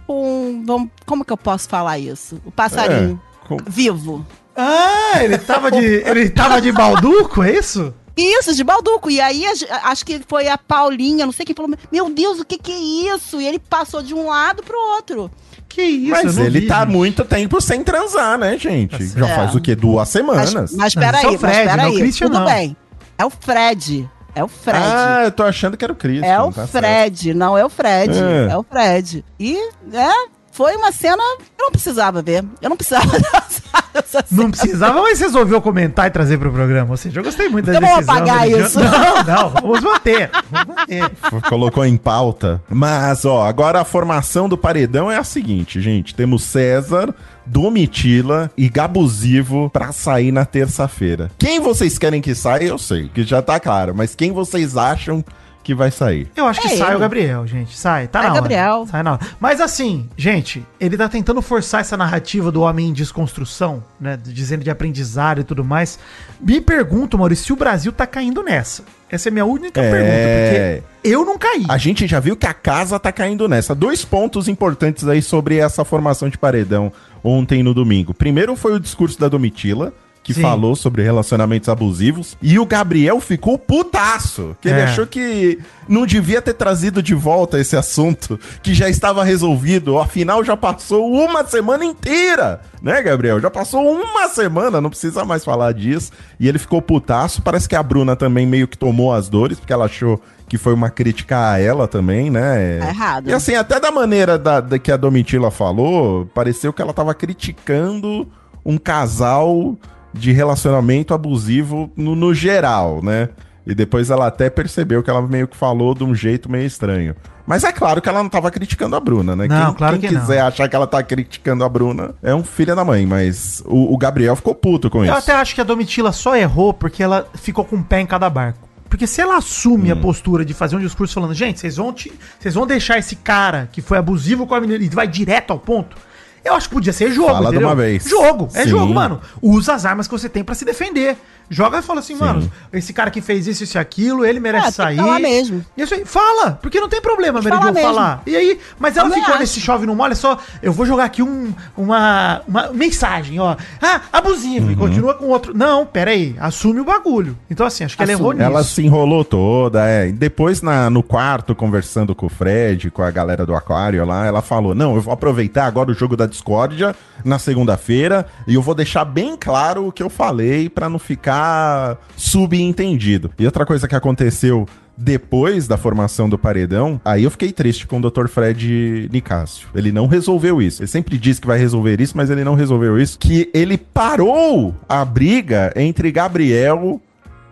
com 0.07 0.63
vamos, 0.65 0.89
como 1.05 1.23
que 1.23 1.31
eu 1.31 1.37
posso 1.37 1.67
falar 1.69 1.99
isso? 1.99 2.41
O 2.45 2.51
passarinho 2.51 3.19
É, 3.31 3.34
com- 3.47 3.58
vivo. 3.67 4.25
Ah, 4.55 5.21
ele 5.23 5.38
tava 5.38 5.69
de, 5.71 5.84
ele 5.84 6.29
tava 6.29 6.62
de 6.62 6.71
balduco, 6.71 7.43
é 7.43 7.58
isso? 7.58 7.93
Isso, 8.17 8.55
de 8.55 8.63
Balduco. 8.63 9.12
E 9.12 9.19
aí, 9.19 9.43
acho 9.84 10.05
que 10.05 10.21
foi 10.25 10.47
a 10.47 10.58
Paulinha, 10.58 11.25
não 11.25 11.34
sei 11.34 11.45
quem 11.45 11.53
falou, 11.53 11.75
meu 11.91 12.10
Deus, 12.10 12.39
o 12.39 12.45
que 12.45 12.58
que 12.58 12.71
é 12.71 13.13
isso? 13.13 13.41
E 13.41 13.45
ele 13.45 13.60
passou 13.60 14.01
de 14.01 14.13
um 14.13 14.27
lado 14.27 14.63
pro 14.63 14.77
outro. 14.95 15.29
Que 15.67 15.81
isso, 15.81 16.12
Mas 16.12 16.38
ele 16.38 16.62
vi, 16.62 16.67
tá 16.67 16.86
gente. 16.86 16.93
muito 16.93 17.25
tempo 17.25 17.60
sem 17.60 17.84
transar, 17.84 18.38
né, 18.38 18.58
gente? 18.58 18.91
Tá 18.91 18.97
Já 19.19 19.27
certo. 19.27 19.36
faz 19.36 19.55
o 19.55 19.60
quê? 19.60 19.75
Duas 19.75 19.97
Mas, 19.97 20.10
semanas. 20.10 20.71
mas 20.73 20.95
peraí, 20.95 21.25
é 21.25 21.27
o 21.27 21.31
mas 21.41 21.58
é 21.58 21.63
o 21.63 21.67
peraí, 21.67 21.97
Christian, 21.99 22.27
tudo 22.27 22.39
não. 22.39 22.45
bem. 22.45 22.77
É 23.17 23.25
o 23.25 23.29
Fred. 23.29 24.10
É 24.34 24.43
o 24.43 24.47
Fred. 24.47 24.79
Ah, 24.81 25.21
eu 25.25 25.31
tô 25.31 25.43
achando 25.43 25.75
que 25.75 25.84
era 25.84 25.91
o 25.91 25.95
Christian. 25.97 26.25
É 26.25 26.39
o 26.41 26.53
tá 26.53 26.65
certo. 26.67 26.86
Fred, 26.86 27.34
não 27.34 27.58
é 27.58 27.65
o 27.65 27.69
Fred. 27.69 28.17
É. 28.17 28.51
É. 28.53 28.58
o 28.58 28.63
Fred. 28.63 29.25
E, 29.38 29.58
é, 29.91 30.27
foi 30.55 30.73
uma 30.77 30.89
cena 30.91 31.21
que 31.37 31.61
eu 31.61 31.65
não 31.65 31.71
precisava 31.71 32.21
ver. 32.21 32.45
Eu 32.61 32.69
não 32.69 32.77
precisava 32.77 33.05
dançar 33.11 33.89
essa 33.93 34.23
cena. 34.25 34.41
Não 34.43 34.49
precisava, 34.49 35.01
mas 35.01 35.19
resolveu 35.19 35.61
comentar 35.61 36.07
e 36.07 36.09
trazer 36.09 36.37
pro 36.37 36.49
programa. 36.51 36.91
Ou 36.91 36.97
seja, 36.97 37.19
eu 37.19 37.23
gostei 37.25 37.49
muito 37.49 37.65
da 37.65 37.73
Então 37.75 37.81
vamos 37.89 38.05
decisão. 38.05 38.15
apagar 38.23 38.39
da 38.39 38.47
isso. 38.47 38.79
Não, 38.79 39.23
não, 39.23 39.49
vamos 39.49 39.81
manter. 39.81 40.29
Vamos 40.49 40.75
manter. 40.75 41.11
Colocou 41.49 41.85
em 41.85 41.97
pauta. 41.97 42.61
Mas, 42.69 43.25
ó, 43.25 43.45
agora 43.45 43.81
a 43.81 43.85
formação 43.85 44.47
do 44.47 44.57
paredão 44.57 45.11
é 45.11 45.17
a 45.17 45.23
seguinte, 45.25 45.81
gente. 45.81 46.15
Temos 46.15 46.43
César, 46.43 47.13
Domitila 47.45 48.49
e 48.57 48.69
Gabusivo 48.69 49.69
pra 49.69 49.91
sair 49.91 50.31
na 50.31 50.45
terça-feira. 50.45 51.29
Quem 51.37 51.59
vocês 51.59 51.97
querem 51.97 52.21
que 52.21 52.33
saia, 52.33 52.65
eu 52.67 52.77
sei, 52.77 53.09
que 53.13 53.23
já 53.23 53.41
tá 53.41 53.59
claro. 53.59 53.93
Mas 53.93 54.15
quem 54.15 54.31
vocês 54.31 54.77
acham 54.77 55.23
que 55.65 55.73
vai 55.73 55.89
sair? 55.89 56.28
Eu 56.36 56.45
acho 56.45 56.62
que 56.62 56.67
É 56.67 56.78
sai 56.78 56.89
ele. 56.89 56.95
o 56.97 56.99
Gabriel, 56.99 57.47
gente. 57.47 57.75
Sai, 57.75 58.08
tá 58.08 58.19
É 58.19 58.23
na 58.23 58.30
hora. 58.30 58.41
Gabriel. 58.41 58.88
Sai 58.89 59.01
na 59.04 59.13
hora. 59.13 59.21
Mas 59.39 59.60
assim, 59.60 60.08
gente, 60.15 60.63
ele 60.80 60.95
tá 60.95 61.10
tentando 61.10 61.41
forçar 61.41 61.82
essa 61.82 61.97
narrativa 61.97 62.51
do 62.51 62.62
homem 62.62 62.89
em 62.89 62.93
desconstrução, 62.93 63.84
né? 63.99 64.15
Dizendo 64.23 64.63
de 64.63 64.69
aprendizado 64.69 65.41
e 65.41 65.43
tudo 65.43 65.63
mais. 65.65 65.97
Me 66.39 66.62
pergunto, 66.62 67.17
Maurício, 67.17 67.45
se 67.45 67.54
o 67.54 67.56
Brasil 67.56 67.91
tá 67.91 68.06
caindo 68.06 68.43
nessa. 68.43 68.84
Essa 69.10 69.30
é 69.30 69.32
a 69.32 69.34
minha 69.34 69.45
única 69.45 69.82
É. 69.82 69.91
pergunta, 69.91 70.84
porque 70.93 71.10
eu 71.10 71.25
não 71.25 71.38
caí. 71.38 71.65
A 71.67 71.78
gente 71.78 72.06
já 72.06 72.19
viu 72.19 72.36
que 72.36 72.45
a 72.45 72.54
casa 72.54 72.99
tá 72.99 73.12
caindo 73.12 73.47
nessa. 73.47 73.73
Dois 73.73 74.06
pontos 74.06 74.47
importantes 74.47 75.08
aí 75.08 75.21
sobre 75.21 75.58
essa 75.58 75.84
formação 75.84 76.30
de 76.30 76.38
paredão 76.38 76.91
ontem 77.23 77.63
no 77.63 77.73
domingo. 77.73 78.13
Primeiro 78.13 78.56
foi 78.56 78.73
o 78.73 78.80
discurso 78.80 79.19
da 79.19 79.28
Domitila, 79.28 79.91
que 80.25 80.33
Sim. 80.33 80.41
falou 80.41 80.75
sobre 80.75 81.03
relacionamentos 81.03 81.69
abusivos. 81.69 82.35
E 82.41 82.57
o 82.57 82.65
Gabriel 82.65 83.19
ficou 83.21 83.59
putaço. 83.59 84.55
Que 84.59 84.69
ele 84.69 84.79
É. 84.79 84.85
achou 84.85 85.05
que 85.05 85.59
não 85.88 86.03
devia 86.03 86.41
ter 86.41 86.53
trazido 86.55 87.01
de 87.03 87.13
volta 87.13 87.59
esse 87.59 87.77
assunto, 87.77 88.39
que 88.63 88.73
já 88.73 88.89
estava 88.89 89.23
resolvido. 89.23 89.99
Afinal, 89.99 90.43
já 90.43 90.57
passou 90.57 91.13
uma 91.13 91.45
semana 91.45 91.85
inteira, 91.85 92.59
né, 92.81 93.03
Gabriel? 93.03 93.39
Já 93.39 93.51
passou 93.51 93.88
uma 93.88 94.27
semana, 94.27 94.81
não 94.81 94.89
precisa 94.89 95.23
mais 95.23 95.45
falar 95.45 95.71
disso. 95.73 96.11
E 96.39 96.47
ele 96.47 96.57
ficou 96.57 96.81
putaço. 96.81 97.43
Parece 97.43 97.69
que 97.69 97.75
a 97.75 97.83
Bruna 97.83 98.15
também 98.15 98.47
meio 98.47 98.67
que 98.67 98.79
tomou 98.79 99.13
as 99.13 99.29
dores, 99.29 99.59
porque 99.59 99.71
ela 99.73 99.85
achou 99.85 100.19
que 100.49 100.57
foi 100.57 100.73
uma 100.73 100.89
crítica 100.89 101.51
a 101.51 101.59
ela 101.59 101.88
também, 101.88 102.31
né? 102.31 102.79
Tá 102.79 102.88
errado. 102.89 103.29
E 103.29 103.33
assim, 103.33 103.53
até 103.53 103.79
da 103.79 103.91
maneira 103.91 104.39
da, 104.39 104.59
da 104.59 104.79
que 104.79 104.91
a 104.91 104.97
Domitila 104.97 105.51
falou, 105.51 106.25
pareceu 106.33 106.73
que 106.73 106.81
ela 106.81 106.93
tava 106.93 107.13
criticando 107.13 108.27
um 108.65 108.77
casal 108.79 109.77
de 110.17 110.32
relacionamento 110.32 111.13
abusivo 111.13 111.91
no, 111.95 112.15
no 112.15 112.34
geral, 112.34 113.01
né? 113.04 113.30
E 113.67 113.73
depois 113.73 114.10
ela 114.12 114.28
até 114.28 114.49
percebeu 114.49 115.01
que 115.01 115.10
ela 115.10 115.21
meio 115.21 115.47
que 115.47 115.58
falou 115.58 115.95
de 115.95 116.04
um 116.04 116.13
jeito 116.13 116.49
meio 116.51 116.65
estranho. 116.67 117.15
Mas 117.47 117.63
é 117.63 117.71
claro 117.71 118.01
que 118.01 118.08
ela 118.10 118.21
não 118.23 118.30
tava 118.30 118.49
criticando 118.51 118.95
a 118.95 118.99
Bruna, 118.99 119.36
né? 119.36 119.47
Não, 119.47 119.65
quem, 119.67 119.73
claro 119.75 119.99
quem 119.99 120.10
que 120.10 120.15
não. 120.15 120.21
quiser 120.21 120.41
achar 120.41 120.67
que 120.67 120.75
ela 120.75 120.88
tá 120.88 121.01
criticando 121.04 121.63
a 121.63 121.69
Bruna 121.69 122.13
é 122.23 122.34
um 122.34 122.43
filho 122.43 122.75
da 122.75 122.84
mãe, 122.86 123.06
mas 123.06 123.63
o, 123.65 123.93
o 123.93 123.97
Gabriel 123.97 124.36
ficou 124.36 124.54
puto 124.56 124.89
com 124.89 124.99
Eu 124.99 125.06
isso. 125.06 125.13
até 125.13 125.34
acho 125.34 125.54
que 125.56 125.62
a 125.62 125.63
Domitila 125.63 126.12
só 126.12 126.36
errou 126.36 126.73
porque 126.73 127.01
ela 127.04 127.28
ficou 127.36 127.63
com 127.65 127.75
um 127.78 127.84
pé 127.84 128.01
em 128.01 128.06
cada 128.06 128.30
barco. 128.30 128.67
Porque 128.89 129.08
se 129.08 129.19
ela 129.19 129.38
assume 129.38 129.89
Hum. 129.89 129.93
a 129.93 129.95
postura 129.95 130.45
de 130.45 130.54
fazer 130.54 130.75
um 130.75 130.80
discurso 130.80 131.13
falando, 131.15 131.34
gente, 131.34 131.60
vocês 131.60 131.75
vão, 131.78 131.91
te- 131.91 132.13
vão 132.54 132.65
deixar 132.67 132.97
esse 132.99 133.15
cara 133.15 133.67
que 133.71 133.82
foi 133.82 133.97
abusivo 133.97 134.45
com 134.47 134.54
a 134.56 134.62
menina 134.62 134.84
e 134.84 134.89
vai 134.89 135.08
direto 135.08 135.51
ao 135.51 135.60
ponto. 135.60 135.97
Eu 136.45 136.53
acho 136.53 136.69
que 136.69 136.75
podia 136.75 136.93
ser 136.93 137.12
jogo, 137.12 137.29
Fala 137.34 137.49
de 137.51 137.58
uma 137.58 137.73
vez. 137.75 138.03
Jogo, 138.08 138.47
é 138.53 138.63
Sim. 138.63 138.69
jogo, 138.69 138.93
mano. 138.93 139.19
Usa 139.41 139.73
as 139.73 139.86
armas 139.86 140.08
que 140.08 140.12
você 140.13 140.29
tem 140.29 140.43
pra 140.43 140.53
se 140.53 140.63
defender. 140.63 141.17
Joga 141.47 141.77
e 141.77 141.81
fala 141.84 141.99
assim, 141.99 142.15
mano, 142.15 142.49
esse 142.73 142.91
cara 142.91 143.12
que 143.12 143.21
fez 143.21 143.45
isso, 143.45 143.63
isso 143.63 143.77
e 143.77 143.79
aquilo, 143.79 144.25
ele 144.25 144.39
merece 144.39 144.81
Ah, 144.81 144.88
tem 144.88 144.95
sair. 144.95 144.97
falar 144.97 145.19
mesmo. 145.19 145.63
Isso 145.77 145.93
aí, 145.93 146.03
fala, 146.03 146.53
porque 146.60 146.79
não 146.79 146.89
tem 146.89 146.99
problema, 146.99 147.39
Meridion, 147.39 147.71
falar 147.71 147.81
falar. 147.81 148.21
E 148.25 148.36
aí, 148.36 148.60
mas 148.79 148.97
ela 148.97 149.05
Também 149.08 149.19
ficou 149.21 149.34
acho. 149.36 149.41
nesse 149.43 149.60
chove 149.60 149.86
não 149.86 149.93
molha, 149.95 150.13
é 150.13 150.15
só, 150.15 150.39
eu 150.63 150.73
vou 150.73 150.88
jogar 150.88 151.03
aqui 151.03 151.21
um, 151.21 151.53
uma, 151.77 152.41
uma 152.47 152.71
mensagem, 152.73 153.39
ó. 153.39 153.55
Ah, 153.79 154.01
abusivo, 154.12 154.65
Uhum. 154.65 154.71
e 154.71 154.75
continua 154.75 155.13
com 155.13 155.25
outro. 155.27 155.55
Não, 155.55 155.86
pera 155.86 156.10
aí, 156.12 156.36
assume 156.39 156.79
o 156.79 156.84
bagulho. 156.84 157.38
Então 157.47 157.63
assim, 157.63 157.84
acho 157.84 157.95
que 157.95 158.01
ela 158.01 158.12
errou 158.12 158.29
Assume. 158.31 158.39
nisso. 158.43 158.51
Ela 158.51 158.63
se 158.63 158.84
enrolou 158.84 159.23
toda, 159.23 159.86
é. 159.88 160.12
Depois, 160.12 160.63
na, 160.63 160.89
no 160.89 161.03
quarto, 161.03 161.53
conversando 161.53 162.15
com 162.15 162.25
o 162.25 162.29
Fred, 162.29 162.89
com 162.89 163.03
a 163.03 163.12
galera 163.12 163.45
do 163.45 163.53
Aquário 163.55 164.03
lá, 164.03 164.25
ela 164.25 164.41
falou: 164.41 164.73
Não, 164.73 164.95
eu 164.95 165.01
vou 165.01 165.13
aproveitar 165.13 165.65
agora 165.67 165.91
o 165.91 165.93
jogo 165.93 166.17
da 166.17 166.25
discórdia 166.35 166.95
na 167.23 167.39
segunda-feira 167.39 168.25
e 168.47 168.55
eu 168.55 168.61
vou 168.61 168.75
deixar 168.75 169.05
bem 169.05 169.35
claro 169.35 169.87
o 169.87 169.91
que 169.91 170.03
eu 170.03 170.09
falei 170.09 170.69
pra 170.69 170.89
não 170.89 170.99
ficar 170.99 171.97
subentendido. 172.15 173.31
E 173.39 173.45
outra 173.45 173.65
coisa 173.65 173.87
que 173.87 173.95
aconteceu 173.95 174.67
depois 174.97 175.67
da 175.67 175.77
formação 175.77 176.29
do 176.29 176.37
paredão, 176.37 177.01
aí 177.03 177.23
eu 177.23 177.31
fiquei 177.31 177.51
triste 177.51 177.85
com 177.85 177.99
o 177.99 178.09
Dr. 178.09 178.27
Fred 178.27 179.09
Nicásio. 179.11 179.67
Ele 179.75 179.91
não 179.91 180.07
resolveu 180.07 180.61
isso. 180.61 180.81
Ele 180.81 180.87
sempre 180.87 181.17
diz 181.17 181.39
que 181.39 181.47
vai 181.47 181.57
resolver 181.57 181.99
isso, 181.99 182.15
mas 182.15 182.29
ele 182.29 182.43
não 182.43 182.55
resolveu 182.55 182.99
isso. 182.99 183.19
Que 183.19 183.49
ele 183.53 183.77
parou 183.77 184.73
a 184.87 185.03
briga 185.03 185.73
entre 185.75 186.11
Gabriel 186.11 187.01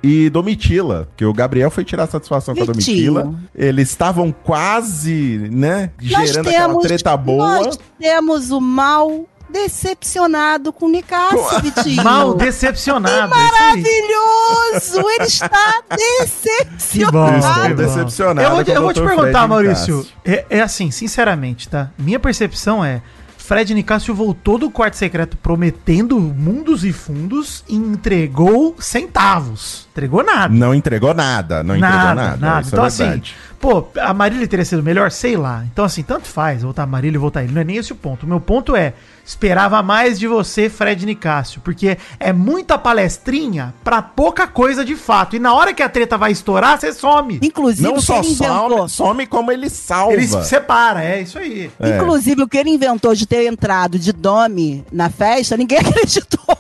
e 0.03 0.29
Domitila, 0.29 1.07
que 1.15 1.23
o 1.25 1.33
Gabriel 1.33 1.71
foi 1.71 1.85
tirar 1.85 2.05
satisfação 2.07 2.53
com 2.53 2.61
a 2.61 2.65
Vitinho. 2.65 3.13
Domitila. 3.13 3.39
Eles 3.55 3.89
estavam 3.89 4.31
quase, 4.43 5.49
né, 5.51 5.91
Nós 6.01 6.29
gerando 6.29 6.49
aquela 6.49 6.67
temos, 6.67 6.83
treta 6.83 7.15
boa. 7.17 7.55
nós 7.63 7.79
temos 7.99 8.51
o 8.51 8.59
mal 8.59 9.25
decepcionado 9.49 10.73
com 10.73 10.87
o 10.87 10.89
Nicásio, 10.89 11.61
Vitinho. 11.61 12.03
Mal 12.03 12.33
decepcionado. 12.33 13.33
aí. 13.33 13.51
Maravilhoso! 13.51 14.99
Ele 15.09 15.23
está 15.25 15.81
Que 15.89 17.05
bom, 17.05 17.35
Estou 17.35 17.55
decepcionado. 17.55 17.61
que 17.61 17.69
bom. 17.69 17.75
decepcionado 17.75 18.47
Eu 18.47 18.55
vou, 18.55 18.63
te- 18.63 18.71
com 18.71 18.77
eu 18.77 18.81
o 18.81 18.83
vou 18.85 18.93
te 18.93 19.01
perguntar, 19.01 19.31
Fred 19.31 19.47
Maurício. 19.47 20.05
É, 20.25 20.45
é 20.49 20.61
assim, 20.61 20.91
sinceramente, 20.91 21.69
tá? 21.69 21.89
Minha 21.97 22.19
percepção 22.19 22.83
é. 22.83 23.01
Fred 23.43 23.73
Nicásio 23.73 24.15
voltou 24.15 24.57
do 24.57 24.71
quarto 24.71 24.93
secreto 24.93 25.35
prometendo 25.35 26.17
mundos 26.17 26.85
e 26.85 26.93
fundos 26.93 27.61
e 27.67 27.75
entregou 27.75 28.73
centavos. 28.79 29.85
Entregou 29.91 30.23
nada. 30.23 30.53
Não 30.53 30.73
entregou 30.73 31.13
nada, 31.13 31.61
não 31.61 31.75
entregou 31.75 32.15
nada. 32.15 32.61
isso 32.61 32.69
Então, 32.69 32.85
é 32.85 32.87
assim, 32.87 33.21
pô, 33.59 33.85
a 33.99 34.13
Marília 34.13 34.47
teria 34.47 34.63
sido 34.63 34.81
melhor? 34.81 35.11
Sei 35.11 35.35
lá. 35.35 35.65
Então, 35.69 35.83
assim, 35.83 36.03
tanto 36.03 36.25
faz 36.25 36.63
voltar 36.63 36.83
a 36.83 36.87
Marília 36.87 37.17
e 37.17 37.19
voltar 37.19 37.43
ele. 37.43 37.51
Não 37.51 37.59
é 37.59 37.65
nem 37.65 37.75
esse 37.75 37.91
o 37.91 37.95
ponto. 37.97 38.25
O 38.25 38.29
meu 38.29 38.39
ponto 38.39 38.77
é: 38.77 38.93
Esperava 39.25 39.81
mais 39.81 40.19
de 40.19 40.27
você, 40.27 40.69
Fred 40.69 41.05
Nicásio, 41.05 41.61
porque 41.61 41.97
é 42.19 42.33
muita 42.33 42.77
palestrinha 42.77 43.73
pra 43.83 44.01
pouca 44.01 44.45
coisa 44.47 44.83
de 44.83 44.95
fato. 44.95 45.35
E 45.35 45.39
na 45.39 45.53
hora 45.53 45.73
que 45.73 45.81
a 45.81 45.87
treta 45.87 46.17
vai 46.17 46.31
estourar, 46.31 46.79
você 46.79 46.91
some. 46.91 47.39
Inclusive, 47.41 47.87
Não 47.87 48.01
só 48.01 48.19
inventou. 48.19 48.87
some, 48.87 48.89
some 48.89 49.27
como 49.27 49.51
ele 49.51 49.69
salva. 49.69 50.13
Ele 50.13 50.27
se 50.27 50.43
separa, 50.45 51.03
é 51.03 51.21
isso 51.21 51.39
aí. 51.39 51.71
É. 51.79 51.95
Inclusive, 51.97 52.43
o 52.43 52.47
que 52.47 52.57
ele 52.57 52.69
inventou 52.71 53.15
de 53.15 53.25
ter 53.25 53.45
entrado 53.47 53.97
de 53.97 54.11
Domi 54.11 54.83
na 54.91 55.09
festa, 55.09 55.55
ninguém 55.55 55.79
acreditou. 55.85 56.52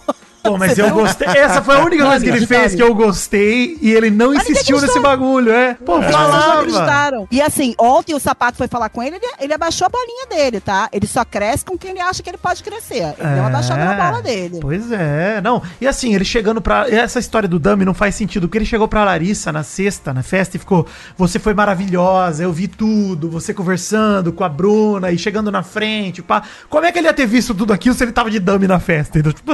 Pô, 0.43 0.57
mas 0.57 0.77
eu 0.77 0.89
gostei. 0.91 1.27
Essa 1.27 1.61
foi 1.61 1.77
a 1.77 1.85
única 1.85 2.05
coisa 2.05 2.23
que 2.23 2.29
ele 2.29 2.45
fez 2.45 2.75
que 2.75 2.83
eu 2.83 2.93
gostei 2.93 3.77
e 3.81 3.91
ele 3.91 4.09
não 4.09 4.33
insistiu 4.33 4.79
nesse 4.81 4.99
bagulho, 4.99 5.51
é. 5.51 5.75
Pô, 5.75 5.99
não 5.99 6.11
falava. 6.11 6.59
acreditaram. 6.59 7.27
E 7.31 7.41
assim, 7.41 7.73
ontem 7.79 8.13
o 8.13 8.19
sapato 8.19 8.57
foi 8.57 8.67
falar 8.67 8.89
com 8.89 9.01
ele, 9.01 9.15
ele, 9.15 9.25
ele 9.39 9.53
abaixou 9.53 9.85
a 9.85 9.89
bolinha 9.89 10.27
dele, 10.27 10.59
tá? 10.59 10.89
Ele 10.91 11.07
só 11.07 11.23
cresce 11.23 11.63
com 11.63 11.77
quem 11.77 11.91
ele 11.91 12.01
acha 12.01 12.21
que 12.21 12.29
ele 12.29 12.37
pode 12.37 12.61
crescer. 12.61 13.15
Ele 13.17 13.29
deu 13.35 13.43
uma 13.43 13.49
baixada 13.49 13.85
na 13.85 13.93
bola 13.93 14.21
dele. 14.21 14.59
Pois 14.61 14.91
é, 14.91 15.39
não. 15.41 15.61
E 15.79 15.87
assim, 15.87 16.13
ele 16.13 16.25
chegando 16.25 16.61
pra. 16.61 16.89
Essa 16.89 17.19
história 17.19 17.47
do 17.47 17.57
Dummy 17.57 17.85
não 17.85 17.93
faz 17.93 18.15
sentido, 18.15 18.47
porque 18.47 18.57
ele 18.57 18.65
chegou 18.65 18.87
pra 18.87 19.05
Larissa 19.05 19.51
na 19.51 19.63
sexta, 19.63 20.13
na 20.13 20.23
festa, 20.23 20.57
e 20.57 20.59
ficou. 20.59 20.85
Você 21.17 21.39
foi 21.39 21.53
maravilhosa, 21.53 22.43
eu 22.43 22.51
vi 22.51 22.67
tudo, 22.67 23.29
você 23.29 23.53
conversando 23.53 24.33
com 24.33 24.43
a 24.43 24.49
Bruna 24.49 25.09
e 25.11 25.17
chegando 25.17 25.49
na 25.49 25.63
frente, 25.63 26.21
pá. 26.21 26.43
Como 26.69 26.85
é 26.85 26.91
que 26.91 26.99
ele 26.99 27.07
ia 27.07 27.13
ter 27.13 27.25
visto 27.25 27.55
tudo 27.55 27.71
aquilo 27.71 27.95
se 27.95 28.03
ele 28.03 28.11
tava 28.11 28.29
de 28.29 28.39
Dummy 28.39 28.67
na 28.67 28.79
festa? 28.79 29.21
Tipo, 29.21 29.53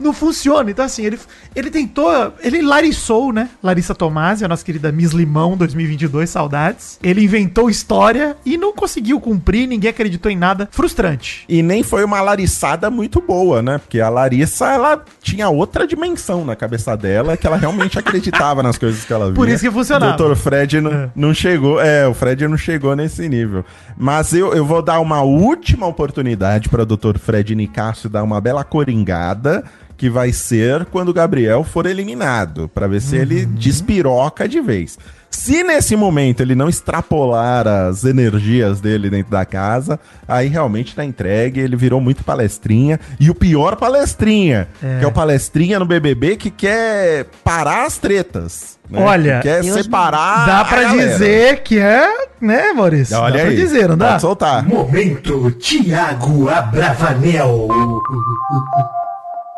não, 0.00 0.12
funciona. 0.12 0.70
Então, 0.70 0.84
assim, 0.84 1.04
ele, 1.04 1.18
ele 1.54 1.70
tentou. 1.70 2.32
Ele 2.42 2.62
larissou, 2.62 3.32
né? 3.32 3.48
Larissa 3.62 3.94
Tomasi, 3.94 4.44
a 4.44 4.48
nossa 4.48 4.64
querida 4.64 4.90
Miss 4.92 5.12
Limão 5.12 5.56
2022, 5.56 6.28
saudades. 6.30 6.98
Ele 7.02 7.24
inventou 7.24 7.68
história 7.70 8.36
e 8.44 8.56
não 8.56 8.72
conseguiu 8.72 9.20
cumprir, 9.20 9.66
ninguém 9.66 9.90
acreditou 9.90 10.30
em 10.30 10.36
nada. 10.36 10.68
Frustrante. 10.70 11.44
E 11.48 11.62
nem 11.62 11.82
foi 11.82 12.04
uma 12.04 12.20
Larissada 12.20 12.90
muito 12.90 13.20
boa, 13.20 13.62
né? 13.62 13.78
Porque 13.78 14.00
a 14.00 14.08
Larissa, 14.08 14.66
ela 14.66 15.04
tinha 15.22 15.48
outra 15.48 15.86
dimensão 15.86 16.44
na 16.44 16.56
cabeça 16.56 16.96
dela, 16.96 17.36
que 17.36 17.46
ela 17.46 17.56
realmente 17.56 17.98
acreditava 18.00 18.62
nas 18.62 18.78
coisas 18.78 19.04
que 19.04 19.12
ela 19.12 19.26
via. 19.26 19.34
Por 19.34 19.48
isso 19.48 19.62
que 19.64 19.70
funcionava. 19.70 20.14
O 20.22 20.28
Dr. 20.28 20.36
Fred 20.36 20.80
não, 20.80 20.92
É. 20.92 21.10
não 21.14 21.34
chegou, 21.34 21.80
é, 21.80 22.06
o 22.06 22.14
Fred 22.14 22.46
não 22.48 22.56
chegou 22.56 22.94
nesse 22.96 23.28
nível. 23.28 23.64
Mas 23.96 24.32
eu, 24.32 24.52
eu 24.54 24.64
vou 24.64 24.82
dar 24.82 25.00
uma 25.00 25.22
última 25.22 25.86
oportunidade 25.86 26.68
para 26.68 26.82
o 26.82 26.86
Dr. 26.86 27.18
Fred 27.18 27.54
Nicásio 27.54 28.08
dar 28.10 28.22
uma 28.22 28.40
bela 28.40 28.64
coringada, 28.64 29.64
que 30.02 30.10
vai 30.10 30.32
ser 30.32 30.84
quando 30.86 31.10
o 31.10 31.14
Gabriel 31.14 31.62
for 31.62 31.86
eliminado, 31.86 32.68
para 32.74 32.88
ver 32.88 33.00
se 33.00 33.14
ele 33.14 33.44
Uhum. 33.44 33.52
despiroca 33.54 34.48
de 34.48 34.60
vez. 34.60 34.98
Se 35.30 35.62
nesse 35.62 35.94
momento 35.94 36.40
ele 36.40 36.56
não 36.56 36.68
extrapolar 36.68 37.68
as 37.68 38.04
energias 38.04 38.80
dele 38.80 39.08
dentro 39.08 39.30
da 39.30 39.44
casa, 39.44 40.00
aí 40.26 40.48
realmente 40.48 40.92
tá 40.92 41.04
entregue, 41.04 41.60
ele 41.60 41.76
virou 41.76 42.00
muito 42.00 42.24
palestrinha. 42.24 42.98
E 43.20 43.30
o 43.30 43.34
pior 43.34 43.76
palestrinha, 43.76 44.66
É. 44.82 44.98
que 44.98 45.04
é 45.04 45.08
o 45.08 45.12
palestrinha 45.12 45.78
no 45.78 45.86
BBB 45.86 46.36
que 46.36 46.50
quer 46.50 47.26
parar 47.44 47.86
as 47.86 47.96
tretas. 47.96 48.76
né? 48.90 49.00
Olha, 49.00 49.36
que 49.36 49.42
quer 49.48 49.62
separar. 49.62 50.44
Dá 50.46 50.60
a 50.62 50.64
pra 50.64 50.82
galera. 50.82 51.12
dizer 51.12 51.62
que 51.62 51.78
é, 51.78 52.26
né, 52.40 52.72
Maurício? 52.72 53.16
Olha 53.16 53.38
dá 53.38 53.48
aí. 53.48 53.54
pra 53.54 53.64
dizer, 53.64 53.88
não 53.88 53.96
dá? 53.96 54.08
Pode 54.08 54.20
soltar. 54.20 54.64
Momento 54.66 55.50
Tiago 55.52 56.48
Abravanel. 56.50 57.68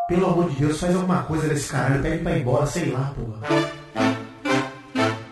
Pelo 0.09 0.27
amor 0.27 0.51
de 0.51 0.57
Deus, 0.57 0.79
faz 0.79 0.95
alguma 0.95 1.23
coisa 1.23 1.49
desse 1.49 1.71
caralho. 1.73 2.03
Pede 2.03 2.19
pra 2.19 2.37
ir 2.37 2.41
embora, 2.43 2.67
sei 2.67 2.91
lá, 2.91 3.13
porra. 3.17 3.65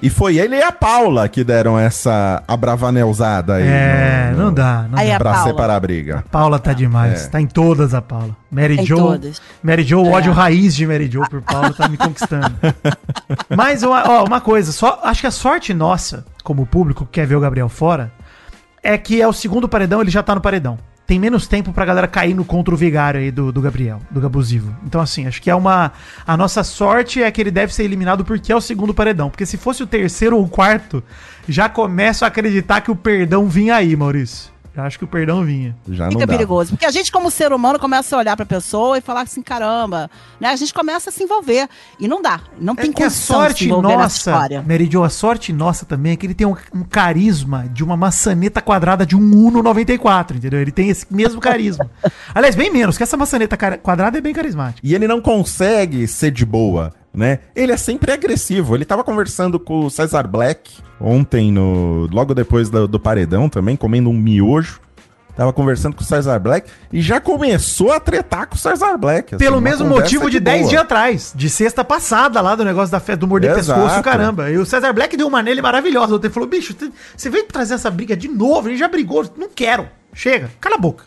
E 0.00 0.10
foi 0.10 0.36
ele 0.38 0.56
e 0.56 0.62
a 0.62 0.72
Paula 0.72 1.28
que 1.28 1.44
deram 1.44 1.78
essa 1.78 2.42
abravanelzada 2.48 3.54
aí. 3.56 3.66
É, 3.68 4.30
no- 4.32 4.38
no- 4.38 4.44
não 4.46 4.54
dá. 4.54 4.86
Não 4.90 4.98
Aí 4.98 5.08
dá. 5.10 5.14
a 5.16 5.18
Pra 5.18 5.32
Paula. 5.32 5.46
separar 5.48 5.76
a 5.76 5.80
briga. 5.80 6.24
Paula 6.30 6.58
tá 6.58 6.72
demais. 6.72 7.26
É. 7.26 7.28
Tá 7.28 7.40
em 7.40 7.46
todas 7.46 7.94
a 7.94 8.00
Paula. 8.02 8.34
Mary 8.50 8.80
Em 8.80 8.84
Jo. 8.84 8.96
todas. 8.96 9.40
Mary 9.62 9.84
Jo, 9.84 10.00
o 10.00 10.10
ódio 10.10 10.32
raiz 10.32 10.74
de 10.74 10.86
Mary 10.86 11.08
Jo 11.08 11.20
por 11.30 11.40
Paula 11.42 11.72
tá 11.72 11.86
me 11.88 11.96
conquistando. 11.96 12.52
Mas, 13.54 13.82
uma, 13.84 14.02
ó, 14.10 14.24
uma 14.24 14.40
coisa, 14.40 14.72
só 14.72 14.98
acho 15.04 15.20
que 15.20 15.26
a 15.26 15.30
sorte 15.30 15.72
nossa, 15.72 16.24
como 16.42 16.66
público 16.66 17.04
que 17.04 17.12
quer 17.20 17.26
ver 17.26 17.36
o 17.36 17.40
Gabriel 17.40 17.68
fora, 17.68 18.10
é 18.82 18.98
que 18.98 19.20
é 19.22 19.28
o 19.28 19.32
segundo 19.32 19.68
paredão, 19.68 20.00
ele 20.00 20.10
já 20.10 20.22
tá 20.22 20.34
no 20.34 20.40
paredão. 20.40 20.78
Tem 21.12 21.18
menos 21.18 21.46
tempo 21.46 21.74
pra 21.74 21.84
galera 21.84 22.08
cair 22.08 22.32
no 22.32 22.42
contra 22.42 22.72
o 22.72 22.76
vigário 22.76 23.20
aí 23.20 23.30
do, 23.30 23.52
do 23.52 23.60
Gabriel, 23.60 24.00
do 24.10 24.18
Gabusivo. 24.18 24.74
Então, 24.86 24.98
assim, 24.98 25.26
acho 25.26 25.42
que 25.42 25.50
é 25.50 25.54
uma. 25.54 25.92
A 26.26 26.38
nossa 26.38 26.64
sorte 26.64 27.22
é 27.22 27.30
que 27.30 27.38
ele 27.38 27.50
deve 27.50 27.74
ser 27.74 27.84
eliminado 27.84 28.24
porque 28.24 28.50
é 28.50 28.56
o 28.56 28.62
segundo 28.62 28.94
paredão. 28.94 29.28
Porque 29.28 29.44
se 29.44 29.58
fosse 29.58 29.82
o 29.82 29.86
terceiro 29.86 30.38
ou 30.38 30.42
o 30.42 30.48
quarto, 30.48 31.04
já 31.46 31.68
começo 31.68 32.24
a 32.24 32.28
acreditar 32.28 32.80
que 32.80 32.90
o 32.90 32.96
perdão 32.96 33.46
vinha 33.46 33.76
aí, 33.76 33.94
Maurício. 33.94 34.51
Já 34.74 34.84
acho 34.84 34.98
que 34.98 35.04
o 35.04 35.08
perdão 35.08 35.44
vinha. 35.44 35.76
Já 35.88 36.04
não 36.04 36.12
Fica 36.12 36.26
dá. 36.26 36.32
perigoso. 36.32 36.70
Porque 36.70 36.86
a 36.86 36.90
gente, 36.90 37.12
como 37.12 37.30
ser 37.30 37.52
humano, 37.52 37.78
começa 37.78 38.16
a 38.16 38.18
olhar 38.18 38.34
pra 38.36 38.46
pessoa 38.46 38.96
e 38.96 39.00
falar 39.02 39.22
assim, 39.22 39.42
caramba, 39.42 40.10
né? 40.40 40.48
A 40.48 40.56
gente 40.56 40.72
começa 40.72 41.10
a 41.10 41.12
se 41.12 41.22
envolver. 41.22 41.68
E 42.00 42.08
não 42.08 42.22
dá. 42.22 42.40
Não 42.58 42.74
tem 42.74 42.90
É 42.90 42.92
que 42.92 43.02
a 43.02 43.10
sorte 43.10 43.68
nossa, 43.68 44.16
história. 44.30 44.62
Meridio, 44.62 45.04
a 45.04 45.10
sorte 45.10 45.52
nossa 45.52 45.84
também 45.84 46.12
é 46.12 46.16
que 46.16 46.24
ele 46.26 46.34
tem 46.34 46.46
um, 46.46 46.56
um 46.74 46.84
carisma 46.84 47.68
de 47.68 47.84
uma 47.84 47.96
maçaneta 47.96 48.62
quadrada 48.62 49.04
de 49.04 49.14
um 49.14 49.20
Uno 49.46 49.62
94, 49.62 50.38
entendeu? 50.38 50.60
Ele 50.60 50.72
tem 50.72 50.88
esse 50.88 51.06
mesmo 51.10 51.40
carisma. 51.40 51.90
Aliás, 52.34 52.54
bem 52.54 52.70
menos, 52.72 52.96
que 52.96 53.02
essa 53.02 53.16
maçaneta 53.16 53.56
quadrada 53.78 54.16
é 54.16 54.20
bem 54.22 54.32
carismática. 54.32 54.80
E 54.82 54.94
ele 54.94 55.06
não 55.06 55.20
consegue 55.20 56.06
ser 56.08 56.30
de 56.30 56.46
boa, 56.46 56.94
né? 57.14 57.40
Ele 57.54 57.72
é 57.72 57.76
sempre 57.76 58.12
agressivo. 58.12 58.74
Ele 58.74 58.84
tava 58.84 59.04
conversando 59.04 59.58
com 59.60 59.86
o 59.86 59.90
Cesar 59.90 60.26
Black 60.26 60.72
ontem, 61.00 61.50
no, 61.50 62.08
logo 62.12 62.34
depois 62.34 62.70
do, 62.70 62.86
do 62.86 62.98
paredão 63.00 63.48
também, 63.48 63.76
comendo 63.76 64.08
um 64.08 64.14
miojo. 64.14 64.80
Tava 65.34 65.50
conversando 65.50 65.96
com 65.96 66.02
o 66.02 66.04
Cesar 66.04 66.38
Black 66.38 66.70
e 66.92 67.00
já 67.00 67.18
começou 67.18 67.90
a 67.90 67.98
tretar 67.98 68.46
com 68.46 68.54
o 68.54 68.58
Cesar 68.58 68.98
Black. 68.98 69.34
assim, 69.34 69.42
Pelo 69.42 69.62
mesmo 69.62 69.86
motivo 69.88 70.28
de 70.28 70.38
10 70.38 70.58
boa. 70.60 70.68
dias 70.68 70.82
atrás, 70.82 71.32
de 71.34 71.48
sexta 71.48 71.82
passada, 71.82 72.38
lá 72.42 72.54
do 72.54 72.62
negócio 72.64 72.92
da 72.92 73.00
festa 73.00 73.16
do 73.16 73.26
morder 73.26 73.56
Exato. 73.56 73.80
pescoço, 73.80 74.02
caramba. 74.02 74.50
E 74.50 74.58
o 74.58 74.66
Cesar 74.66 74.92
Black 74.92 75.16
deu 75.16 75.26
uma 75.26 75.42
nele 75.42 75.62
maravilhosa. 75.62 76.16
Ele 76.16 76.28
falou, 76.28 76.46
bicho, 76.48 76.76
você 77.16 77.30
veio 77.30 77.44
trazer 77.46 77.74
essa 77.74 77.90
briga 77.90 78.14
de 78.14 78.28
novo, 78.28 78.68
ele 78.68 78.76
já 78.76 78.88
brigou, 78.88 79.24
não 79.36 79.48
quero. 79.48 79.88
Chega, 80.12 80.50
cala 80.60 80.76
a 80.76 80.78
boca. 80.78 81.04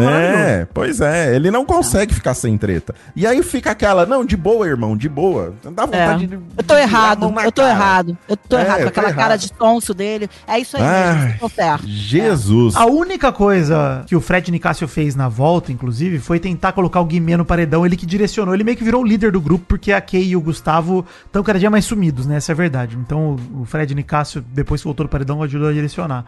É, 0.00 0.66
pois 0.72 1.00
é, 1.00 1.34
ele 1.34 1.50
não 1.50 1.64
consegue 1.64 2.12
ficar 2.14 2.34
sem 2.34 2.58
treta. 2.58 2.94
E 3.16 3.26
aí 3.26 3.42
fica 3.42 3.70
aquela, 3.70 4.04
não, 4.04 4.24
de 4.24 4.36
boa, 4.36 4.66
irmão, 4.66 4.96
de 4.96 5.08
boa. 5.08 5.54
Dá 5.64 5.84
É. 5.84 5.86
vontade 5.86 6.26
de. 6.26 6.34
Eu 6.34 6.42
tô 6.42 6.62
de 6.62 6.66
virar 6.66 6.76
a 6.76 6.82
errado, 6.82 7.34
eu 7.44 7.52
tô 7.52 7.62
cara. 7.62 7.74
errado. 7.74 8.18
Eu 8.28 8.36
tô 8.36 8.56
É, 8.58 8.60
errado 8.62 8.80
eu 8.80 8.84
com 8.86 8.92
tô 8.92 9.00
aquela 9.00 9.14
cara 9.14 9.28
errado. 9.34 9.40
de 9.40 9.52
tonso 9.52 9.94
dele. 9.94 10.28
É 10.46 10.58
isso 10.58 10.76
aí 10.76 10.82
Ai, 10.82 11.24
mesmo, 11.24 11.38
tô 11.40 11.48
certo. 11.48 11.86
Jesus. 11.86 12.76
A 12.76 12.84
única 12.86 13.32
coisa 13.32 14.04
que 14.06 14.14
o 14.14 14.20
Fred 14.20 14.50
Nicásio 14.50 14.86
fez 14.86 15.14
na 15.14 15.28
volta, 15.28 15.72
inclusive, 15.72 16.18
foi 16.18 16.38
tentar 16.38 16.72
colocar 16.72 17.00
o 17.00 17.04
Guimê 17.06 17.36
no 17.36 17.44
paredão. 17.44 17.86
Ele 17.86 17.96
que 17.96 18.04
direcionou, 18.06 18.54
ele 18.54 18.64
meio 18.64 18.76
que 18.76 18.84
virou 18.84 19.02
o 19.02 19.06
líder 19.06 19.32
do 19.32 19.40
grupo, 19.40 19.64
porque 19.66 19.92
a 19.92 20.00
Kay 20.00 20.28
e 20.28 20.36
o 20.36 20.40
Gustavo 20.40 21.04
estão 21.24 21.42
cada 21.42 21.58
dia 21.58 21.70
mais 21.70 21.84
sumidos, 21.84 22.26
né? 22.26 22.36
Essa 22.36 22.52
é 22.52 22.54
a 22.54 22.56
verdade. 22.56 22.96
Então 22.98 23.36
o 23.58 23.64
Fred 23.64 23.94
Nicásio, 23.94 24.44
depois 24.52 24.80
que 24.80 24.84
voltou 24.86 25.04
no 25.04 25.10
paredão, 25.10 25.42
ajudou 25.42 25.68
a 25.68 25.72
direcionar. 25.72 26.24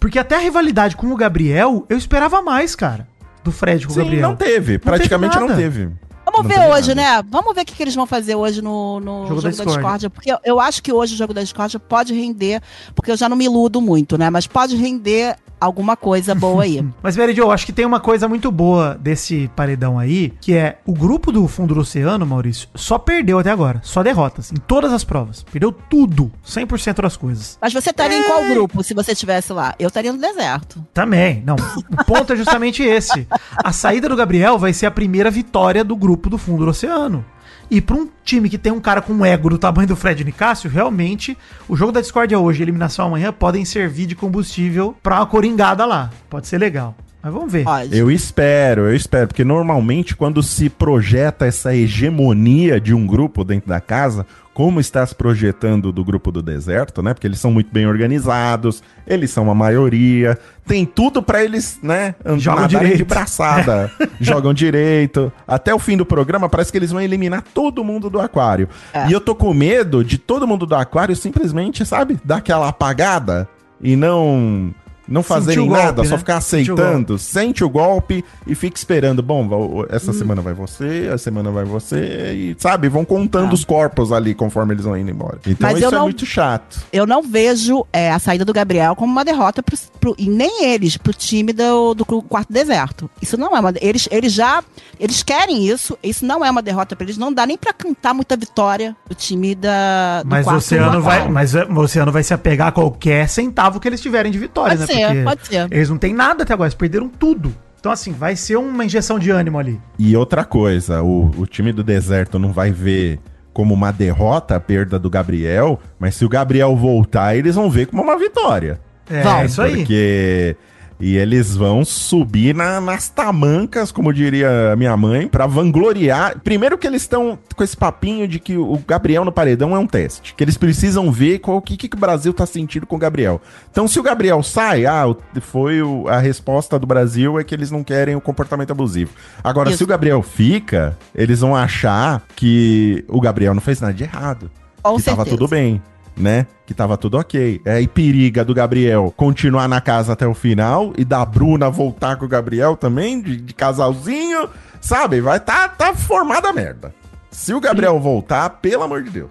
Porque 0.00 0.18
até 0.18 0.36
a 0.36 0.38
rivalidade 0.38 0.96
com 0.96 1.08
o 1.08 1.16
Gabriel, 1.16 1.84
eu 1.88 1.98
esperava 1.98 2.40
mais, 2.42 2.74
cara. 2.76 3.06
Do 3.42 3.50
Fred 3.52 3.86
com 3.86 3.92
o 3.92 3.94
Sim, 3.94 4.02
Gabriel. 4.02 4.28
não 4.28 4.36
teve. 4.36 4.52
teve 4.54 4.78
Praticamente 4.78 5.36
não 5.38 5.48
nada. 5.48 5.60
teve. 5.60 5.88
Vamos 6.30 6.46
ver 6.46 6.60
hoje, 6.60 6.94
nada. 6.94 7.22
né? 7.22 7.28
Vamos 7.30 7.54
ver 7.54 7.62
o 7.62 7.64
que, 7.64 7.74
que 7.74 7.82
eles 7.82 7.94
vão 7.94 8.06
fazer 8.06 8.34
hoje 8.34 8.62
no, 8.62 9.00
no 9.00 9.26
Jogo 9.26 9.40
jogo, 9.40 9.80
da 9.82 9.96
da. 9.98 10.10
Porque 10.10 10.30
eu, 10.30 10.38
eu 10.44 10.60
acho 10.60 10.82
que 10.82 10.92
hoje 10.92 11.14
o 11.14 11.16
jogo 11.16 11.32
da 11.32 11.42
discórdia 11.42 11.78
pode 11.78 12.14
render, 12.14 12.60
porque 12.94 13.10
eu 13.10 13.16
já 13.16 13.28
não 13.28 13.36
me 13.36 13.44
iludo 13.44 13.80
muito, 13.80 14.18
né? 14.18 14.30
Mas 14.30 14.46
pode 14.46 14.76
render 14.76 15.36
alguma 15.60 15.96
coisa 15.96 16.34
boa 16.34 16.62
aí. 16.62 16.84
Mas, 17.02 17.16
Mary 17.16 17.34
Jo, 17.34 17.50
acho 17.50 17.66
que 17.66 17.72
tem 17.72 17.84
uma 17.84 18.00
coisa 18.00 18.28
muito 18.28 18.50
boa 18.50 18.96
desse 19.00 19.50
paredão 19.54 19.98
aí, 19.98 20.32
que 20.40 20.54
é 20.54 20.78
o 20.86 20.92
grupo 20.92 21.32
do 21.32 21.46
fundo 21.48 21.74
do 21.74 21.80
oceano, 21.80 22.24
Maurício, 22.26 22.68
só 22.74 22.98
perdeu 22.98 23.38
até 23.38 23.50
agora. 23.50 23.80
Só 23.82 24.02
derrotas. 24.02 24.52
Em 24.52 24.56
todas 24.56 24.92
as 24.92 25.04
provas. 25.04 25.44
Perdeu 25.50 25.72
tudo. 25.72 26.30
100% 26.46 27.02
das 27.02 27.16
coisas. 27.16 27.58
Mas 27.60 27.72
você 27.72 27.90
estaria 27.90 28.18
em 28.18 28.22
qual 28.24 28.44
grupo 28.44 28.82
se 28.82 28.94
você 28.94 29.12
estivesse 29.12 29.52
lá? 29.52 29.74
Eu 29.78 29.88
estaria 29.88 30.12
no 30.12 30.18
deserto. 30.18 30.84
Também, 30.92 31.42
não. 31.44 31.56
O 31.56 32.04
ponto 32.04 32.32
é 32.32 32.36
justamente 32.36 32.82
esse. 32.82 33.26
A 33.56 33.72
saída 33.72 34.08
do 34.08 34.16
Gabriel 34.16 34.58
vai 34.58 34.72
ser 34.72 34.86
a 34.86 34.90
primeira 34.90 35.30
vitória 35.30 35.84
do 35.84 35.96
grupo 35.96 36.17
do 36.18 36.38
fundo 36.38 36.64
do 36.64 36.70
oceano. 36.70 37.24
E 37.70 37.80
pra 37.80 37.96
um 37.96 38.08
time 38.24 38.48
que 38.48 38.56
tem 38.56 38.72
um 38.72 38.80
cara 38.80 39.02
com 39.02 39.12
um 39.12 39.24
ego 39.24 39.50
do 39.50 39.58
tamanho 39.58 39.88
do 39.88 39.96
Fred 39.96 40.24
Nicásio, 40.24 40.70
realmente, 40.70 41.36
o 41.68 41.76
jogo 41.76 41.92
da 41.92 42.00
discórdia 42.00 42.38
hoje 42.38 42.60
e 42.60 42.62
eliminação 42.62 43.06
amanhã 43.06 43.30
podem 43.30 43.64
servir 43.64 44.06
de 44.06 44.14
combustível 44.14 44.96
pra 45.02 45.16
uma 45.16 45.26
coringada 45.26 45.84
lá. 45.84 46.10
Pode 46.30 46.46
ser 46.46 46.58
legal. 46.58 46.96
Mas 47.22 47.32
vamos 47.32 47.52
ver. 47.52 47.64
Eu 47.90 48.10
espero, 48.10 48.82
eu 48.82 48.94
espero, 48.94 49.28
porque 49.28 49.44
normalmente 49.44 50.16
quando 50.16 50.42
se 50.42 50.70
projeta 50.70 51.46
essa 51.46 51.74
hegemonia 51.74 52.80
de 52.80 52.94
um 52.94 53.06
grupo 53.06 53.44
dentro 53.44 53.68
da 53.68 53.80
casa, 53.80 54.24
como 54.58 54.80
está 54.80 55.06
se 55.06 55.14
projetando 55.14 55.92
do 55.92 56.04
grupo 56.04 56.32
do 56.32 56.42
deserto, 56.42 57.00
né? 57.00 57.14
Porque 57.14 57.28
eles 57.28 57.38
são 57.38 57.52
muito 57.52 57.72
bem 57.72 57.86
organizados, 57.86 58.82
eles 59.06 59.30
são 59.30 59.48
a 59.48 59.54
maioria, 59.54 60.36
tem 60.66 60.84
tudo 60.84 61.22
pra 61.22 61.44
eles, 61.44 61.78
né? 61.80 62.16
Jogam 62.38 62.66
direito. 62.66 62.96
de 62.96 63.04
braçada, 63.04 63.88
jogam 64.20 64.52
direito. 64.52 65.32
Até 65.46 65.72
o 65.72 65.78
fim 65.78 65.96
do 65.96 66.04
programa 66.04 66.48
parece 66.48 66.72
que 66.72 66.76
eles 66.76 66.90
vão 66.90 67.00
eliminar 67.00 67.44
todo 67.54 67.84
mundo 67.84 68.10
do 68.10 68.20
aquário. 68.20 68.68
É. 68.92 69.06
E 69.06 69.12
eu 69.12 69.20
tô 69.20 69.32
com 69.32 69.54
medo 69.54 70.02
de 70.02 70.18
todo 70.18 70.44
mundo 70.44 70.66
do 70.66 70.74
aquário 70.74 71.14
simplesmente, 71.14 71.86
sabe, 71.86 72.18
dar 72.24 72.38
aquela 72.38 72.68
apagada 72.68 73.48
e 73.80 73.94
não 73.94 74.74
não 75.08 75.22
fazerem 75.22 75.66
o 75.66 75.70
nada, 75.70 75.92
golpe, 75.92 76.08
só 76.08 76.14
né? 76.14 76.18
ficar 76.18 76.40
Sentiu 76.40 76.74
o 76.74 76.78
aceitando, 76.78 77.18
sente 77.18 77.64
o 77.64 77.68
golpe 77.68 78.24
e 78.46 78.54
fica 78.54 78.76
esperando. 78.76 79.22
Bom, 79.22 79.84
essa 79.88 80.10
Hum. 80.10 80.14
semana 80.14 80.42
vai 80.42 80.52
você, 80.54 81.10
a 81.12 81.18
semana 81.18 81.50
vai 81.50 81.64
você, 81.64 82.32
e 82.34 82.56
sabe, 82.58 82.88
vão 82.88 83.04
contando 83.04 83.52
os 83.52 83.64
corpos 83.64 84.12
ali 84.12 84.34
conforme 84.34 84.74
eles 84.74 84.84
vão 84.84 84.96
indo 84.96 85.10
embora. 85.10 85.38
Então 85.46 85.68
Mas 85.68 85.76
isso 85.78 85.86
eu 85.86 85.88
é 85.90 85.92
não- 85.94 86.02
muito 86.02 86.26
chato. 86.26 86.80
Eu 86.92 87.06
não 87.06 87.22
vejo 87.22 87.86
é, 87.92 88.12
a 88.12 88.18
saída 88.18 88.44
do 88.44 88.52
Gabriel 88.52 88.94
como 88.94 89.10
uma 89.10 89.24
derrota 89.24 89.62
pro, 89.62 89.76
pro- 90.00 90.14
e 90.18 90.28
nem 90.28 90.64
eles 90.64 90.96
pro 90.96 91.12
time 91.12 91.52
do, 91.52 91.94
do 91.94 92.04
quarto 92.04 92.52
deserto. 92.52 93.10
Isso 93.22 93.36
não 93.36 93.54
é 93.56 93.60
uma 93.60 93.72
eles 93.80 94.08
eles 94.10 94.32
já 94.32 94.62
eles 95.00 95.22
querem 95.22 95.66
isso. 95.66 95.96
Isso 96.02 96.26
não 96.26 96.44
é 96.44 96.50
uma 96.50 96.60
derrota 96.62 96.94
pra 96.96 97.04
eles. 97.04 97.16
Não 97.16 97.32
dá 97.32 97.46
nem 97.46 97.56
pra 97.56 97.72
cantar 97.72 98.12
muita 98.14 98.36
vitória 98.36 98.96
do 99.08 99.14
time 99.14 99.54
da 99.54 100.22
do 100.22 100.28
Mas 100.28 100.40
o 100.42 100.44
quarto 100.44 100.58
Oceano 100.58 101.00
vai, 101.00 101.28
mas 101.28 101.54
o 101.54 101.80
Oceano 101.80 102.12
vai 102.12 102.22
se 102.22 102.34
apegar 102.34 102.68
a 102.68 102.72
qualquer 102.72 103.28
centavo 103.28 103.78
que 103.80 103.88
eles 103.88 104.00
tiverem 104.00 104.30
de 104.32 104.38
vitória, 104.38 104.76
Pode 104.76 104.80
né? 104.92 104.97
Ser, 105.06 105.24
pode 105.24 105.46
ser. 105.46 105.68
Eles 105.70 105.88
não 105.88 105.98
têm 105.98 106.14
nada 106.14 106.42
até 106.42 106.52
agora, 106.52 106.66
eles 106.66 106.74
perderam 106.74 107.08
tudo. 107.08 107.54
Então, 107.78 107.92
assim, 107.92 108.12
vai 108.12 108.34
ser 108.34 108.56
uma 108.56 108.84
injeção 108.84 109.18
de 109.18 109.30
ânimo 109.30 109.58
ali. 109.58 109.80
E 109.98 110.16
outra 110.16 110.44
coisa, 110.44 111.02
o, 111.02 111.30
o 111.38 111.46
time 111.46 111.72
do 111.72 111.84
deserto 111.84 112.38
não 112.38 112.52
vai 112.52 112.72
ver 112.72 113.20
como 113.52 113.74
uma 113.74 113.92
derrota 113.92 114.56
a 114.56 114.60
perda 114.60 114.98
do 114.98 115.08
Gabriel, 115.08 115.80
mas 115.98 116.14
se 116.14 116.24
o 116.24 116.28
Gabriel 116.28 116.74
voltar, 116.76 117.36
eles 117.36 117.54
vão 117.54 117.70
ver 117.70 117.86
como 117.86 118.02
uma 118.02 118.18
vitória. 118.18 118.80
É, 119.10 119.22
Vão, 119.22 119.44
isso 119.44 119.62
aí. 119.62 119.76
Porque. 119.76 120.56
E 121.00 121.16
eles 121.16 121.54
vão 121.54 121.84
subir 121.84 122.54
na- 122.54 122.80
nas 122.80 123.08
tamancas, 123.08 123.92
como 123.92 124.12
diria 124.12 124.74
minha 124.76 124.96
mãe, 124.96 125.28
pra 125.28 125.46
vangloriar. 125.46 126.40
Primeiro 126.42 126.76
que 126.76 126.86
eles 126.86 127.02
estão 127.02 127.38
com 127.54 127.62
esse 127.62 127.76
papinho 127.76 128.26
de 128.26 128.40
que 128.40 128.56
o 128.56 128.76
Gabriel 128.86 129.24
no 129.24 129.30
paredão 129.30 129.76
é 129.76 129.78
um 129.78 129.86
teste. 129.86 130.34
Que 130.34 130.42
eles 130.42 130.56
precisam 130.56 131.12
ver 131.12 131.38
qual, 131.38 131.58
o 131.58 131.62
que, 131.62 131.76
que 131.76 131.94
o 131.96 131.98
Brasil 132.00 132.32
tá 132.34 132.44
sentindo 132.46 132.84
com 132.86 132.96
o 132.96 132.98
Gabriel. 132.98 133.40
Então, 133.70 133.86
se 133.86 134.00
o 134.00 134.02
Gabriel 134.02 134.42
sai, 134.42 134.86
ah, 134.86 135.04
foi 135.40 135.80
o- 135.82 136.08
a 136.08 136.18
resposta 136.18 136.78
do 136.78 136.86
Brasil 136.86 137.38
é 137.38 137.44
que 137.44 137.54
eles 137.54 137.70
não 137.70 137.84
querem 137.84 138.16
o 138.16 138.20
comportamento 138.20 138.72
abusivo. 138.72 139.12
Agora, 139.44 139.68
Isso. 139.68 139.78
se 139.78 139.84
o 139.84 139.86
Gabriel 139.86 140.20
fica, 140.22 140.98
eles 141.14 141.40
vão 141.40 141.54
achar 141.54 142.22
que 142.34 143.04
o 143.08 143.20
Gabriel 143.20 143.54
não 143.54 143.60
fez 143.60 143.80
nada 143.80 143.94
de 143.94 144.02
errado 144.02 144.50
Com 144.82 144.96
que 144.96 145.02
tava 145.04 145.18
certeza. 145.18 145.36
tudo 145.36 145.48
bem, 145.48 145.80
né? 146.18 146.46
Que 146.66 146.74
tava 146.74 146.96
tudo 146.96 147.18
ok. 147.18 147.60
É, 147.64 147.80
e 147.80 147.86
periga 147.86 148.44
do 148.44 148.54
Gabriel 148.54 149.12
continuar 149.16 149.68
na 149.68 149.80
casa 149.80 150.12
até 150.12 150.26
o 150.26 150.34
final 150.34 150.92
e 150.96 151.04
da 151.04 151.24
Bruna 151.24 151.70
voltar 151.70 152.16
com 152.16 152.24
o 152.24 152.28
Gabriel 152.28 152.76
também, 152.76 153.20
de, 153.20 153.36
de 153.36 153.54
casalzinho, 153.54 154.48
sabe? 154.80 155.20
Vai 155.20 155.40
tá, 155.40 155.68
tá 155.68 155.94
formada 155.94 156.48
a 156.48 156.52
merda. 156.52 156.94
Se 157.30 157.54
o 157.54 157.60
Gabriel 157.60 157.98
voltar, 158.00 158.50
pelo 158.50 158.82
amor 158.82 159.02
de 159.02 159.10
Deus. 159.10 159.30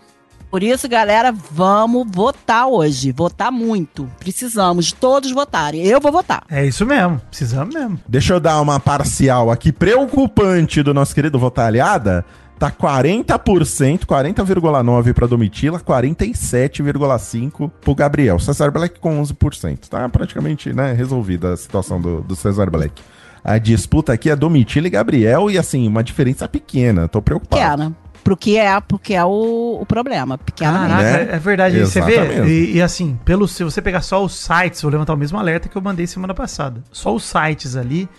Por 0.50 0.64
isso, 0.64 0.88
galera, 0.88 1.32
vamos 1.32 2.08
votar 2.10 2.68
hoje. 2.68 3.12
Votar 3.12 3.52
muito. 3.52 4.10
Precisamos 4.18 4.94
todos 4.94 5.32
votarem. 5.32 5.86
Eu 5.86 6.00
vou 6.00 6.12
votar. 6.12 6.44
É 6.50 6.66
isso 6.66 6.86
mesmo, 6.86 7.20
precisamos 7.30 7.76
mesmo. 7.76 8.00
Deixa 8.08 8.34
eu 8.34 8.40
dar 8.40 8.62
uma 8.62 8.80
parcial 8.80 9.52
aqui 9.52 9.74
preocupante 9.74 10.82
do 10.82 10.94
nosso 10.94 11.14
querido 11.14 11.38
Votalhada. 11.38 12.24
Tá 12.60 12.72
40%, 12.72 14.05
40,9% 14.05 15.14
pra 15.14 15.28
Domitila, 15.28 15.80
47,5% 15.80 17.72
pro 17.82 17.93
Gabriel. 17.93 18.39
Cesar 18.39 18.72
Black 18.72 18.99
com 18.99 19.22
11%. 19.22 19.88
Tá 19.88 20.10
praticamente, 20.10 20.74
né, 20.74 20.91
resolvida 20.93 21.53
a 21.53 21.58
situação 21.58 22.01
do, 22.01 22.22
do 22.22 22.36
Cesar 22.36 22.72
Black. 22.72 22.99
A 23.43 23.60
disputa 23.60 24.12
aqui 24.12 24.30
é 24.30 24.36
Domitila 24.36 24.88
e 24.88 24.89
Gabriel 24.89 25.49
e, 25.51 25.58
assim, 25.58 25.88
uma 25.88 26.03
diferença 26.03 26.47
pequena. 26.47 27.08
Tô 27.08 27.22
preocupado. 27.22 27.62
Pequena. 27.62 27.95
Pro 28.24 28.36
que 28.36 28.58
é, 28.58 28.78
porque 28.82 29.14
é 29.14 29.24
o, 29.24 29.78
o 29.80 29.86
problema. 29.86 30.38
Pequena. 30.38 30.80
Caraca, 30.80 31.01
né? 31.01 31.30
é 31.32 31.39
verdade. 31.39 31.80
Você 31.80 32.01
vê, 32.01 32.16
Exatamente. 32.16 32.49
e, 32.49 32.76
e 32.76 32.82
assim, 32.82 33.18
pelo, 33.24 33.47
se 33.47 33.64
você 33.64 33.82
pegar 33.82 34.01
só 34.01 34.22
os 34.22 34.34
sites, 34.34 34.82
vou 34.82 34.91
levantar 34.91 35.14
o 35.14 35.18
mesmo 35.18 35.39
alerta 35.39 35.70
que 35.70 35.78
eu 35.78 35.82
mandei 35.82 36.05
semana 36.05 36.34
passada. 36.34 36.84
Só 36.91 37.16
os 37.16 37.24
sites 37.24 37.78
ali, 37.78 38.10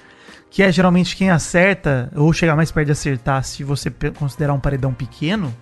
que 0.50 0.62
é 0.62 0.72
geralmente 0.72 1.16
quem 1.16 1.30
acerta, 1.30 2.10
ou 2.16 2.32
chega 2.32 2.56
mais 2.56 2.70
perto 2.70 2.86
de 2.86 2.92
acertar, 2.92 3.44
se 3.44 3.62
você 3.62 3.90
considerar 3.90 4.52
um 4.54 4.60
paredão 4.60 4.92
pequeno, 4.92 5.54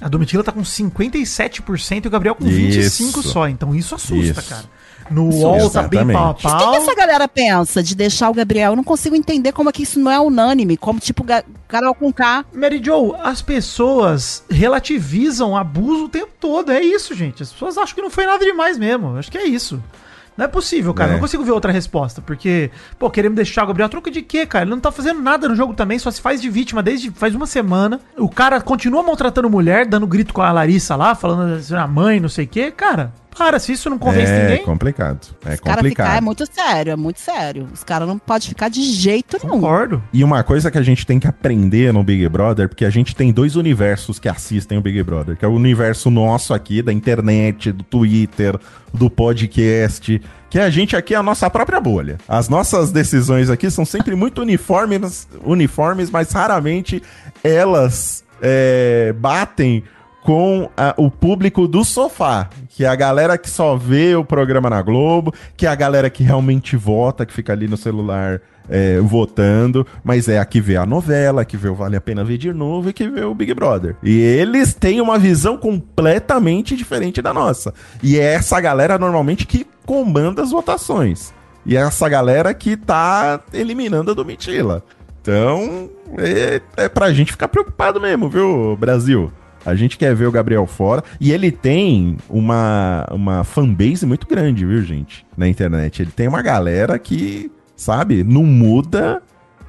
a 0.00 0.08
Domitila 0.08 0.42
tá 0.42 0.52
com 0.52 0.62
57% 0.62 2.04
e 2.04 2.08
o 2.08 2.10
Gabriel 2.10 2.34
com 2.34 2.44
25% 2.44 2.78
Isso. 2.78 3.22
só. 3.22 3.48
Então 3.48 3.74
isso 3.74 3.94
assusta, 3.94 4.40
Isso. 4.40 4.48
cara. 4.50 4.64
No 5.10 5.28
Isso, 5.28 5.38
UOL 5.38 5.70
tá 5.70 5.82
bem 5.82 6.06
pau 6.06 6.30
a. 6.30 6.36
Mas 6.42 6.52
o 6.52 6.56
que, 6.56 6.64
que 6.64 6.70
pau. 6.70 6.74
essa 6.76 6.94
galera 6.94 7.28
pensa 7.28 7.82
de 7.82 7.94
deixar 7.94 8.30
o 8.30 8.34
Gabriel? 8.34 8.72
Eu 8.72 8.76
não 8.76 8.84
consigo 8.84 9.14
entender 9.14 9.52
como 9.52 9.68
é 9.68 9.72
que 9.72 9.82
isso 9.82 10.00
não 10.00 10.10
é 10.10 10.18
unânime. 10.18 10.78
Como, 10.78 10.98
tipo, 10.98 11.24
Carol 11.68 11.94
com 11.94 12.10
K. 12.10 12.44
Mary 12.54 12.80
Joe, 12.82 13.12
as 13.22 13.42
pessoas 13.42 14.44
relativizam 14.50 15.56
abuso 15.56 16.06
o 16.06 16.08
tempo 16.08 16.32
todo. 16.40 16.72
É 16.72 16.80
isso, 16.80 17.14
gente. 17.14 17.42
As 17.42 17.52
pessoas 17.52 17.76
acham 17.76 17.94
que 17.94 18.00
não 18.00 18.10
foi 18.10 18.24
nada 18.24 18.44
demais 18.44 18.78
mesmo. 18.78 19.16
Acho 19.16 19.30
que 19.30 19.38
é 19.38 19.46
isso. 19.46 19.82
Não 20.36 20.44
é 20.44 20.48
possível, 20.48 20.92
cara. 20.92 21.10
É. 21.10 21.12
Não 21.14 21.20
consigo 21.20 21.44
ver 21.44 21.52
outra 21.52 21.70
resposta. 21.70 22.20
Porque, 22.20 22.70
pô, 22.98 23.08
queremos 23.10 23.36
deixar 23.36 23.64
o 23.64 23.66
Gabriel 23.68 23.88
troca 23.88 24.10
de 24.10 24.22
quê, 24.22 24.44
cara? 24.44 24.64
Ele 24.64 24.72
não 24.72 24.80
tá 24.80 24.90
fazendo 24.90 25.20
nada 25.20 25.48
no 25.48 25.54
jogo 25.54 25.74
também, 25.74 25.98
só 25.98 26.10
se 26.10 26.20
faz 26.20 26.40
de 26.40 26.50
vítima 26.50 26.82
desde 26.82 27.10
faz 27.10 27.34
uma 27.34 27.46
semana. 27.46 28.00
O 28.18 28.28
cara 28.28 28.60
continua 28.60 29.02
maltratando 29.02 29.48
mulher, 29.48 29.86
dando 29.86 30.06
grito 30.06 30.34
com 30.34 30.42
a 30.42 30.50
Larissa 30.50 30.96
lá, 30.96 31.14
falando 31.14 31.54
assim, 31.54 31.74
a 31.74 31.86
mãe, 31.86 32.18
não 32.18 32.28
sei 32.28 32.44
o 32.44 32.48
quê. 32.48 32.70
Cara, 32.70 33.12
para, 33.36 33.58
se 33.58 33.72
isso 33.72 33.90
não 33.90 33.98
convence 33.98 34.30
é 34.32 34.48
ninguém. 34.48 34.64
complicado. 34.64 35.18
É 35.44 35.54
Os 35.54 35.60
caras 35.60 35.60
ficar 35.60 35.70
é 35.70 35.74
complicado. 35.76 36.24
muito 36.24 36.46
sério, 36.46 36.92
é 36.92 36.96
muito 36.96 37.20
sério. 37.20 37.68
Os 37.72 37.84
caras 37.84 38.08
não 38.08 38.18
podem 38.18 38.48
ficar 38.48 38.68
de 38.68 38.82
jeito 38.82 39.36
nenhum. 39.42 39.60
Concordo. 39.60 40.02
E 40.12 40.22
uma 40.24 40.42
coisa 40.42 40.70
que 40.70 40.78
a 40.78 40.82
gente 40.82 41.06
tem 41.06 41.18
que 41.18 41.26
aprender 41.26 41.92
no 41.92 42.02
Big 42.02 42.28
Brother, 42.28 42.68
porque 42.68 42.84
a 42.84 42.90
gente 42.90 43.14
tem 43.14 43.32
dois 43.32 43.56
universos 43.56 44.18
que 44.18 44.28
assistem 44.28 44.78
o 44.78 44.80
Big 44.80 45.02
Brother, 45.02 45.36
que 45.36 45.44
é 45.44 45.48
o 45.48 45.52
universo 45.52 46.10
nosso 46.10 46.54
aqui, 46.54 46.80
da 46.82 46.92
internet, 46.92 47.72
do 47.72 47.82
Twitter, 47.82 48.58
do 48.92 49.10
podcast, 49.10 50.20
que 50.48 50.58
a 50.58 50.70
gente 50.70 50.96
aqui 50.96 51.14
é 51.14 51.16
a 51.16 51.22
nossa 51.22 51.50
própria 51.50 51.80
bolha. 51.80 52.18
As 52.28 52.48
nossas 52.48 52.92
decisões 52.92 53.50
aqui 53.50 53.70
são 53.70 53.84
sempre 53.84 54.14
muito 54.14 54.40
uniformes, 54.40 55.26
uniformes 55.42 56.10
mas 56.10 56.30
raramente 56.30 57.02
elas 57.42 58.22
é, 58.40 59.12
batem 59.18 59.82
com 60.24 60.68
a- 60.76 60.94
o 60.96 61.10
público 61.10 61.68
do 61.68 61.84
sofá, 61.84 62.48
que 62.70 62.82
é 62.84 62.88
a 62.88 62.94
galera 62.96 63.36
que 63.38 63.48
só 63.48 63.76
vê 63.76 64.16
o 64.16 64.24
programa 64.24 64.68
na 64.70 64.80
Globo, 64.82 65.32
que 65.56 65.66
é 65.66 65.68
a 65.68 65.74
galera 65.74 66.08
que 66.10 66.24
realmente 66.24 66.76
vota, 66.76 67.24
que 67.26 67.32
fica 67.32 67.52
ali 67.52 67.68
no 67.68 67.76
celular 67.76 68.40
é, 68.66 68.98
votando, 68.98 69.86
mas 70.02 70.26
é 70.26 70.38
a 70.38 70.44
que 70.46 70.58
vê 70.58 70.76
a 70.78 70.86
novela, 70.86 71.44
que 71.44 71.54
vê 71.54 71.68
o 71.68 71.74
Vale 71.74 71.96
a 71.96 72.00
Pena 72.00 72.24
Ver 72.24 72.38
de 72.38 72.50
novo 72.50 72.88
e 72.88 72.94
que 72.94 73.06
vê 73.06 73.22
o 73.22 73.34
Big 73.34 73.52
Brother. 73.52 73.94
E 74.02 74.18
eles 74.18 74.72
têm 74.72 75.02
uma 75.02 75.18
visão 75.18 75.58
completamente 75.58 76.74
diferente 76.74 77.20
da 77.20 77.34
nossa. 77.34 77.74
E 78.02 78.18
é 78.18 78.32
essa 78.32 78.58
galera 78.62 78.98
normalmente 78.98 79.46
que 79.46 79.66
comanda 79.84 80.42
as 80.42 80.50
votações. 80.50 81.34
E 81.66 81.76
é 81.76 81.80
essa 81.80 82.08
galera 82.08 82.54
que 82.54 82.74
tá 82.74 83.38
eliminando 83.52 84.12
a 84.12 84.14
Domitila. 84.14 84.82
Então, 85.20 85.90
é, 86.18 86.60
é 86.76 86.88
pra 86.88 87.12
gente 87.12 87.32
ficar 87.32 87.48
preocupado 87.48 88.00
mesmo, 88.00 88.30
viu, 88.30 88.76
Brasil? 88.80 89.30
A 89.64 89.74
gente 89.74 89.96
quer 89.96 90.14
ver 90.14 90.26
o 90.26 90.32
Gabriel 90.32 90.66
fora. 90.66 91.02
E 91.20 91.32
ele 91.32 91.50
tem 91.50 92.16
uma, 92.28 93.06
uma 93.10 93.44
fanbase 93.44 94.04
muito 94.04 94.26
grande, 94.26 94.64
viu, 94.66 94.82
gente? 94.82 95.24
Na 95.36 95.48
internet. 95.48 96.02
Ele 96.02 96.10
tem 96.10 96.28
uma 96.28 96.42
galera 96.42 96.98
que, 96.98 97.50
sabe, 97.76 98.22
não 98.22 98.42
muda 98.44 99.22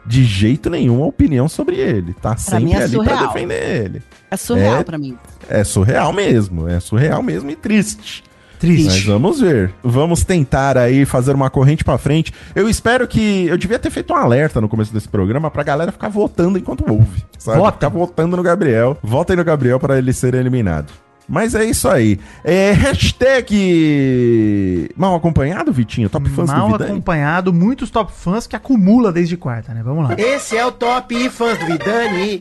de 0.05 0.23
jeito 0.23 0.69
nenhum 0.69 1.03
a 1.03 1.07
opinião 1.07 1.47
sobre 1.47 1.77
ele. 1.77 2.13
Tá 2.21 2.31
mim 2.31 2.37
sempre 2.39 2.73
é 2.73 2.83
ali 2.83 2.93
pra 2.97 3.03
surreal. 3.05 3.27
defender 3.27 3.83
ele. 3.85 4.01
É 4.29 4.37
surreal 4.37 4.77
É. 4.79 4.83
pra 4.83 4.97
mim. 4.97 5.17
É 5.49 5.63
surreal 5.63 6.13
mesmo. 6.13 6.67
É 6.67 6.79
surreal 6.79 7.23
mesmo 7.23 7.49
e 7.49 7.55
triste. 7.55 8.23
Mas 8.65 8.85
Triste. 8.85 9.07
vamos 9.07 9.39
ver. 9.39 9.73
Vamos 9.83 10.23
tentar 10.23 10.77
aí 10.77 11.05
fazer 11.05 11.33
uma 11.33 11.49
corrente 11.49 11.83
pra 11.83 11.97
frente. 11.97 12.33
Eu 12.53 12.69
espero 12.69 13.07
que. 13.07 13.47
Eu 13.47 13.57
devia 13.57 13.79
ter 13.79 13.89
feito 13.89 14.13
um 14.13 14.17
alerta 14.17 14.59
no 14.59 14.69
começo 14.69 14.93
desse 14.93 15.07
programa 15.07 15.51
pra 15.51 15.63
galera 15.63 15.91
ficar 15.91 16.09
votando 16.09 16.57
enquanto 16.57 16.89
ouve. 16.89 17.23
Sabe? 17.37 17.59
Vota. 17.59 17.87
Ficar 17.87 17.89
votando 17.89 18.37
no 18.37 18.43
Gabriel. 18.43 18.97
Votem 19.03 19.35
no 19.35 19.43
Gabriel 19.43 19.79
para 19.79 19.97
ele 19.97 20.13
ser 20.13 20.33
eliminado. 20.33 20.91
Mas 21.27 21.55
é 21.55 21.65
isso 21.65 21.89
aí. 21.89 22.19
É, 22.43 22.71
hashtag 22.71 24.89
mal 24.95 25.15
acompanhado, 25.15 25.73
Vitinho? 25.73 26.09
Top 26.09 26.29
fãs 26.29 26.49
Mal 26.49 26.75
acompanhado, 26.75 27.51
muitos 27.51 27.89
top 27.89 28.11
fãs 28.13 28.45
que 28.45 28.55
acumula 28.55 29.11
desde 29.11 29.35
quarta, 29.35 29.73
né? 29.73 29.81
Vamos 29.83 30.07
lá. 30.07 30.15
Esse 30.17 30.55
é 30.55 30.65
o 30.65 30.71
Top 30.71 31.29
Fãs 31.29 31.57
do 31.57 31.65
Vidani. 31.65 32.39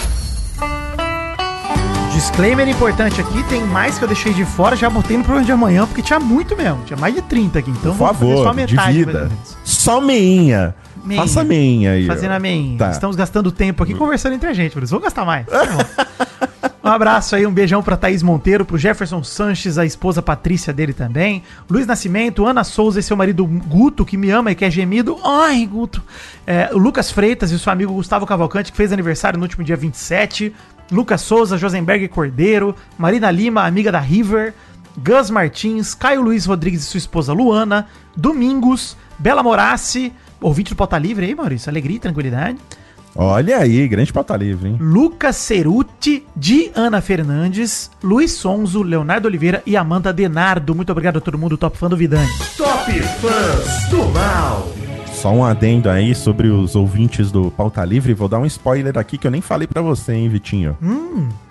Disclaimer 2.24 2.66
importante 2.66 3.20
aqui, 3.20 3.42
tem 3.50 3.62
mais 3.66 3.98
que 3.98 4.04
eu 4.04 4.08
deixei 4.08 4.32
de 4.32 4.46
fora, 4.46 4.74
já 4.74 4.88
botei 4.88 5.14
no 5.14 5.22
programa 5.22 5.44
de 5.44 5.52
amanhã, 5.52 5.86
porque 5.86 6.00
tinha 6.00 6.18
muito 6.18 6.56
mesmo, 6.56 6.82
tinha 6.86 6.96
mais 6.96 7.14
de 7.14 7.20
30 7.20 7.58
aqui, 7.58 7.70
então 7.70 7.94
Por 7.94 7.98
vamos 7.98 8.16
fazer 8.16 8.30
favor, 8.30 8.44
só 8.44 8.54
metade. 8.54 8.92
divida. 8.98 9.30
Só 9.62 10.00
meinha. 10.00 10.74
Meinha. 11.04 11.20
Faça 11.20 11.44
meinha 11.44 11.92
aí. 11.92 12.06
Fazendo 12.06 12.32
a 12.32 12.38
meinha. 12.38 12.78
Tá. 12.78 12.90
Estamos 12.92 13.14
gastando 13.14 13.52
tempo 13.52 13.82
aqui 13.82 13.92
conversando 13.92 14.32
entre 14.32 14.48
a 14.48 14.54
gente, 14.54 14.70
isso 14.70 14.86
vamos 14.86 15.04
gastar 15.04 15.26
mais. 15.26 15.46
Tá 15.46 15.86
um 16.82 16.88
abraço 16.88 17.36
aí, 17.36 17.46
um 17.46 17.52
beijão 17.52 17.82
pra 17.82 17.94
Thaís 17.94 18.22
Monteiro, 18.22 18.64
pro 18.64 18.78
Jefferson 18.78 19.22
Sanches, 19.22 19.76
a 19.76 19.84
esposa 19.84 20.22
Patrícia 20.22 20.72
dele 20.72 20.94
também. 20.94 21.42
Luiz 21.68 21.86
Nascimento, 21.86 22.46
Ana 22.46 22.64
Souza 22.64 22.98
e 23.00 23.02
seu 23.02 23.18
marido 23.18 23.44
Guto, 23.44 24.02
que 24.02 24.16
me 24.16 24.30
ama 24.30 24.50
e 24.50 24.54
que 24.54 24.64
é 24.64 24.70
gemido. 24.70 25.18
Ai, 25.22 25.66
Guto. 25.66 26.02
É, 26.46 26.70
o 26.72 26.78
Lucas 26.78 27.10
Freitas 27.10 27.52
e 27.52 27.54
o 27.54 27.58
seu 27.58 27.70
amigo 27.70 27.92
Gustavo 27.92 28.26
Cavalcante, 28.26 28.72
que 28.72 28.76
fez 28.78 28.94
aniversário 28.94 29.38
no 29.38 29.44
último 29.44 29.62
dia 29.62 29.76
27. 29.76 30.54
Lucas 30.90 31.22
Souza, 31.22 31.58
Josenberg 31.58 32.06
Cordeiro, 32.08 32.74
Marina 32.98 33.30
Lima, 33.30 33.64
amiga 33.64 33.90
da 33.90 34.00
River. 34.00 34.54
Gus 34.96 35.28
Martins, 35.28 35.92
Caio 35.92 36.22
Luiz 36.22 36.46
Rodrigues 36.46 36.82
e 36.82 36.86
sua 36.86 36.98
esposa 36.98 37.32
Luana, 37.32 37.88
Domingos, 38.16 38.96
Bela 39.18 39.42
Morassi, 39.42 40.12
ouvinte 40.40 40.72
do 40.72 40.76
Pauta 40.76 40.96
Livre 40.96 41.26
aí, 41.26 41.34
Maurício. 41.34 41.68
Alegria 41.68 41.96
e 41.96 42.00
tranquilidade. 42.00 42.58
Olha 43.16 43.58
aí, 43.58 43.86
grande 43.86 44.12
pauta 44.12 44.36
livre, 44.36 44.70
hein? 44.70 44.76
Lucas 44.80 45.36
Ceruti, 45.36 46.26
Diana 46.34 47.00
Fernandes, 47.00 47.88
Luiz 48.02 48.32
Sonzo, 48.32 48.82
Leonardo 48.82 49.28
Oliveira 49.28 49.62
e 49.64 49.76
Amanda 49.76 50.12
Denardo. 50.12 50.74
Muito 50.74 50.90
obrigado 50.90 51.18
a 51.18 51.20
todo 51.20 51.38
mundo, 51.38 51.56
top 51.56 51.78
fã 51.78 51.88
do 51.88 51.96
Vidani. 51.96 52.28
Top 52.56 52.92
Fãs 52.92 53.88
do 53.88 54.04
Mal. 54.08 54.83
Só 55.24 55.30
um 55.30 55.42
adendo 55.42 55.88
aí 55.88 56.14
sobre 56.14 56.48
os 56.48 56.76
ouvintes 56.76 57.32
do 57.32 57.50
Pauta 57.50 57.82
Livre. 57.82 58.12
Vou 58.12 58.28
dar 58.28 58.38
um 58.40 58.44
spoiler 58.44 58.98
aqui 58.98 59.16
que 59.16 59.26
eu 59.26 59.30
nem 59.30 59.40
falei 59.40 59.66
pra 59.66 59.80
você, 59.80 60.12
hein, 60.12 60.28
Vitinho? 60.28 60.76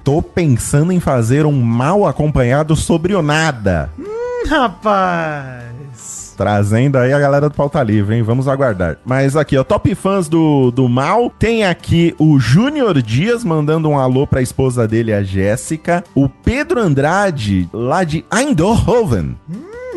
Tô 0.04 0.22
pensando 0.22 0.92
em 0.92 1.00
fazer 1.00 1.44
um 1.48 1.60
mal 1.60 2.06
acompanhado 2.06 2.76
sobre 2.76 3.16
o 3.16 3.24
nada. 3.24 3.90
Hum, 3.98 4.48
rapaz. 4.48 6.36
Trazendo 6.38 7.00
aí 7.00 7.14
a 7.14 7.20
galera 7.20 7.50
do 7.50 7.56
Pauta 7.56 7.82
Livre, 7.82 8.16
hein? 8.16 8.22
Vamos 8.22 8.48
aguardar. 8.48 8.98
Mas 9.04 9.36
aqui, 9.36 9.58
ó, 9.58 9.64
top 9.64 9.96
fãs 9.96 10.30
do, 10.30 10.70
do 10.70 10.88
mal. 10.88 11.32
Tem 11.32 11.66
aqui 11.66 12.14
o 12.20 12.40
Júnior 12.40 13.02
Dias 13.02 13.44
mandando 13.44 13.90
um 13.90 13.98
alô 13.98 14.28
pra 14.28 14.40
esposa 14.40 14.88
dele, 14.88 15.12
a 15.12 15.24
Jéssica. 15.24 16.04
O 16.14 16.30
Pedro 16.30 16.80
Andrade, 16.80 17.68
lá 17.74 18.04
de 18.04 18.24
Eindhoven. 18.32 19.36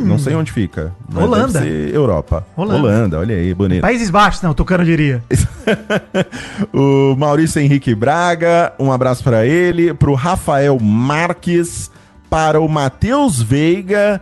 Não 0.05 0.19
sei 0.19 0.35
onde 0.35 0.53
fica. 0.53 0.95
mas 1.09 1.25
Holanda. 1.25 1.61
deve 1.61 1.89
ser 1.89 1.95
Europa. 1.95 2.47
Holanda. 2.57 2.81
Holanda, 2.81 3.19
olha 3.19 3.37
aí, 3.37 3.55
bonito. 3.55 3.81
Países 3.81 4.11
Baixos, 4.11 4.43
não, 4.43 4.55
Tucano 4.55 4.85
diria. 4.85 5.23
o 6.73 7.15
Maurício 7.17 7.61
Henrique 7.61 7.95
Braga, 7.95 8.73
um 8.79 8.93
abraço 8.93 9.23
pra 9.23 9.47
ele, 9.47 9.95
pro 9.95 10.15
Rafael 10.15 10.79
Marques, 10.81 11.91
para 12.29 12.61
o 12.61 12.69
Matheus 12.69 13.41
Veiga 13.41 14.21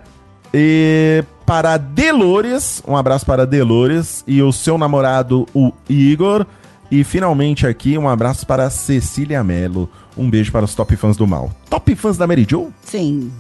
e 0.53 1.25
para 1.45 1.77
Delores, 1.77 2.83
um 2.87 2.97
abraço 2.97 3.27
para 3.27 3.47
Delores 3.47 4.25
e 4.27 4.41
o 4.41 4.53
seu 4.53 4.79
namorado, 4.79 5.47
o 5.55 5.73
Igor. 5.89 6.47
E 6.91 7.03
finalmente 7.03 7.67
aqui, 7.67 7.99
um 7.99 8.09
abraço 8.09 8.47
para 8.47 8.65
a 8.65 8.71
Cecília 8.71 9.43
Mello. 9.43 9.89
Um 10.17 10.31
beijo 10.31 10.53
para 10.53 10.65
os 10.65 10.75
top 10.75 10.95
fãs 10.97 11.17
do 11.17 11.27
mal. 11.27 11.51
Top 11.69 11.93
fãs 11.97 12.17
da 12.17 12.27
Mary 12.27 12.47
Jo? 12.49 12.69
Sim. 12.83 13.33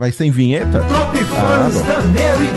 Vai 0.00 0.10
sem 0.10 0.30
vinheta? 0.30 0.80
Top 0.80 1.18
Ah, 1.36 1.68
Fãs 1.70 1.82
da 1.82 2.00
Mary. 2.00 2.48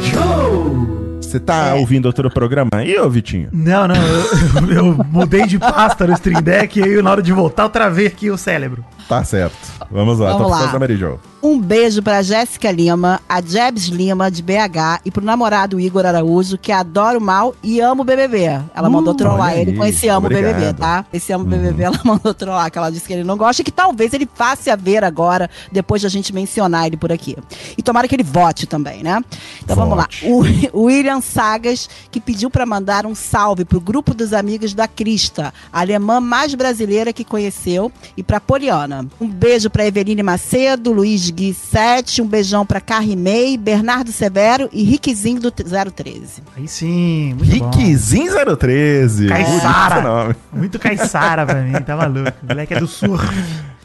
Você 1.21 1.41
tá 1.41 1.75
ouvindo 1.75 2.05
outro 2.05 2.29
programa 2.31 2.69
aí, 2.75 2.97
ô 2.97 3.09
Vitinho? 3.09 3.49
Não, 3.51 3.85
não, 3.85 3.95
eu, 4.71 4.75
eu 4.75 5.05
mudei 5.09 5.45
de 5.45 5.59
pasta 5.59 6.07
no 6.07 6.13
Stream 6.13 6.41
Deck 6.41 6.79
e 6.79 6.83
aí 6.83 7.01
na 7.01 7.11
hora 7.11 7.21
de 7.21 7.33
voltar 7.33 7.63
eu 7.63 7.69
travei 7.69 8.07
aqui 8.07 8.31
o 8.31 8.37
cérebro. 8.37 8.85
Tá 9.07 9.23
certo. 9.23 9.55
Vamos 9.91 10.19
lá, 10.19 10.33
Vamos 10.33 10.51
top 10.51 10.73
lá. 10.73 10.79
Mary 10.79 10.97
Jo. 10.97 11.19
Um 11.43 11.59
beijo 11.59 12.01
pra 12.01 12.21
Jéssica 12.21 12.71
Lima, 12.71 13.19
a 13.27 13.41
Jebs 13.41 13.87
Lima, 13.87 14.31
de 14.31 14.41
BH, 14.41 15.01
e 15.03 15.11
pro 15.11 15.25
namorado 15.25 15.77
Igor 15.77 16.05
Araújo, 16.05 16.57
que 16.57 16.71
adora 16.71 17.17
o 17.17 17.21
mal 17.21 17.53
e 17.61 17.81
ama 17.81 18.01
o 18.01 18.05
BBB. 18.05 18.61
Ela 18.73 18.89
mandou 18.89 19.13
trollar 19.13 19.57
ele 19.57 19.73
com 19.73 19.83
esse 19.83 20.07
amo 20.07 20.27
obrigado. 20.27 20.55
BBB, 20.55 20.73
tá? 20.79 21.05
Esse 21.11 21.33
amo 21.33 21.43
o 21.43 21.47
BBB, 21.47 21.83
ela 21.83 21.99
mandou 22.05 22.33
trollar, 22.33 22.71
que 22.71 22.77
ela 22.77 22.89
disse 22.89 23.05
que 23.05 23.11
ele 23.11 23.25
não 23.25 23.35
gosta 23.35 23.61
e 23.61 23.65
que 23.65 23.73
talvez 23.73 24.13
ele 24.13 24.25
passe 24.25 24.69
a 24.69 24.77
ver 24.77 25.03
agora, 25.03 25.49
depois 25.69 25.99
de 25.99 26.07
a 26.07 26.09
gente 26.09 26.33
mencionar 26.33 26.87
ele 26.87 26.95
por 26.95 27.11
aqui. 27.11 27.35
E 27.77 27.83
tomara 27.83 28.07
que 28.07 28.15
ele 28.15 28.23
vote 28.23 28.65
também, 28.65 29.03
né? 29.03 29.21
Então 29.61 29.75
vamos 29.75 29.97
lá. 29.97 30.03
Vote. 30.03 30.71
O, 30.71 30.79
o 30.79 30.83
William 30.85 31.19
Sagas, 31.19 31.89
que 32.09 32.21
pediu 32.21 32.49
pra 32.49 32.65
mandar 32.65 33.05
um 33.05 33.13
salve 33.13 33.65
pro 33.65 33.81
grupo 33.81 34.13
dos 34.13 34.31
amigos 34.31 34.73
da 34.73 34.87
Crista, 34.87 35.53
a 35.73 35.81
alemã 35.81 36.21
mais 36.21 36.55
brasileira 36.55 37.11
que 37.11 37.25
conheceu, 37.25 37.91
e 38.15 38.23
pra 38.23 38.39
Poliana. 38.39 38.92
Um 39.19 39.27
beijo 39.27 39.69
pra 39.69 39.85
Eveline 39.85 40.21
Macedo, 40.23 40.91
Luiz 40.91 41.29
Gui 41.29 41.53
7, 41.53 42.21
um 42.21 42.27
beijão 42.27 42.65
pra 42.65 42.81
Carrimei, 42.81 43.57
Bernardo 43.57 44.11
Severo 44.11 44.69
e 44.71 44.83
Riquezinho 44.83 45.39
do 45.39 45.51
013. 45.51 46.43
Aí 46.55 46.67
sim, 46.67 47.33
muito 47.37 47.57
bom. 47.57 47.69
Riquezinho 47.69 48.33
013. 48.57 49.27
Caiçara. 49.27 49.95
Bonito 49.95 50.07
nome. 50.07 50.35
Muito 50.51 50.79
caiçara 50.79 51.45
pra 51.45 51.61
mim, 51.61 51.73
tá 51.73 51.95
maluco. 51.95 52.31
O 52.43 52.47
moleque 52.47 52.73
é 52.73 52.79
do 52.79 52.87
sul. 52.87 53.19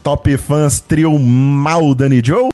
Top 0.03 0.37
fãs 0.37 0.79
trio 0.79 1.17
Mal 1.17 1.93
Dani 1.95 2.21
Joe. 2.23 2.49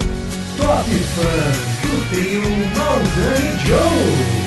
Top 0.57 0.89
Fãs 0.89 1.57
do 1.81 2.09
trio 2.09 2.41
Maldani 2.75 3.59
Joe. 3.65 4.45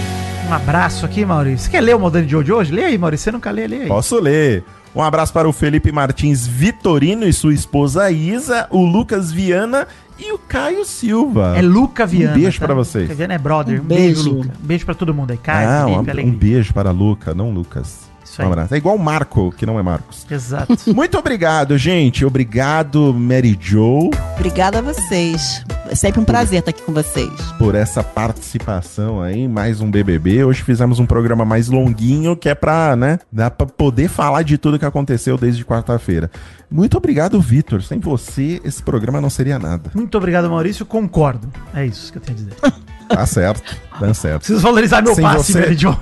Um 0.48 0.54
abraço 0.54 1.04
aqui, 1.04 1.24
Maurício. 1.26 1.66
Você 1.66 1.70
quer 1.70 1.82
ler 1.82 1.94
o 1.94 2.00
Modani 2.00 2.26
Joe 2.26 2.42
de 2.42 2.52
hoje? 2.52 2.72
Lê 2.72 2.86
aí, 2.86 2.96
Maurício. 2.96 3.24
Você 3.24 3.32
nunca 3.32 3.50
lê, 3.50 3.66
lê 3.66 3.82
aí. 3.82 3.88
Posso 3.88 4.18
ler. 4.18 4.64
Um 4.95 5.03
abraço 5.03 5.32
para 5.32 5.49
o 5.49 5.53
Felipe 5.53 5.93
Martins 5.93 6.47
Vitorino 6.47 7.24
e 7.26 7.32
sua 7.32 7.55
esposa 7.55 8.11
Isa, 8.11 8.66
o 8.70 8.84
Lucas 8.84 9.30
Viana 9.30 9.86
e 10.18 10.32
o 10.32 10.39
Caio 10.39 10.84
Silva. 10.84 11.55
É 11.57 11.62
Luca 11.62 12.05
Viana. 12.07 12.36
Um 12.36 12.41
beijo 12.41 12.59
pra 12.59 12.74
vocês. 12.74 13.05
Luca 13.05 13.14
Viana 13.14 13.34
é 13.34 13.39
brother. 13.39 13.78
Um, 13.80 13.84
Um 13.84 13.86
beijo, 13.86 14.22
beijo. 14.24 14.30
Luca. 14.39 14.53
Um 14.62 14.66
beijo 14.66 14.84
pra 14.84 14.95
todo 14.95 15.14
mundo 15.14 15.30
aí. 15.30 15.36
Caio, 15.39 15.68
Ah, 15.68 15.86
um, 15.86 15.89
Felipe, 16.05 16.09
um 16.09 16.12
alegria. 16.12 16.39
beijo 16.55 16.74
para 16.74 16.91
Luca, 16.91 17.34
não 17.34 17.51
Lucas. 17.51 18.07
Isso 18.39 18.43
Um 18.43 18.47
aí. 18.47 18.53
abraço. 18.53 18.74
É 18.74 18.76
igual 18.76 18.95
o 18.95 18.99
Marco, 18.99 19.53
que 19.53 19.66
não 19.66 19.78
é 19.78 19.82
Marcos. 19.82 20.24
Exato. 20.30 20.76
Muito 20.95 21.18
obrigado, 21.18 21.76
gente. 21.76 22.24
Obrigado, 22.24 23.12
Mary 23.14 23.59
Jo, 23.61 24.11
Obrigada 24.36 24.78
a 24.78 24.82
vocês. 24.82 25.64
É 25.91 25.95
sempre 25.95 26.20
um 26.20 26.24
prazer 26.24 26.61
estar 26.61 26.70
aqui 26.70 26.82
com 26.82 26.93
vocês. 26.93 27.30
por 27.59 27.74
essa 27.74 28.03
participação 28.03 29.20
aí. 29.20 29.49
Mais 29.49 29.80
um 29.80 29.91
BBB. 29.91 30.45
Hoje 30.45 30.62
fizemos 30.62 30.99
um 30.99 31.07
programa 31.07 31.45
mais 31.45 31.68
longuinho, 31.68 32.36
que 32.36 32.49
é 32.49 32.55
pra, 32.55 32.95
né, 32.95 33.18
dar 33.32 33.51
pra 33.51 33.66
poder 33.66 34.09
falar 34.09 34.43
de 34.43 34.57
tudo 34.57 34.78
que 34.78 34.84
aconteceu 34.84 35.36
desde 35.36 35.64
quarta-feira. 35.64 36.30
Muito 36.70 36.97
obrigado, 36.97 37.41
Vitor. 37.41 37.82
Sem 37.82 37.99
você, 37.99 38.61
esse 38.64 38.82
programa 38.82 39.20
não 39.20 39.30
seria 39.30 39.59
nada. 39.59 39.91
Muito 39.95 40.16
obrigado, 40.16 40.49
Maurício. 40.49 40.86
Concordo. 40.86 41.49
É 41.74 41.84
isso 41.86 42.12
que 42.12 42.18
eu 42.18 42.22
tenho 42.22 42.39
a 42.39 42.41
dizer. 42.41 42.55
Tá 43.09 43.24
certo, 43.24 43.74
tá 43.99 44.12
certo. 44.12 44.41
Preciso 44.41 44.61
valorizar 44.61 45.01
meu 45.01 45.14
Sem 45.14 45.24
passe, 45.24 45.51
você- 45.55 45.61
Mary 45.61 45.74
Jo. 45.78 45.97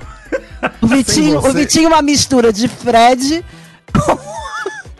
O 0.81 0.87
Vitinho, 0.87 1.39
o 1.39 1.51
Vitinho 1.53 1.85
é 1.85 1.87
uma 1.89 2.01
mistura 2.01 2.51
de 2.51 2.67
Fred 2.67 3.43
com, 3.93 4.17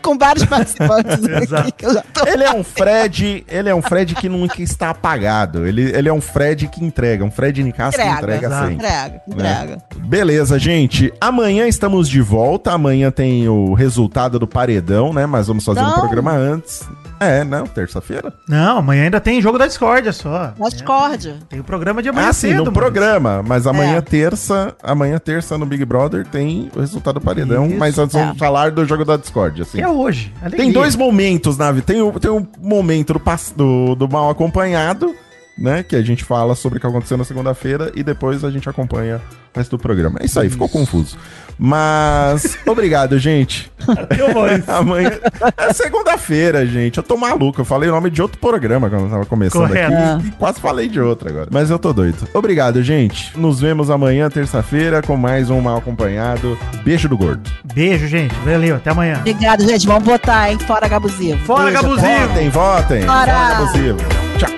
com 0.02 0.18
vários 0.18 0.44
participantes 0.44 1.18
Exato. 1.42 1.54
aqui. 1.68 1.72
que 1.72 1.86
eu 1.86 1.94
já 1.94 2.02
tô- 2.12 2.26
Ele 2.26 2.44
é 2.44 2.50
um 2.52 2.62
Fred, 2.64 3.44
ele 3.48 3.68
é 3.68 3.74
um 3.74 3.82
Fred 3.82 4.14
que 4.14 4.28
nunca 4.28 4.62
está 4.62 4.90
apagado. 4.90 5.66
Ele, 5.66 5.82
ele 5.96 6.08
é 6.08 6.12
um 6.12 6.20
Fred 6.20 6.68
que 6.68 6.84
entrega, 6.84 7.24
um 7.24 7.30
Fred 7.30 7.62
Nicasso 7.62 7.96
que 7.98 8.04
Entrega, 8.04 8.48
sempre. 8.50 8.74
Entrega, 8.74 9.22
entrega. 9.28 9.78
Beleza, 9.96 10.58
gente. 10.58 11.12
Amanhã 11.20 11.66
estamos 11.66 12.08
de 12.08 12.20
volta. 12.20 12.72
Amanhã 12.72 13.10
tem 13.10 13.48
o 13.48 13.74
resultado 13.74 14.38
do 14.38 14.46
paredão, 14.46 15.12
né? 15.12 15.26
Mas 15.26 15.48
vamos 15.48 15.64
fazer 15.64 15.80
um 15.80 15.84
Não. 15.84 15.98
programa 16.00 16.32
antes. 16.32 16.82
É, 17.20 17.42
não, 17.44 17.66
terça-feira. 17.66 18.32
Não, 18.48 18.78
amanhã 18.78 19.04
ainda 19.04 19.20
tem 19.20 19.40
jogo 19.42 19.58
da 19.58 19.66
discórdia 19.66 20.12
só. 20.12 20.52
Na 20.58 20.68
discórdia. 20.68 21.36
Tem 21.48 21.58
o 21.60 21.64
programa 21.64 22.02
de 22.02 22.08
amanhã 22.08 22.28
Ah, 22.28 22.32
sim, 22.32 22.50
cedo, 22.50 22.64
no 22.66 22.72
programa. 22.72 23.42
Mas 23.46 23.66
amanhã, 23.66 23.96
É. 23.96 24.00
terça, 24.00 24.74
amanhã, 24.82 25.18
terça, 25.18 25.58
no 25.58 25.66
Big 25.66 25.84
Brother, 25.84 26.26
tem 26.26 26.70
o 26.76 26.80
resultado 26.80 27.14
do 27.14 27.20
paredão. 27.20 27.66
Isso. 27.66 27.76
mas 27.78 27.96
nós 27.96 28.12
vamos 28.12 28.36
É. 28.36 28.38
falar 28.38 28.70
do 28.70 28.84
jogo 28.84 29.04
da 29.04 29.16
Discord, 29.16 29.62
assim. 29.62 29.80
É 29.80 29.88
hoje. 29.88 30.32
Alegria. 30.40 30.64
Tem 30.64 30.72
dois 30.72 30.94
momentos, 30.96 31.56
Navi. 31.58 31.82
Tem 31.82 32.00
o, 32.02 32.12
tem 32.18 32.30
o 32.30 32.46
momento 32.60 33.12
do, 33.14 33.20
do, 33.56 33.94
do 33.94 34.08
mal 34.08 34.30
acompanhado, 34.30 35.14
né? 35.58 35.82
Que 35.82 35.96
a 35.96 36.02
gente 36.02 36.24
fala 36.24 36.54
sobre 36.54 36.78
o 36.78 36.80
que 36.80 36.86
aconteceu 36.86 37.16
na 37.16 37.24
segunda-feira 37.24 37.90
e 37.94 38.02
depois 38.02 38.44
a 38.44 38.50
gente 38.50 38.68
acompanha 38.68 39.20
o 39.54 39.58
resto 39.58 39.76
do 39.76 39.82
programa. 39.82 40.18
É 40.20 40.26
isso 40.26 40.38
aí, 40.38 40.48
ficou 40.48 40.68
confuso. 40.68 41.16
Mas, 41.58 42.56
obrigado, 42.64 43.18
gente. 43.18 43.70
Eu 44.16 44.32
vou 44.32 44.46
isso. 44.46 44.70
Amanhã. 44.70 45.10
É 45.56 45.72
segunda-feira, 45.72 46.64
gente. 46.64 46.98
Eu 46.98 47.02
tô 47.02 47.16
maluco. 47.16 47.60
Eu 47.60 47.64
falei 47.64 47.88
o 47.88 47.92
nome 47.92 48.10
de 48.10 48.22
outro 48.22 48.38
programa 48.38 48.88
quando 48.88 49.04
eu 49.04 49.10
tava 49.10 49.26
começando 49.26 49.66
Correto. 49.66 49.92
aqui. 49.92 50.28
E 50.28 50.30
quase 50.32 50.60
falei 50.60 50.88
de 50.88 51.00
outro 51.00 51.28
agora. 51.28 51.48
Mas 51.50 51.68
eu 51.70 51.78
tô 51.78 51.92
doido. 51.92 52.28
Obrigado, 52.32 52.80
gente. 52.82 53.36
Nos 53.36 53.60
vemos 53.60 53.90
amanhã, 53.90 54.30
terça-feira, 54.30 55.02
com 55.02 55.16
mais 55.16 55.50
um 55.50 55.60
mal 55.60 55.78
acompanhado. 55.78 56.56
Beijo 56.84 57.08
do 57.08 57.18
gordo. 57.18 57.50
Beijo, 57.74 58.06
gente. 58.06 58.34
Valeu. 58.44 58.76
Até 58.76 58.90
amanhã. 58.90 59.18
Obrigado, 59.18 59.66
gente. 59.66 59.86
Vamos 59.86 60.04
votar, 60.04 60.52
hein? 60.52 60.58
Fora 60.60 60.86
Gabuzivo. 60.86 61.38
Fora, 61.44 61.70
Gabuzinho. 61.70 62.28
Votem, 62.28 62.50
votem. 62.50 63.04
Bora. 63.04 63.32
Fora 63.32 63.56
abusivo. 63.58 63.98
Tchau. 64.38 64.57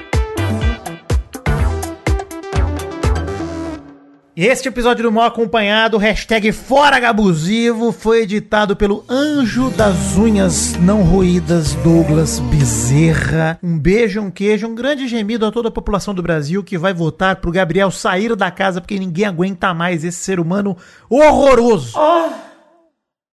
Este 4.43 4.69
episódio 4.69 5.03
do 5.03 5.13
Mal 5.13 5.27
Acompanhado, 5.27 5.99
hashtag 5.99 6.51
Fora 6.51 6.99
Gabusivo, 6.99 7.93
foi 7.93 8.23
editado 8.23 8.75
pelo 8.75 9.05
Anjo 9.07 9.69
das 9.69 10.17
Unhas 10.17 10.77
Não 10.77 11.03
Roídas, 11.03 11.75
Douglas 11.75 12.39
Bezerra. 12.39 13.59
Um 13.63 13.79
beijo, 13.79 14.19
um 14.19 14.31
queijo, 14.31 14.67
um 14.67 14.75
grande 14.75 15.07
gemido 15.09 15.45
a 15.45 15.53
toda 15.53 15.69
a 15.69 15.71
população 15.71 16.15
do 16.15 16.23
Brasil 16.23 16.65
que 16.65 16.79
vai 16.79 16.95
votar 16.95 17.37
pro 17.37 17.53
Gabriel 17.53 17.91
sair 17.91 18.35
da 18.35 18.51
casa 18.51 18.81
porque 18.81 18.99
ninguém 18.99 19.27
aguenta 19.27 19.75
mais 19.75 20.05
esse 20.05 20.25
ser 20.25 20.41
humano 20.41 20.75
horroroso. 21.11 21.99